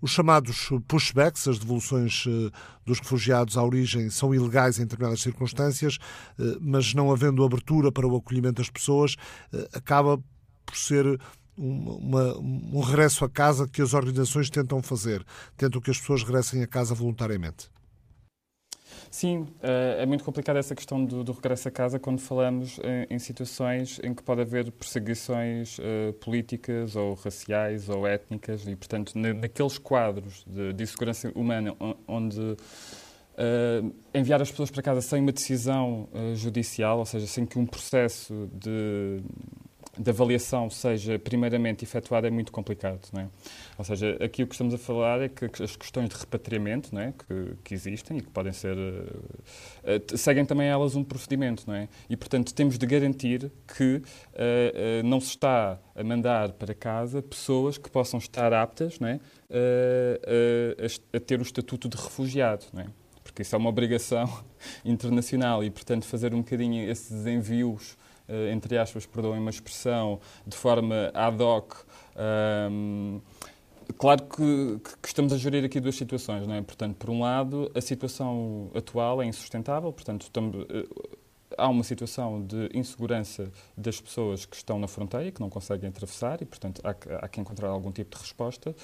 os 0.05 0.11
chamados 0.11 0.69
pushbacks, 0.87 1.49
as 1.49 1.59
devoluções 1.59 2.27
eh, 2.29 2.51
dos 2.85 2.99
refugiados 2.99 3.57
à 3.57 3.65
origem, 3.65 4.11
são 4.11 4.35
ilegais 4.35 4.79
em 4.79 4.83
determinadas 4.83 5.23
circunstâncias, 5.23 5.97
eh, 6.39 6.59
mas 6.61 6.93
não 6.93 7.11
havendo 7.11 7.43
abertura 7.43 7.91
para 7.91 8.07
o 8.07 8.15
acolhimento 8.15 8.61
das 8.61 8.69
pessoas, 8.69 9.17
eh, 9.51 9.67
acaba 9.73 10.23
por 10.67 10.77
ser 10.77 11.19
uma, 11.57 12.37
um 12.37 12.81
regresso 12.81 13.25
a 13.25 13.31
casa 13.31 13.67
que 13.67 13.81
as 13.81 13.95
organizações 13.95 14.51
tentam 14.51 14.83
fazer, 14.83 15.25
tentam 15.57 15.81
que 15.81 15.91
as 15.91 15.99
pessoas 15.99 16.23
regressem 16.23 16.63
a 16.63 16.67
casa 16.67 16.95
voluntariamente. 16.95 17.71
Sim, 19.15 19.47
eh, 19.63 19.99
é 20.01 20.07
muito 20.07 20.25
complicada 20.25 20.59
essa 20.59 20.75
questão 20.75 21.05
do, 21.05 21.23
do, 21.23 21.31
regresso 21.31 21.69
a 21.69 21.71
casa 21.71 22.01
quando 22.01 22.19
falamos 22.19 22.81
em, 22.81 23.15
em, 23.15 23.19
situações 23.21 24.01
em 24.03 24.13
que 24.13 24.25
pode 24.25 24.41
haver 24.41 24.73
perseguições 24.73 25.79
uh, 25.79 26.13
políticas 26.15 26.97
ou 26.97 27.15
raciais 27.15 27.89
ou 27.89 28.09
étnicas 28.09 28.67
e, 28.67 28.75
portanto, 28.75 29.17
na, 29.17 29.33
naqueles 29.33 29.79
quadros 29.79 30.45
de, 30.45 30.73
de 30.73 30.83
insegurança 30.83 31.31
humana 31.37 31.77
onde 32.09 32.41
uh, 32.41 33.95
enviar 34.13 34.43
as 34.43 34.51
pessoas 34.51 34.69
para 34.69 34.83
casa 34.83 35.01
sem 35.01 35.21
uma 35.21 35.31
decisão 35.31 36.09
uh, 36.13 36.35
judicial, 36.35 36.99
ou 36.99 37.07
seja, 37.07 37.29
sem 37.29 37.47
que 37.47 37.57
um 37.57 37.67
processo 37.67 38.51
de 38.53 39.23
de 39.99 40.11
avaliação 40.11 40.69
seja 40.69 41.19
primeiramente 41.19 41.85
efetuada 41.85 42.27
é 42.27 42.31
muito 42.31 42.53
complicado. 42.53 43.01
Não 43.13 43.23
é? 43.23 43.29
Ou 43.79 43.85
seja, 43.85 44.17
aqui 44.21 44.43
o 44.43 44.47
que 44.47 44.55
estamos 44.55 44.75
a 44.75 44.79
falar 44.79 45.21
é 45.21 45.29
que 45.29 45.45
as 45.63 45.77
questões 45.77 46.09
de 46.09 46.17
repatriamento 46.17 46.95
não 46.95 47.01
é? 47.01 47.13
que, 47.13 47.57
que 47.63 47.75
existem 47.75 48.19
e 48.19 48.21
que 48.21 48.31
podem 48.31 48.53
ser. 48.53 48.77
Uh, 48.77 50.17
seguem 50.17 50.45
também 50.45 50.69
elas 50.69 50.95
um 50.97 51.05
procedimento. 51.05 51.65
Não 51.67 51.75
é? 51.75 51.89
E, 52.09 52.17
portanto, 52.17 52.55
temos 52.55 52.79
de 52.79 52.87
garantir 52.87 53.51
que 53.77 53.97
uh, 53.97 54.01
uh, 54.01 55.07
não 55.07 55.21
se 55.21 55.29
está 55.29 55.79
a 55.95 56.05
mandar 56.05 56.53
para 56.53 56.75
casa 56.75 57.23
pessoas 57.23 57.79
que 57.79 57.91
possam 57.91 58.19
estar 58.19 58.53
aptas 58.53 58.99
não 58.99 59.09
é? 59.09 59.21
a, 59.51 61.17
a, 61.17 61.21
ter 61.21 61.39
o 61.39 61.43
estatuto 61.43 61.89
de 61.89 61.97
refugiado. 61.97 62.65
Não 62.73 62.83
é? 62.83 62.87
Porque 63.23 63.43
isso 63.43 63.55
é 63.55 63.59
uma 63.59 63.69
obrigação 63.69 64.45
internacional 64.85 65.63
e, 65.65 65.71
portanto, 65.71 66.05
fazer 66.05 66.35
um 66.35 66.39
bocadinho 66.39 66.89
esses 66.89 67.27
envios 67.27 67.97
entre 68.53 68.79
aspas, 68.79 69.07
perdoem 69.07 69.41
uma 69.41 69.51
expressão, 69.51 70.21
de 70.47 70.57
forma 70.57 71.11
ad 71.15 71.43
hoc. 71.43 71.75
Um, 72.71 73.21
claro 73.99 74.23
que, 74.25 74.81
que, 75.03 75.09
estamos 75.09 75.33
a 75.33 75.37
gerir 75.37 75.65
aqui 75.65 75.81
duas 75.81 75.97
situações, 75.97 76.47
não 76.47 76.55
é? 76.55 76.63
Portanto, 76.63 76.97
por 76.97 77.11
um 77.11 77.21
lado, 77.21 77.71
a 77.75 77.81
situação 77.81 78.71
atual 78.75 79.23
é 79.23 79.27
insustentável, 79.27 79.93
portanto, 79.93 80.23
estamos, 80.23 80.67
eh, 80.71 80.87
há 81.59 81.69
uma 81.69 81.85
situação 81.85 82.45
de 82.45 82.71
insegurança 82.73 83.51
das 83.77 84.01
pessoas 84.01 84.47
que 84.47 84.57
estão 84.57 84.79
na 84.79 84.89
fronteira, 84.89 85.31
que 85.31 85.41
não 85.41 85.51
conseguem 85.51 85.89
atravessar 85.89 86.41
e, 86.41 86.45
portanto, 86.45 86.81
há, 86.85 86.91
há 87.25 87.29
que 87.29 87.41
encontrar 87.41 87.69
algum 87.69 87.93
tipo 87.93 88.17
de 88.17 88.23
resposta 88.23 88.75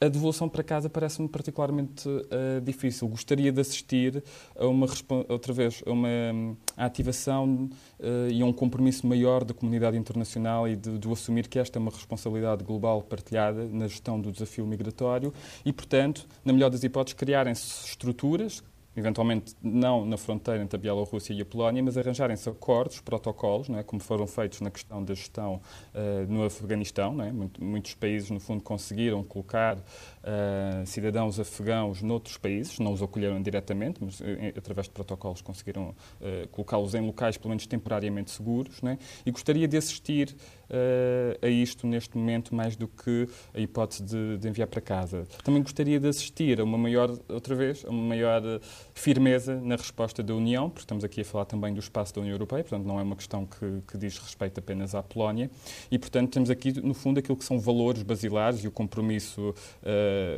a 0.00 0.08
devolução 0.08 0.48
para 0.48 0.62
casa 0.62 0.88
parece-me 0.88 1.28
particularmente 1.28 2.08
uh, 2.08 2.60
difícil. 2.62 3.08
Gostaria 3.08 3.50
de 3.50 3.60
assistir 3.60 4.22
a 4.56 4.66
uma 4.66 4.86
outra 5.28 5.52
vez 5.52 5.82
a 5.86 5.90
uma 5.90 6.08
um, 6.08 6.56
a 6.76 6.84
ativação 6.84 7.68
uh, 7.98 8.30
e 8.30 8.40
a 8.40 8.46
um 8.46 8.52
compromisso 8.52 9.06
maior 9.06 9.44
da 9.44 9.52
comunidade 9.52 9.96
internacional 9.96 10.68
e 10.68 10.76
de, 10.76 10.98
de 10.98 11.10
assumir 11.10 11.48
que 11.48 11.58
esta 11.58 11.78
é 11.78 11.80
uma 11.80 11.90
responsabilidade 11.90 12.64
global 12.64 13.02
partilhada 13.02 13.66
na 13.66 13.88
gestão 13.88 14.20
do 14.20 14.30
desafio 14.30 14.66
migratório 14.66 15.32
e, 15.64 15.72
portanto, 15.72 16.26
na 16.44 16.52
melhor 16.52 16.70
das 16.70 16.84
hipóteses, 16.84 17.14
criarem-se 17.14 17.86
estruturas 17.86 18.62
eventualmente 18.98 19.54
não 19.62 20.04
na 20.04 20.16
fronteira 20.16 20.62
entre 20.62 20.76
a 20.76 20.80
Bielorrússia 20.80 21.32
e 21.32 21.40
a 21.40 21.44
Polónia, 21.44 21.82
mas 21.82 21.96
arranjarem-se 21.96 22.48
acordos, 22.48 23.00
protocolos, 23.00 23.68
não 23.68 23.78
é? 23.78 23.82
como 23.82 24.00
foram 24.02 24.26
feitos 24.26 24.60
na 24.60 24.70
questão 24.70 25.02
da 25.04 25.14
gestão 25.14 25.60
uh, 25.94 26.32
no 26.32 26.44
Afeganistão. 26.44 27.14
Não 27.14 27.24
é? 27.24 27.32
muitos 27.60 27.94
países, 27.94 28.30
no 28.30 28.40
fundo, 28.40 28.62
conseguiram 28.62 29.22
colocar 29.22 29.78
uh, 30.28 30.86
cidadãos 30.86 31.40
afegãos 31.40 32.02
noutros 32.02 32.36
países, 32.36 32.78
não 32.78 32.92
os 32.92 33.02
acolheram 33.02 33.40
diretamente, 33.40 33.98
mas 34.02 34.20
uh, 34.20 34.24
através 34.56 34.86
de 34.86 34.92
protocolos 34.92 35.40
conseguiram 35.40 35.94
colocá-los 36.50 36.94
em 36.94 37.00
locais, 37.00 37.36
pelo 37.36 37.50
menos 37.50 37.66
temporariamente 37.66 38.30
seguros. 38.30 38.80
Não 38.82 38.92
é? 38.92 38.98
E 39.24 39.30
gostaria 39.30 39.66
de 39.66 39.76
assistir 39.76 40.36
uh, 40.68 41.46
a 41.46 41.48
isto 41.48 41.86
neste 41.86 42.16
momento 42.16 42.54
mais 42.54 42.76
do 42.76 42.88
que 42.88 43.28
a 43.54 43.60
hipótese 43.60 44.02
de, 44.02 44.38
de, 44.38 44.48
enviar 44.48 44.68
para 44.68 44.80
casa. 44.80 45.26
Também 45.44 45.62
gostaria 45.62 45.98
de 45.98 46.08
assistir 46.08 46.60
a 46.60 46.64
uma 46.64 46.78
maior, 46.78 47.16
outra 47.28 47.54
vez, 47.54 47.84
a 47.84 47.90
uma 47.90 48.02
maior 48.02 48.42
eh, 48.44 48.60
firmeza 48.94 49.60
na 49.60 49.76
resposta 49.76 50.22
da 50.22 50.34
União, 50.34 50.68
porque 50.68 50.80
estamos 50.80 51.04
aqui 51.04 51.20
a 51.20 51.24
falar 51.24 51.44
também 51.44 51.72
do 51.72 51.80
espaço 51.80 52.14
da 52.14 52.20
União 52.20 52.34
Europeia, 52.34 52.62
portanto 52.62 52.86
não 52.86 52.98
é 52.98 53.02
uma 53.02 53.16
questão 53.16 53.46
que, 53.46 53.82
que 53.86 53.98
diz 53.98 54.18
respeito 54.18 54.58
apenas 54.58 54.94
à 54.94 55.02
Polónia, 55.02 55.50
e 55.90 55.98
portanto 55.98 56.30
temos 56.30 56.50
aqui 56.50 56.80
no 56.80 56.94
fundo 56.94 57.18
aquilo 57.18 57.36
que 57.36 57.44
são 57.44 57.58
valores 57.58 58.02
basilares 58.02 58.64
e 58.64 58.68
o 58.68 58.70
compromisso, 58.70 59.50
uh, 59.50 59.54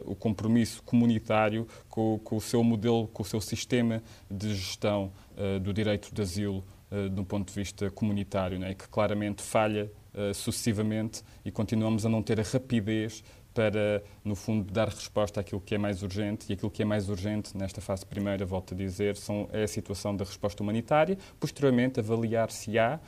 o 0.05 0.15
compromisso 0.15 0.83
comunitário 0.83 1.67
com, 1.89 2.19
com, 2.19 2.37
o 2.37 2.41
seu 2.41 2.63
modelo, 2.63 3.09
com 3.09 3.23
o 3.23 3.27
seu 3.27 3.41
sistema 3.41 4.03
de 4.31 4.55
gestão 4.55 5.13
uh, 5.37 5.61
do 5.61 5.73
direito 5.73 6.15
de 6.15 6.23
asilo 6.23 6.65
uh, 6.91 7.09
do 7.09 7.25
ponto 7.25 7.49
de 7.49 7.55
vista 7.55 7.91
comunitário, 7.91 8.59
né, 8.59 8.75
que 8.75 8.89
claramente 8.89 9.43
falha 9.43 9.91
sucessivamente 10.35 11.23
e 11.45 11.53
continuamos 11.53 12.05
a 12.05 12.09
não 12.09 12.21
ter 12.21 12.41
a 12.41 12.43
rapidez 12.43 13.23
para, 13.55 14.03
no 14.25 14.35
fundo, 14.35 14.73
dar 14.73 14.89
resposta 14.89 15.41
àquilo 15.41 15.61
que 15.61 15.75
é 15.75 15.79
mais 15.79 16.03
urgente. 16.03 16.47
E 16.49 16.55
aquilo 16.55 16.71
que 16.71 16.83
é 16.83 16.85
mais 16.85 17.09
urgente 17.09 17.57
nesta 17.57 17.81
fase 17.81 18.05
primeira, 18.07 18.45
volto 18.47 18.75
a 18.75 18.77
dizer, 18.77 19.17
são, 19.17 19.49
é 19.53 19.65
a 19.65 19.69
situação 19.69 20.17
da 20.17 20.25
resposta 20.25 20.63
humanitária. 20.63 21.19
Posteriormente, 21.39 22.01
avaliar 22.01 22.51
se 22.51 22.79
há 22.79 23.01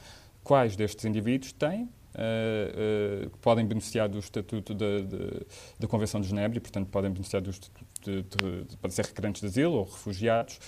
quais 0.42 0.76
destes 0.76 1.04
indivíduos 1.04 1.52
têm 1.52 1.88
Uh, 2.14 3.26
uh, 3.26 3.30
podem 3.38 3.64
beneficiar 3.66 4.08
do 4.08 4.18
Estatuto 4.18 4.74
da 4.74 5.88
Convenção 5.88 6.20
de 6.20 6.28
Genebra 6.28 6.58
e, 6.58 6.60
portanto, 6.60 6.88
podem 6.88 7.10
beneficiar 7.10 7.40
do 7.40 7.50
Estatuto 7.50 7.92
de, 8.02 8.22
de, 8.22 8.64
de, 8.64 8.76
podem 8.76 8.94
ser 8.94 9.04
requerentes 9.04 9.40
de 9.40 9.46
asilo 9.46 9.74
ou 9.74 9.84
refugiados, 9.84 10.58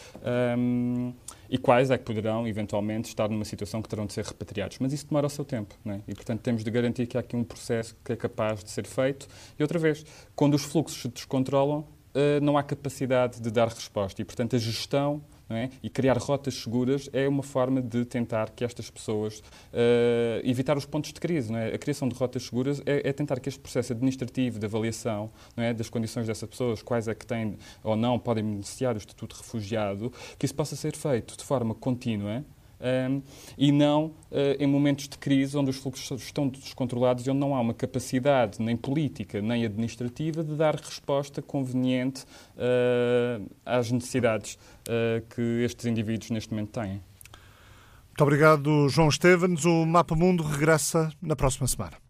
um, 0.56 1.12
e 1.50 1.58
quais 1.58 1.90
é 1.90 1.98
que 1.98 2.04
poderão, 2.04 2.46
eventualmente, 2.46 3.08
estar 3.08 3.28
numa 3.28 3.44
situação 3.44 3.82
que 3.82 3.88
terão 3.88 4.06
de 4.06 4.12
ser 4.12 4.24
repatriados. 4.24 4.78
Mas 4.78 4.92
isso 4.92 5.06
demora 5.06 5.26
o 5.26 5.30
seu 5.30 5.44
tempo, 5.44 5.74
é? 5.86 6.00
e, 6.08 6.14
portanto, 6.14 6.40
temos 6.40 6.64
de 6.64 6.70
garantir 6.70 7.06
que 7.06 7.16
há 7.16 7.20
aqui 7.20 7.36
um 7.36 7.44
processo 7.44 7.96
que 8.04 8.12
é 8.12 8.16
capaz 8.16 8.62
de 8.62 8.70
ser 8.70 8.86
feito. 8.86 9.28
E, 9.58 9.62
outra 9.62 9.78
vez, 9.78 10.04
quando 10.34 10.54
os 10.54 10.62
fluxos 10.64 11.02
se 11.02 11.08
descontrolam, 11.08 11.80
uh, 11.80 12.40
não 12.42 12.56
há 12.56 12.62
capacidade 12.62 13.40
de 13.40 13.50
dar 13.50 13.68
resposta, 13.68 14.22
e, 14.22 14.24
portanto, 14.24 14.56
a 14.56 14.58
gestão 14.58 15.22
é? 15.54 15.70
E 15.82 15.90
criar 15.90 16.16
rotas 16.18 16.54
seguras 16.54 17.08
é 17.12 17.28
uma 17.28 17.42
forma 17.42 17.80
de 17.80 18.04
tentar 18.04 18.50
que 18.50 18.64
estas 18.64 18.90
pessoas 18.90 19.38
uh, 19.38 20.40
evitar 20.42 20.76
os 20.76 20.84
pontos 20.84 21.12
de 21.12 21.20
crise. 21.20 21.54
É? 21.54 21.74
A 21.74 21.78
criação 21.78 22.08
de 22.08 22.14
rotas 22.14 22.44
seguras 22.44 22.82
é, 22.86 23.08
é, 23.08 23.12
tentar 23.12 23.40
que 23.40 23.48
este 23.48 23.60
processo 23.60 23.92
administrativo 23.92 24.58
de 24.58 24.66
avaliação 24.66 25.30
é? 25.56 25.72
das 25.72 25.88
condições 25.88 26.26
dessas 26.26 26.48
pessoas, 26.48 26.82
quais 26.82 27.08
é 27.08 27.14
que 27.14 27.26
têm 27.26 27.56
ou 27.82 27.96
não 27.96 28.18
podem 28.18 28.44
beneficiar 28.44 28.94
do 28.94 28.98
estatuto 28.98 29.36
de 29.36 29.42
refugiado, 29.42 30.12
que 30.38 30.46
isso 30.46 30.54
possa 30.54 30.76
ser 30.76 30.96
feito 30.96 31.36
de 31.36 31.44
forma 31.44 31.74
contínua 31.74 32.44
um, 32.84 33.22
e 33.56 33.72
não 33.72 34.06
uh, 34.06 34.12
em 34.58 34.66
momentos 34.66 35.08
de 35.08 35.16
crise 35.16 35.56
onde 35.56 35.70
os 35.70 35.76
fluxos 35.76 36.22
estão 36.22 36.48
descontrolados 36.48 37.26
e 37.26 37.30
onde 37.30 37.40
não 37.40 37.54
há 37.54 37.60
uma 37.60 37.74
capacidade 37.74 38.60
nem 38.60 38.76
política 38.76 39.40
nem 39.40 39.64
administrativa 39.64 40.44
de 40.44 40.54
dar 40.54 40.76
resposta 40.76 41.40
conveniente 41.40 42.24
uh, 42.56 43.50
às 43.64 43.90
necessidades 43.90 44.54
uh, 44.54 45.24
que 45.34 45.62
estes 45.64 45.86
indivíduos 45.86 46.30
neste 46.30 46.50
momento 46.50 46.80
têm. 46.80 47.02
Muito 48.08 48.22
obrigado, 48.22 48.88
João 48.88 49.08
Estevens. 49.08 49.64
O 49.64 49.84
Mapa 49.84 50.14
Mundo 50.14 50.44
regressa 50.44 51.10
na 51.20 51.34
próxima 51.34 51.66
semana. 51.66 52.03